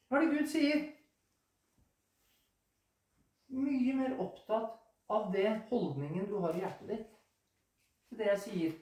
Hva 0.09 0.19
er 0.19 0.25
det 0.25 0.35
Gud 0.35 0.51
sier? 0.51 0.83
Mye 3.55 3.95
mer 3.97 4.15
opptatt 4.21 4.75
av 5.11 5.31
det 5.33 5.47
holdningen 5.69 6.27
du 6.29 6.37
har 6.43 6.55
i 6.55 6.63
hjertet 6.63 6.89
ditt, 6.91 7.11
til 8.09 8.21
det 8.21 8.31
jeg 8.31 8.41
sier, 8.45 8.73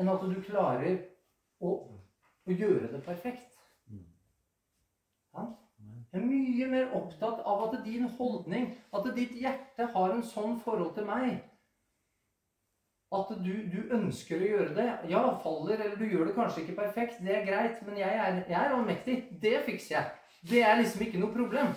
enn 0.00 0.10
at 0.12 0.24
du 0.24 0.36
klarer 0.44 1.00
å, 1.60 1.72
å 2.46 2.50
gjøre 2.52 2.92
det 2.92 3.02
perfekt. 3.06 3.48
Ja? 3.90 5.46
Jeg 6.10 6.18
er 6.18 6.26
mye 6.26 6.66
mer 6.68 6.96
opptatt 6.98 7.44
av 7.46 7.68
at 7.68 7.78
din 7.84 8.08
holdning, 8.18 8.72
at 8.92 9.06
ditt 9.16 9.36
hjerte 9.38 9.86
har 9.94 10.14
en 10.14 10.26
sånn 10.26 10.58
forhold 10.64 10.96
til 10.96 11.06
meg 11.08 11.38
at 13.10 13.30
du, 13.42 13.54
du, 13.72 13.78
ønsker 13.96 14.38
å 14.38 14.48
gjøre 14.52 14.74
det. 14.76 14.88
Ja, 15.10 15.22
faller, 15.42 15.80
eller 15.80 15.96
du 15.98 16.06
gjør 16.06 16.28
det 16.28 16.36
kanskje 16.36 16.62
ikke 16.62 16.76
perfekt. 16.78 17.18
Det 17.26 17.32
er 17.34 17.46
greit, 17.46 17.80
men 17.86 17.98
jeg 17.98 18.14
er, 18.14 18.36
jeg 18.46 18.58
er 18.58 18.74
allmektig. 18.76 19.16
Det 19.42 19.56
fikser 19.66 19.96
jeg. 19.96 20.12
Det 20.50 20.60
er 20.62 20.78
liksom 20.78 21.02
ikke 21.04 21.22
noe 21.22 21.34
problem. 21.34 21.72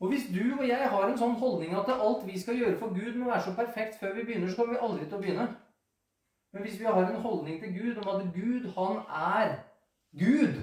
Og 0.00 0.08
hvis 0.08 0.28
du 0.32 0.42
og 0.56 0.64
jeg 0.68 0.88
har 0.88 1.06
en 1.06 1.18
sånn 1.20 1.36
holdning 1.36 1.74
at 1.76 1.90
alt 1.92 2.22
vi 2.24 2.38
skal 2.40 2.56
gjøre 2.56 2.78
for 2.80 2.94
Gud, 2.96 3.18
må 3.20 3.28
være 3.28 3.44
så 3.50 3.56
perfekt 3.56 3.98
før 4.00 4.14
vi 4.16 4.24
begynner, 4.24 4.48
så 4.48 4.56
kommer 4.56 4.78
vi 4.78 4.84
aldri 4.86 5.06
til 5.06 5.18
å 5.18 5.20
begynne. 5.20 5.48
Men 6.52 6.64
hvis 6.64 6.78
vi 6.80 6.88
har 6.88 7.04
en 7.04 7.20
holdning 7.22 7.60
til 7.60 7.74
Gud 7.76 8.00
om 8.00 8.08
at 8.14 8.30
Gud, 8.34 8.70
han 8.78 9.02
er 9.06 9.52
Gud, 10.16 10.56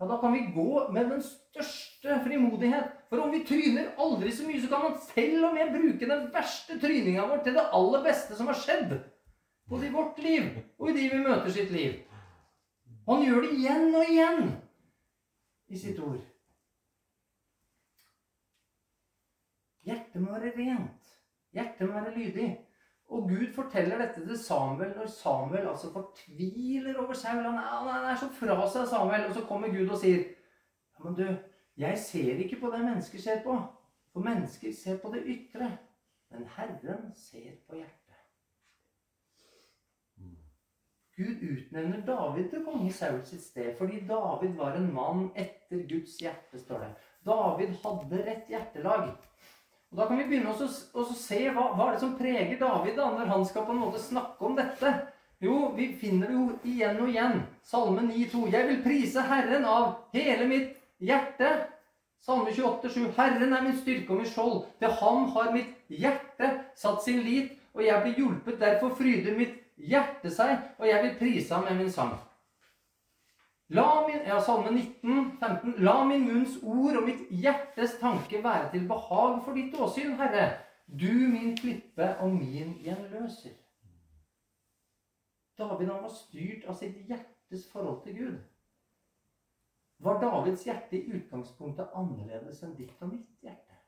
ja, 0.00 0.08
da 0.10 0.18
kan 0.20 0.34
vi 0.34 0.50
gå 0.54 0.88
med 0.92 1.12
den 1.12 1.22
største 1.22 2.18
frimodighet. 2.26 2.90
For 3.08 3.22
om 3.22 3.30
vi 3.32 3.44
tryner 3.46 3.94
aldri 4.02 4.32
så 4.34 4.48
mye, 4.48 4.60
så 4.60 4.72
kan 4.72 4.82
han 4.88 4.98
selv 5.06 5.46
og 5.48 5.54
med 5.54 5.70
bruke 5.76 6.10
den 6.10 6.26
verste 6.34 6.80
tryninga 6.82 7.28
vår 7.30 7.44
til 7.46 7.54
det 7.54 7.68
aller 7.78 8.02
beste 8.04 8.36
som 8.36 8.50
har 8.50 8.58
skjedd. 8.58 8.98
Både 9.70 9.86
i 9.86 9.94
vårt 9.94 10.18
liv 10.18 10.50
og 10.78 10.90
i 10.90 10.96
de 10.98 11.08
vi 11.14 11.22
møter 11.22 11.54
sitt 11.54 11.70
liv. 11.72 12.02
Han 13.06 13.22
gjør 13.22 13.46
det 13.46 13.54
igjen 13.54 13.94
og 13.94 14.10
igjen 14.10 14.54
i 15.70 15.78
sitt 15.78 16.02
ord. 16.02 16.20
Hjertet 19.84 20.22
må 20.22 20.32
være 20.32 20.52
rent. 20.58 21.16
Hjertet 21.52 21.88
må 21.88 22.00
være 22.00 22.14
lydig. 22.18 22.48
Og 23.12 23.28
Gud 23.28 23.52
forteller 23.54 23.98
dette 24.00 24.26
til 24.26 24.38
Samuel 24.38 24.94
når 24.96 25.06
Samuel 25.06 25.68
altså 25.68 25.92
fortviler 25.92 26.96
over 26.98 27.12
Saul. 27.12 27.42
Han 27.44 27.54
er, 27.54 27.90
han 27.92 28.10
er 28.10 28.16
så 28.16 28.28
fra 28.32 28.68
seg, 28.72 28.88
Samuel. 28.88 29.26
Og 29.28 29.34
så 29.34 29.44
kommer 29.48 29.72
Gud 29.74 29.88
og 29.88 30.00
sier 30.00 30.22
Ja, 30.94 31.04
men 31.04 31.18
du, 31.18 31.26
jeg 31.76 31.98
ser 31.98 32.40
ikke 32.44 32.60
på 32.60 32.70
det 32.72 32.84
mennesker 32.84 33.20
ser 33.20 33.42
på. 33.44 33.58
For 34.12 34.24
mennesker 34.24 34.72
ser 34.72 34.98
på 35.02 35.12
det 35.14 35.26
ytre. 35.26 35.76
Men 36.30 36.48
Herren 36.56 37.12
ser 37.14 37.52
på 37.68 37.76
hjertet. 37.76 38.00
Gud 41.16 41.42
utnevner 41.46 42.00
David 42.06 42.48
til 42.50 42.64
konge 42.66 42.88
i 42.88 42.92
Saul 42.92 43.20
sitt 43.26 43.42
sted 43.44 43.76
fordi 43.78 44.00
David 44.08 44.56
var 44.58 44.74
en 44.74 44.88
mann 44.94 45.28
etter 45.38 45.84
Guds 45.90 46.16
hjerte, 46.18 46.58
står 46.58 46.80
det. 46.82 46.88
David 47.28 47.76
hadde 47.84 48.22
rett 48.26 48.50
hjertelag. 48.50 49.12
Og 49.94 50.00
Da 50.00 50.08
kan 50.08 50.18
vi 50.18 50.24
begynne 50.26 50.50
å 50.50 51.04
se 51.14 51.36
hva, 51.54 51.68
hva 51.78 51.84
er 51.86 51.92
det 51.94 52.00
som 52.02 52.16
preger 52.18 52.56
David 52.58 52.96
da, 52.98 53.12
når 53.14 53.28
han 53.30 53.44
skal 53.46 53.62
på 53.62 53.76
en 53.76 53.84
måte 53.84 54.00
snakke 54.02 54.42
om 54.42 54.56
dette. 54.58 54.90
Jo, 55.38 55.68
vi 55.76 55.92
finner 56.00 56.32
det 56.32 56.34
jo 56.34 56.46
igjen 56.66 56.98
og 56.98 57.12
igjen. 57.12 57.44
Salme 57.62 58.02
9,2. 58.08 58.48
Jeg 58.50 58.68
vil 58.72 58.82
prise 58.82 59.22
Herren 59.28 59.68
av 59.70 59.92
hele 60.16 60.48
mitt 60.50 60.74
hjerte. 60.98 61.52
Salme 62.26 62.50
28,7. 62.50 63.12
Herren 63.14 63.54
er 63.54 63.62
min 63.62 63.78
styrke 63.78 64.10
og 64.10 64.24
min 64.24 64.32
skjold. 64.34 64.60
Til 64.82 64.98
ham 64.98 65.28
har 65.36 65.54
mitt 65.54 65.70
hjerte 65.86 66.50
satt 66.74 67.06
sin 67.06 67.22
lit, 67.22 67.54
og 67.78 67.86
jeg 67.86 68.02
blir 68.02 68.18
hjulpet. 68.18 68.58
Derfor 68.66 68.96
fryder 68.98 69.38
mitt 69.38 69.60
hjerte 69.78 70.34
seg, 70.34 70.58
og 70.80 70.90
jeg 70.90 71.06
vil 71.06 71.18
prise 71.22 71.54
ham 71.54 71.70
med 71.70 71.84
min 71.84 71.94
sang. 71.94 72.16
La 73.68 74.06
min, 74.06 74.20
ja, 74.26 74.40
Salme 74.40 74.70
19, 74.70 75.38
15. 75.40 75.74
La 75.78 76.04
min 76.04 76.26
munns 76.28 76.58
ord 76.62 76.98
og 77.00 77.06
mitt 77.06 77.30
hjertes 77.32 77.96
tanke 78.00 78.42
være 78.44 78.70
til 78.74 78.84
behag 78.88 79.38
for 79.44 79.56
ditt 79.56 79.74
åsyn, 79.80 80.16
Herre. 80.20 80.50
Du 80.86 81.08
min 81.32 81.56
klippe 81.56 82.10
og 82.20 82.34
min 82.34 82.74
gjenløser. 82.84 83.56
David 85.58 85.88
han 85.88 86.02
var 86.02 86.12
styrt 86.12 86.68
av 86.68 86.76
sitt 86.76 86.98
hjertes 87.08 87.64
forhold 87.72 88.02
til 88.04 88.18
Gud. 88.18 88.38
Var 90.04 90.20
Davids 90.20 90.64
hjerte 90.66 90.98
i 90.98 91.16
utgangspunktet 91.16 91.94
annerledes 91.96 92.60
enn 92.66 92.76
ditt 92.76 93.00
og 93.00 93.14
mitt 93.14 93.40
hjerte? 93.40 93.78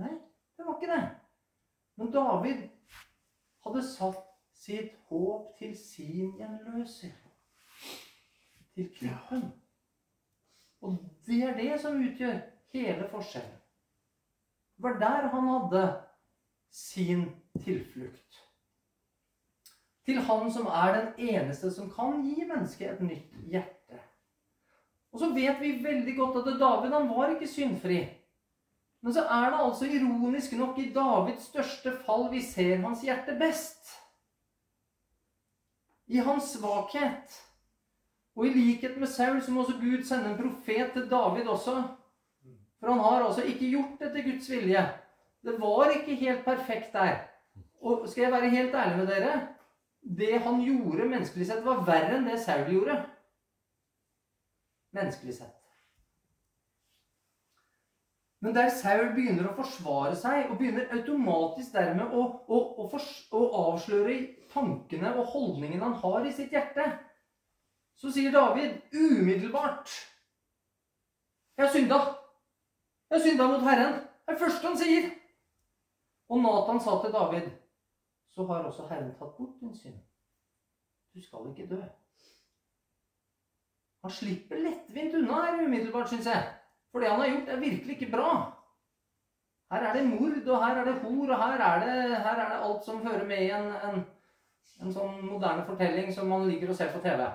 Nei, 0.00 0.14
det 0.56 0.64
var 0.64 0.76
ikke 0.78 0.94
det. 0.94 1.02
Men 2.00 2.12
David 2.12 2.68
hadde 3.66 3.82
satt 3.84 4.22
sitt 4.56 4.94
håp 5.08 5.58
til 5.58 5.76
sin 5.76 6.38
gjenløser 6.38 7.12
til 8.74 8.90
kroppen. 8.98 9.48
Og 10.80 10.96
det 11.26 11.42
er 11.42 11.56
det 11.56 11.80
som 11.80 11.98
utgjør 12.00 12.38
hele 12.72 13.08
forskjellen. 13.10 13.56
Det 14.76 14.84
var 14.84 15.00
der 15.00 15.28
han 15.28 15.48
hadde 15.48 15.82
sin 16.70 17.26
tilflukt. 17.64 18.38
Til 20.04 20.20
han 20.20 20.52
som 20.52 20.66
er 20.66 20.94
den 20.96 21.28
eneste 21.34 21.70
som 21.74 21.90
kan 21.92 22.22
gi 22.24 22.46
mennesket 22.46 22.94
et 22.94 23.02
nytt 23.04 23.34
hjerte. 23.50 24.00
Og 25.12 25.20
så 25.20 25.28
vet 25.34 25.60
vi 25.60 25.84
veldig 25.84 26.16
godt 26.16 26.40
at 26.40 26.60
David 26.60 26.94
han 26.94 27.08
var 27.10 27.34
ikke 27.34 27.48
syndfri. 27.48 28.00
Men 29.00 29.14
så 29.14 29.24
er 29.24 29.50
det 29.50 29.60
altså 29.64 29.84
ironisk 29.84 30.52
nok 30.52 30.78
i 30.78 30.90
Davids 30.94 31.48
største 31.48 31.92
fall 32.06 32.28
vi 32.32 32.42
ser 32.44 32.82
hans 32.84 33.02
hjerte 33.04 33.36
best. 33.40 33.92
I 36.06 36.16
hans 36.16 36.52
svakhet. 36.56 37.49
Og 38.36 38.46
i 38.46 38.52
likhet 38.54 38.98
med 38.98 39.10
Saul 39.10 39.40
så 39.42 39.52
må 39.52 39.64
også 39.64 39.78
Gud 39.80 40.04
sende 40.06 40.30
en 40.30 40.38
profet 40.38 40.92
til 40.94 41.10
David 41.10 41.48
også. 41.48 41.82
For 42.80 42.92
han 42.92 43.00
har 43.04 43.24
altså 43.26 43.42
ikke 43.42 43.70
gjort 43.70 44.00
det 44.00 44.12
til 44.14 44.26
Guds 44.30 44.50
vilje. 44.50 44.84
Det 45.44 45.54
var 45.60 45.90
ikke 45.90 46.14
helt 46.14 46.44
perfekt 46.44 46.92
der. 46.92 47.16
Og 47.80 48.08
skal 48.08 48.22
jeg 48.22 48.32
være 48.32 48.50
helt 48.50 48.74
ærlig 48.74 48.96
med 48.96 49.06
dere 49.06 49.48
Det 50.18 50.40
han 50.40 50.60
gjorde 50.64 51.08
menneskelig 51.08 51.46
sett, 51.46 51.64
var 51.64 51.82
verre 51.84 52.16
enn 52.16 52.28
det 52.28 52.38
Saul 52.40 52.70
gjorde. 52.72 52.94
Menneskelig 54.96 55.34
sett. 55.34 55.56
Men 58.40 58.54
der 58.56 58.70
Saul 58.72 59.10
begynner 59.12 59.50
å 59.50 59.56
forsvare 59.58 60.14
seg, 60.16 60.48
og 60.48 60.56
begynner 60.56 60.88
automatisk 60.96 61.74
dermed 61.76 62.14
å, 62.16 62.22
å, 62.48 62.60
å, 62.80 63.00
å 63.36 63.42
avsløre 63.66 64.16
tankene 64.54 65.12
og 65.20 65.28
holdningene 65.34 65.84
han 65.84 65.98
har 66.00 66.24
i 66.24 66.32
sitt 66.32 66.56
hjerte 66.56 66.86
så 68.00 68.12
sier 68.12 68.32
David 68.32 68.80
umiddelbart 68.96 69.88
'Jeg 71.56 71.66
har 71.66 71.72
synda. 71.72 71.98
Jeg 73.10 73.18
har 73.18 73.24
synda 73.24 73.46
mot 73.46 73.60
Herren.' 73.60 73.92
Det 73.92 74.36
er 74.36 74.38
det 74.38 74.40
første 74.40 74.66
han 74.66 74.78
sier. 74.78 75.10
Og 76.28 76.38
Nathan 76.38 76.80
sa 76.80 76.92
til 77.02 77.12
David, 77.12 77.50
'Så 78.30 78.46
har 78.46 78.62
også 78.62 78.86
Herren 78.88 79.10
tatt 79.18 79.36
bort 79.36 79.60
din 79.60 79.76
synd. 79.76 79.98
Du 81.14 81.22
skal 81.22 81.50
ikke 81.50 81.74
dø.' 81.74 81.88
Han 84.02 84.10
slipper 84.10 84.56
lettvint 84.56 85.14
unna 85.14 85.42
her 85.44 85.66
umiddelbart, 85.66 86.08
syns 86.08 86.26
jeg. 86.26 86.54
For 86.92 86.98
det 86.98 87.10
han 87.10 87.20
har 87.20 87.28
gjort, 87.28 87.48
er 87.48 87.60
virkelig 87.60 88.00
ikke 88.00 88.16
bra. 88.16 88.30
Her 89.72 89.82
er 89.88 89.92
det 89.92 90.06
mord, 90.08 90.48
og 90.48 90.66
her 90.66 90.76
er 90.76 90.84
det 90.84 91.02
hor, 91.02 91.32
og 91.32 91.42
her 91.42 91.60
er 91.66 91.84
det, 91.84 92.16
her 92.16 92.36
er 92.44 92.48
det 92.48 92.64
alt 92.68 92.84
som 92.84 93.06
hører 93.06 93.26
med 93.26 93.38
i 93.38 93.50
en, 93.50 93.68
en, 93.88 94.06
en 94.80 94.92
sånn 94.92 95.20
moderne 95.26 95.66
fortelling 95.66 96.14
som 96.14 96.26
man 96.32 96.48
ligger 96.48 96.72
og 96.72 96.76
ser 96.76 96.92
på 96.92 97.02
TV. 97.04 97.28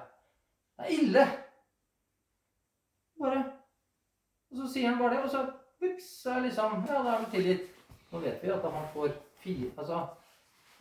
Det 0.75 0.85
er 0.85 0.93
ille. 0.99 1.25
Bare 3.19 3.43
Og 4.51 4.57
så 4.59 4.67
sier 4.73 4.89
han 4.89 4.99
bare 4.99 5.15
det, 5.15 5.23
og 5.23 5.29
så 5.31 5.45
ups, 5.85 6.09
er 6.25 6.43
liksom 6.45 6.83
Ja, 6.87 6.99
da 6.99 7.13
er 7.13 7.23
han 7.23 7.31
tilgitt. 7.31 7.71
Nå 8.11 8.21
vet 8.23 8.43
vi 8.43 8.51
at 8.53 8.63
han 8.63 8.87
får 8.93 9.15
fire 9.43 9.71
Altså 9.77 10.05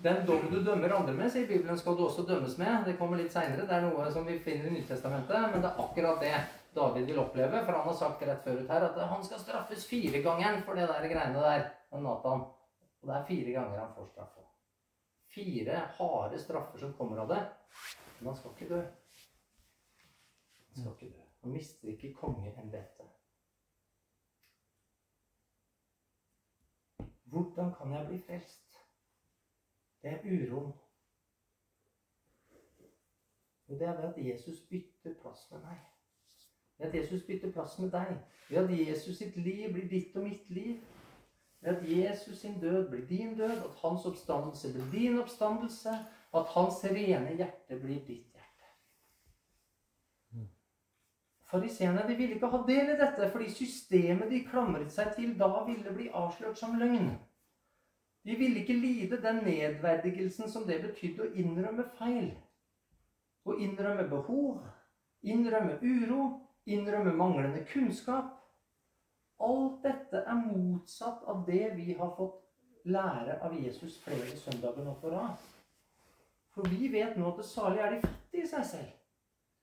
den 0.04 0.26
dom 0.26 0.48
du 0.50 0.58
dømmer 0.64 0.90
andre 0.90 1.12
med, 1.14 1.30
sier 1.30 1.46
Bibelen, 1.46 1.78
skal 1.78 1.94
du 1.96 2.02
også 2.04 2.24
dømmes 2.26 2.56
med. 2.58 2.82
Det 2.86 2.96
kommer 2.98 3.20
litt 3.20 3.32
seinere. 3.32 3.66
Det 3.68 3.76
er 3.76 3.84
noe 3.86 4.08
som 4.12 4.26
vi 4.26 4.40
finner 4.42 4.66
i 4.66 4.74
Nyttestamentet, 4.74 5.52
Men 5.52 5.62
det 5.62 5.70
er 5.70 5.82
akkurat 5.84 6.20
det 6.20 6.34
David 6.74 7.06
vil 7.06 7.20
oppleve. 7.22 7.60
For 7.64 7.72
han 7.72 7.86
har 7.86 7.94
sagt 8.00 8.24
rett 8.26 8.42
før 8.44 8.58
ut 8.62 8.72
her 8.74 8.88
at 8.88 8.98
han 9.12 9.24
skal 9.24 9.40
straffes 9.40 9.86
fire 9.86 10.22
ganger 10.22 10.60
for 10.66 10.74
det 10.74 10.88
der 10.90 11.06
greiene 11.12 11.46
der 11.46 11.68
med 11.92 12.02
Nathan. 12.08 12.42
Og 13.02 13.08
det 13.08 13.14
er 13.16 13.28
fire 13.28 13.54
ganger 13.54 13.78
han 13.78 13.94
får 13.94 14.10
straff. 14.10 14.42
Fire 15.34 15.80
harde 15.98 16.38
straffer 16.38 16.78
som 16.78 16.92
kommer 16.98 17.22
av 17.22 17.30
det. 17.30 17.40
Men 18.18 18.32
han 18.32 18.36
skal 18.36 18.54
ikke 18.54 18.70
dø 18.74 18.82
skal 20.80 20.92
ikke 20.92 21.16
dø. 21.16 21.22
Han 21.40 21.52
mister 21.52 21.88
ikke 21.88 22.14
kongeembetet. 22.14 23.10
Hvordan 27.24 27.74
kan 27.74 27.92
jeg 27.92 28.06
bli 28.08 28.18
frelst? 28.26 28.78
Det 30.02 30.10
er 30.10 30.18
uroen. 30.24 30.72
Og 33.68 33.78
det 33.78 33.82
er 33.82 33.96
ved 33.96 34.04
at 34.04 34.34
Jesus 34.34 34.60
bytter 34.60 35.14
plass 35.22 35.50
med 35.50 35.60
meg. 35.60 35.78
Ved 36.78 36.86
at 36.86 36.94
Jesus 36.94 37.22
bytter 37.26 37.52
plass 37.52 37.78
med 37.78 37.90
deg. 37.90 38.18
Ved 38.50 38.58
at 38.58 38.88
Jesus 38.88 39.16
sitt 39.18 39.36
liv 39.36 39.72
blir 39.72 39.88
ditt 39.88 40.16
og 40.16 40.22
mitt 40.22 40.50
liv. 40.50 40.80
Ved 41.60 41.76
at 41.76 41.90
Jesus 41.90 42.38
sin 42.38 42.60
død 42.60 42.90
blir 42.90 43.06
din 43.06 43.38
død. 43.38 43.50
At 43.50 43.74
hans 43.82 44.06
oppstandelse 44.06 44.72
blir 44.72 44.90
din 44.92 45.18
oppstandelse. 45.18 45.90
At 46.34 46.46
hans 46.46 46.84
rene 46.84 47.36
hjerte 47.36 47.80
blir 47.80 48.06
ditt 48.06 48.33
Fariseerne 51.54 52.02
de 52.08 52.14
ville 52.18 52.34
ikke 52.34 52.48
ha 52.50 52.58
del 52.66 52.88
i 52.90 52.98
dette, 52.98 53.28
fordi 53.30 53.52
systemet 53.54 54.26
de 54.32 54.40
klamret 54.48 54.90
seg 54.90 55.12
til 55.14 55.36
da, 55.38 55.52
ville 55.68 55.92
bli 55.94 56.08
avslørt 56.10 56.58
som 56.58 56.72
løgn. 56.80 57.12
De 58.26 58.34
ville 58.40 58.64
ikke 58.64 58.74
lide 58.74 59.20
den 59.22 59.38
nedverdigelsen 59.46 60.50
som 60.50 60.64
det 60.66 60.80
betydde 60.82 61.22
å 61.22 61.28
innrømme 61.38 61.84
feil. 61.94 62.32
Å 63.46 63.54
innrømme 63.62 64.08
behov, 64.10 64.64
innrømme 65.22 65.76
uro, 65.78 66.24
innrømme 66.66 67.14
manglende 67.14 67.62
kunnskap. 67.70 68.34
Alt 69.38 69.86
dette 69.86 70.24
er 70.26 70.42
motsatt 70.48 71.22
av 71.30 71.46
det 71.46 71.68
vi 71.78 71.94
har 71.94 72.10
fått 72.18 72.42
lære 72.90 73.38
av 73.46 73.54
Jesus 73.54 74.00
flere 74.02 74.34
søndager 74.42 74.82
nå 74.82 74.98
på 74.98 75.14
rad. 75.14 75.38
For 76.50 76.66
vi 76.66 76.90
vet 76.90 77.14
nå 77.14 77.30
at 77.30 77.44
det 77.44 77.48
salige 77.52 77.86
er 77.86 77.94
de 77.94 78.04
fattige 78.08 78.42
i 78.42 78.52
seg 78.56 78.70
selv. 78.74 78.92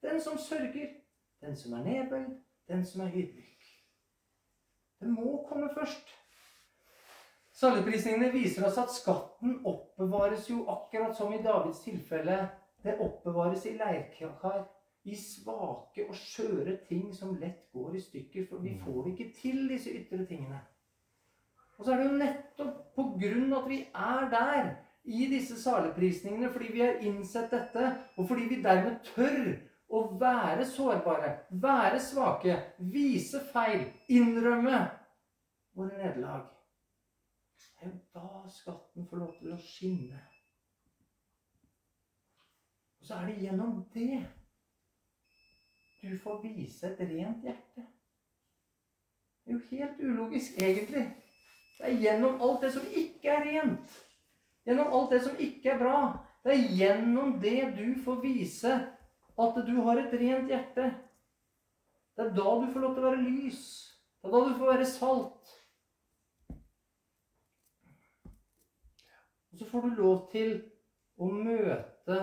Den 0.08 0.24
som 0.24 0.40
sørger, 0.40 1.01
den 1.42 1.56
som 1.58 1.74
er 1.74 1.84
nedbøyd, 1.84 2.34
den 2.68 2.86
som 2.86 3.02
er 3.02 3.14
ydmyk. 3.14 3.70
Det 5.02 5.10
må 5.10 5.46
komme 5.50 5.70
først. 5.74 6.12
Saligprisningene 7.62 8.32
viser 8.34 8.66
oss 8.68 8.78
at 8.82 8.94
skatten 8.94 9.60
oppbevares 9.68 10.48
jo 10.50 10.64
akkurat 10.72 11.18
som 11.18 11.34
i 11.34 11.42
Davids 11.44 11.82
tilfelle. 11.84 12.38
Det 12.84 12.98
oppbevares 13.02 13.66
i 13.66 13.76
leirkar, 13.78 14.68
i 15.04 15.16
svake 15.18 16.06
og 16.08 16.16
skjøre 16.18 16.78
ting 16.88 17.10
som 17.14 17.36
lett 17.42 17.68
går 17.74 17.98
i 17.98 18.02
stykker. 18.02 18.46
For 18.50 18.62
vi 18.62 18.78
får 18.82 19.04
det 19.04 19.12
ikke 19.16 19.34
til, 19.42 19.66
disse 19.70 19.94
ytre 19.98 20.26
tingene. 20.30 20.62
Og 21.78 21.86
så 21.86 21.94
er 21.94 22.02
det 22.02 22.08
jo 22.08 22.22
nettopp 22.22 22.80
på 22.96 23.08
grunn 23.18 23.54
av 23.54 23.64
at 23.64 23.70
vi 23.70 23.80
er 23.90 24.28
der 24.30 24.72
i 25.04 25.26
disse 25.32 25.58
saligprisningene, 25.62 26.52
fordi 26.54 26.72
vi 26.74 26.84
har 26.86 27.02
innsett 27.02 27.50
dette, 27.52 27.88
og 28.18 28.28
fordi 28.30 28.48
vi 28.52 28.62
dermed 28.62 29.00
tør 29.16 29.56
å 29.92 30.02
være 30.20 30.66
sårbare, 30.66 31.32
være 31.50 32.00
svake, 32.00 32.58
vise 32.94 33.42
feil, 33.52 33.84
innrømme 34.08 34.80
våre 35.76 35.98
nederlag. 35.98 36.46
Det 37.60 37.88
er 37.88 37.92
jo 37.92 37.98
da 38.14 38.50
skatten 38.50 39.08
får 39.10 39.24
lov 39.24 39.34
til 39.40 39.56
å 39.56 39.60
skinne. 39.62 40.22
Og 43.02 43.08
så 43.08 43.18
er 43.18 43.32
det 43.32 43.42
gjennom 43.42 43.82
det 43.94 44.22
du 46.02 46.14
får 46.22 46.40
vise 46.46 46.88
et 46.88 47.02
rent 47.10 47.44
hjerte. 47.46 47.84
Det 49.42 49.52
er 49.52 49.58
jo 49.58 49.62
helt 49.72 50.00
ulogisk, 50.00 50.58
egentlig. 50.62 51.04
Det 51.78 51.90
er 51.90 52.00
gjennom 52.06 52.42
alt 52.42 52.62
det 52.62 52.72
som 52.78 52.88
ikke 53.04 53.34
er 53.34 53.46
rent. 53.50 54.00
Gjennom 54.66 54.94
alt 54.94 55.14
det 55.14 55.22
som 55.26 55.40
ikke 55.42 55.74
er 55.74 55.80
bra. 55.82 56.00
Det 56.46 56.54
er 56.54 56.76
gjennom 56.78 57.36
det 57.42 57.74
du 57.78 57.88
får 58.06 58.22
vise 58.22 58.78
at 59.38 59.62
du 59.68 59.74
har 59.82 60.02
et 60.02 60.14
rent 60.20 60.52
hjerte. 60.52 60.90
Det 62.16 62.26
er 62.26 62.36
da 62.36 62.50
du 62.62 62.68
får 62.74 62.84
lov 62.84 62.96
til 62.96 63.04
å 63.04 63.10
være 63.10 63.24
lys. 63.24 63.64
Det 64.22 64.30
er 64.30 64.36
da 64.36 64.42
du 64.48 64.58
får 64.60 64.72
være 64.74 64.90
salt. 64.90 65.54
Og 69.52 69.60
så 69.60 69.70
får 69.72 69.88
du 69.88 70.02
lov 70.02 70.20
til 70.32 70.54
å 71.18 71.32
møte 71.32 72.20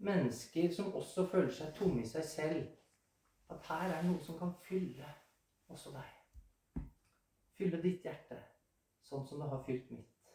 mennesker 0.00 0.70
som 0.74 0.94
også 0.96 1.26
føler 1.32 1.52
seg 1.54 1.74
tomme 1.76 2.04
i 2.04 2.08
seg 2.08 2.24
selv. 2.24 2.70
At 3.50 3.66
her 3.66 3.96
er 3.96 4.06
noe 4.06 4.22
som 4.24 4.38
kan 4.38 4.54
fylle 4.68 5.08
også 5.68 5.92
deg. 5.96 6.86
Fylle 7.58 7.82
ditt 7.82 8.06
hjerte 8.06 8.38
sånn 9.10 9.26
som 9.26 9.42
det 9.42 9.50
har 9.50 9.62
fylt 9.66 9.90
mitt. 9.90 10.34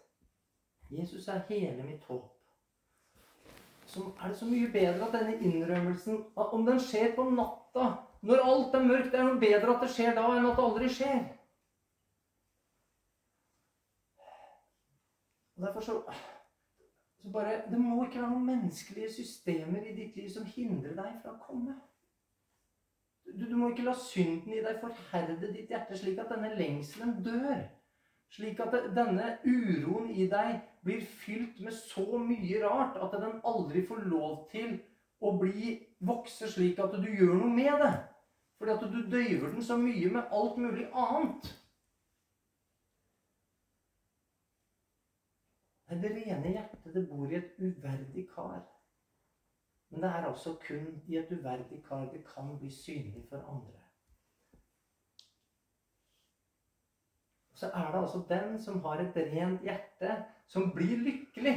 Jesus 0.91 1.28
er 1.32 1.45
hele 1.49 1.84
mitt 1.88 2.03
håp. 2.09 2.35
Så 3.86 4.02
er 4.24 4.28
det 4.28 4.38
så 4.38 4.46
mye 4.50 4.72
bedre 4.74 5.08
at 5.08 5.14
denne 5.14 5.38
innrømmelsen 5.46 6.24
Om 6.36 6.66
den 6.66 6.80
skjer 6.82 7.16
på 7.16 7.30
natta, 7.30 7.90
når 8.26 8.46
alt 8.50 8.76
er 8.76 8.86
mørkt, 8.86 9.12
det 9.12 9.20
er 9.20 9.28
noe 9.28 9.42
bedre 9.42 9.76
at 9.76 9.84
det 9.86 9.92
skjer 9.94 10.16
da 10.18 10.26
enn 10.34 10.48
at 10.50 10.58
det 10.58 10.64
aldri 10.66 10.90
skjer. 10.90 11.20
Og 15.56 15.68
Derfor 15.68 15.86
så, 15.86 16.00
så 17.22 17.32
bare 17.32 17.62
Det 17.72 17.80
må 17.80 18.06
ikke 18.06 18.22
være 18.22 18.32
noen 18.32 18.50
menneskelige 18.50 19.12
systemer 19.14 19.86
i 19.86 19.94
ditt 19.96 20.18
liv 20.18 20.30
som 20.34 20.48
hindrer 20.56 20.98
deg 20.98 21.20
fra 21.22 21.36
å 21.36 21.44
komme. 21.46 21.78
Du, 23.26 23.46
du 23.50 23.56
må 23.58 23.70
ikke 23.70 23.86
la 23.86 23.96
synden 24.00 24.54
i 24.54 24.64
deg 24.66 24.82
forherde 24.82 25.52
ditt 25.54 25.70
hjerte 25.70 25.98
slik 25.98 26.20
at 26.22 26.34
denne 26.34 26.54
lengselen 26.58 27.18
dør. 27.26 27.66
Slik 28.34 28.60
at 28.60 28.76
denne 28.98 29.36
uroen 29.46 30.10
i 30.10 30.28
deg 30.32 30.66
blir 30.86 31.06
fylt 31.06 31.60
med 31.60 31.74
så 31.74 32.18
mye 32.22 32.62
rart 32.64 32.98
at 33.02 33.16
den 33.22 33.40
aldri 33.44 33.82
får 33.88 34.04
lov 34.06 34.36
til 34.52 34.78
å 35.26 35.32
bli 35.40 35.80
vokse 36.06 36.50
slik 36.52 36.80
at 36.84 36.94
du 37.02 37.08
gjør 37.10 37.34
noe 37.40 37.54
med 37.54 37.80
det. 37.82 37.94
Fordi 38.60 38.74
at 38.76 38.84
du 38.94 39.00
døyver 39.12 39.50
den 39.56 39.66
så 39.66 39.78
mye 39.82 40.12
med 40.14 40.36
alt 40.40 40.60
mulig 40.62 40.86
annet. 40.94 41.50
Det 45.90 46.02
det 46.02 46.12
rene 46.18 46.52
hjertet 46.52 46.94
det 46.94 47.06
bor 47.10 47.32
i 47.32 47.38
et 47.40 47.58
uverdig 47.60 48.28
kar. 48.36 48.62
Men 49.90 50.02
det 50.04 50.12
er 50.12 50.30
altså 50.30 50.56
kun 50.68 51.02
i 51.08 51.18
et 51.18 51.32
uverdig 51.32 51.82
kar 51.88 52.06
det 52.12 52.22
kan 52.28 52.54
bli 52.60 52.70
synlig 52.74 53.26
for 53.30 53.42
andre. 53.42 53.86
så 57.56 57.70
er 57.72 57.92
det 57.92 58.00
altså 58.02 58.24
den 58.30 58.64
som 58.64 58.82
har 58.84 59.00
et 59.00 59.16
rent 59.16 59.62
hjerte, 59.64 60.26
som 60.48 60.72
blir 60.76 60.98
lykkelig. 60.98 61.56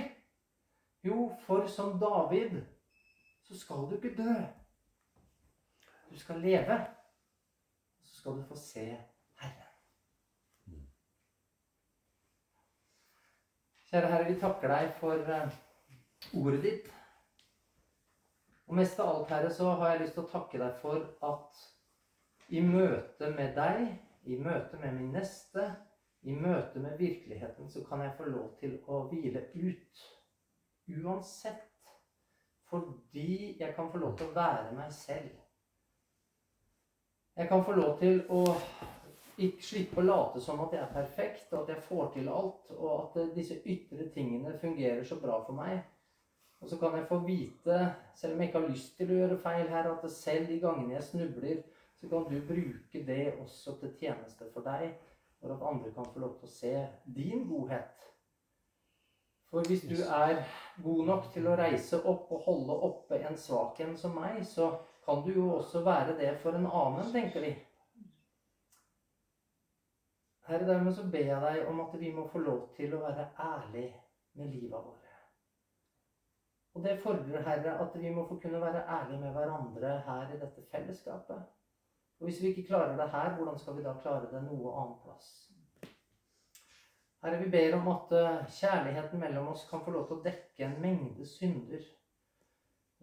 Jo, 1.07 1.29
for 1.47 1.67
som 1.67 1.99
David 2.01 2.61
så 3.43 3.59
skal 3.59 3.77
du 3.77 3.95
ikke 3.97 4.17
dø. 4.17 4.35
Du 6.11 6.19
skal 6.19 6.41
leve. 6.41 6.87
Så 8.03 8.21
skal 8.21 8.33
du 8.33 8.43
få 8.49 8.57
se 8.57 8.85
Herren. 9.35 10.85
Kjære 13.91 14.07
Herre, 14.13 14.33
vi 14.33 14.41
takker 14.41 14.69
deg 14.69 14.93
for 15.01 15.33
eh, 15.33 15.59
ordet 16.35 16.63
ditt. 16.63 16.93
Og 18.69 18.77
mest 18.77 19.01
av 19.01 19.15
alt, 19.15 19.31
Herre, 19.33 19.53
så 19.55 19.71
har 19.81 19.95
jeg 19.95 20.01
lyst 20.03 20.19
til 20.19 20.27
å 20.27 20.33
takke 20.33 20.61
deg 20.61 20.75
for 20.83 21.07
at 21.25 21.63
i 22.53 22.61
møte 22.65 23.31
med 23.37 23.55
deg, 23.57 23.87
i 24.29 24.37
møte 24.37 24.77
med 24.81 24.93
min 24.97 25.13
neste, 25.17 25.71
i 26.23 26.35
møte 26.35 26.81
med 26.81 26.99
virkeligheten 26.99 27.71
så 27.71 27.85
kan 27.89 28.01
jeg 28.01 28.15
få 28.17 28.25
lov 28.25 28.55
til 28.61 28.79
å 28.87 29.03
hvile 29.11 29.45
ut. 29.55 30.07
Uansett. 30.89 31.65
Fordi 32.69 33.57
jeg 33.61 33.75
kan 33.77 33.91
få 33.93 33.99
lov 33.99 34.17
til 34.19 34.29
å 34.29 34.35
være 34.35 34.75
meg 34.77 34.93
selv. 34.93 35.31
Jeg 37.39 37.49
kan 37.49 37.65
få 37.65 37.73
lov 37.73 37.95
til 38.01 38.25
å 38.35 38.43
ikke 39.39 39.63
slippe 39.63 40.01
å 40.03 40.05
late 40.05 40.41
som 40.43 40.61
at 40.65 40.75
jeg 40.75 40.83
er 40.83 40.93
perfekt, 40.93 41.53
og 41.53 41.63
at 41.63 41.69
jeg 41.73 41.85
får 41.87 42.11
til 42.17 42.29
alt, 42.35 42.73
og 42.75 42.91
at 42.99 43.37
disse 43.37 43.61
ytre 43.63 44.09
tingene 44.15 44.59
fungerer 44.59 45.05
så 45.07 45.21
bra 45.23 45.39
for 45.47 45.55
meg. 45.57 45.79
Og 46.61 46.69
så 46.69 46.77
kan 46.81 46.97
jeg 46.99 47.07
få 47.07 47.21
vite, 47.23 47.79
selv 48.19 48.35
om 48.35 48.43
jeg 48.43 48.51
ikke 48.51 48.61
har 48.61 48.73
lyst 48.73 48.97
til 48.99 49.13
å 49.13 49.21
gjøre 49.21 49.43
feil 49.45 49.69
her, 49.71 49.93
at 49.93 50.11
selv 50.11 50.51
de 50.51 50.59
gangene 50.61 50.97
jeg 50.97 51.07
snubler, 51.13 51.63
så 52.01 52.11
kan 52.11 52.27
du 52.27 52.41
bruke 52.49 53.05
det 53.07 53.23
også 53.39 53.79
til 53.79 53.95
tjeneste 54.01 54.51
for 54.55 54.67
deg 54.67 54.91
for 55.41 55.55
at 55.55 55.65
andre 55.71 55.93
kan 55.95 56.11
få 56.13 56.23
lov 56.25 56.37
til 56.39 56.49
å 56.49 56.53
se 56.53 56.75
din 57.17 57.47
godhet. 57.49 57.95
For 59.49 59.65
hvis 59.65 59.87
du 59.89 59.97
er 60.03 60.43
god 60.85 61.07
nok 61.09 61.31
til 61.33 61.49
å 61.49 61.57
reise 61.57 62.03
opp 62.05 62.33
og 62.37 62.45
holde 62.45 62.75
oppe 62.91 63.21
en 63.25 63.39
svak 63.41 63.81
en 63.81 63.97
som 63.97 64.17
meg, 64.19 64.43
så 64.45 64.75
kan 65.07 65.23
du 65.25 65.33
jo 65.33 65.47
også 65.57 65.81
være 65.87 66.19
det 66.19 66.35
for 66.43 66.59
en 66.59 66.69
annen, 66.69 67.13
tenker 67.13 67.47
vi. 67.47 67.55
Herre, 70.49 70.67
dermed 70.69 70.95
så 70.97 71.05
ber 71.13 71.31
jeg 71.31 71.41
deg 71.45 71.69
om 71.69 71.81
at 71.85 71.97
vi 72.01 72.13
må 72.13 72.27
få 72.33 72.41
lov 72.45 72.69
til 72.77 72.95
å 72.97 73.03
være 73.05 73.31
ærlige 73.45 73.93
med 74.37 74.53
livet 74.53 74.77
våre. 74.77 75.15
Og 76.77 76.85
det 76.85 76.99
fordrer, 77.03 77.43
Herre, 77.45 77.75
at 77.83 77.97
vi 78.01 78.11
må 78.15 78.25
få 78.29 78.37
kunne 78.43 78.61
være 78.61 78.85
ærlige 78.85 79.21
med 79.21 79.33
hverandre 79.37 79.97
her 80.07 80.35
i 80.35 80.41
dette 80.41 80.65
fellesskapet. 80.73 81.41
Og 82.19 82.25
hvis 82.27 82.43
vi 82.43 82.49
ikke 82.49 82.67
klarer 82.67 82.97
det 82.97 83.11
her, 83.11 83.37
hvordan 83.37 83.59
skal 83.59 83.77
vi 83.77 83.83
da 83.83 83.93
klare 84.03 84.31
det 84.33 84.43
noe 84.43 84.73
annet 84.81 85.05
plass? 85.05 85.29
Herre, 87.23 87.39
vi 87.45 87.51
ber 87.51 87.77
om 87.79 87.89
at 87.89 88.13
eh, 88.15 88.51
kjærligheten 88.61 89.21
mellom 89.21 89.49
oss 89.53 89.67
kan 89.71 89.83
få 89.85 89.91
lov 89.91 90.07
til 90.07 90.19
å 90.19 90.25
dekke 90.27 90.67
en 90.67 90.77
mengde 90.83 91.27
synder. 91.27 91.83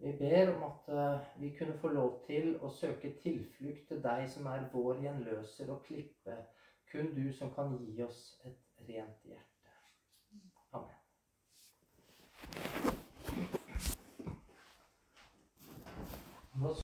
Vi 0.00 0.12
ber 0.16 0.52
om 0.54 0.64
at 0.70 0.88
eh, 0.92 1.26
vi 1.40 1.52
kunne 1.58 1.76
få 1.80 1.88
lov 1.92 2.22
til 2.26 2.54
å 2.60 2.72
søke 2.72 3.12
tilflukt 3.22 3.88
til 3.88 4.02
deg 4.04 4.28
som 4.32 4.48
er 4.52 4.68
vår 4.72 5.04
gjenløser 5.04 5.72
og 5.72 5.84
klippe. 5.88 6.36
Kun 6.92 7.12
du 7.16 7.32
som 7.36 7.52
kan 7.54 7.76
gi 7.80 8.02
oss 8.04 8.20
et 8.44 8.88
rent 8.88 9.24
hjerte. 9.24 9.72
Amen. 10.72 10.96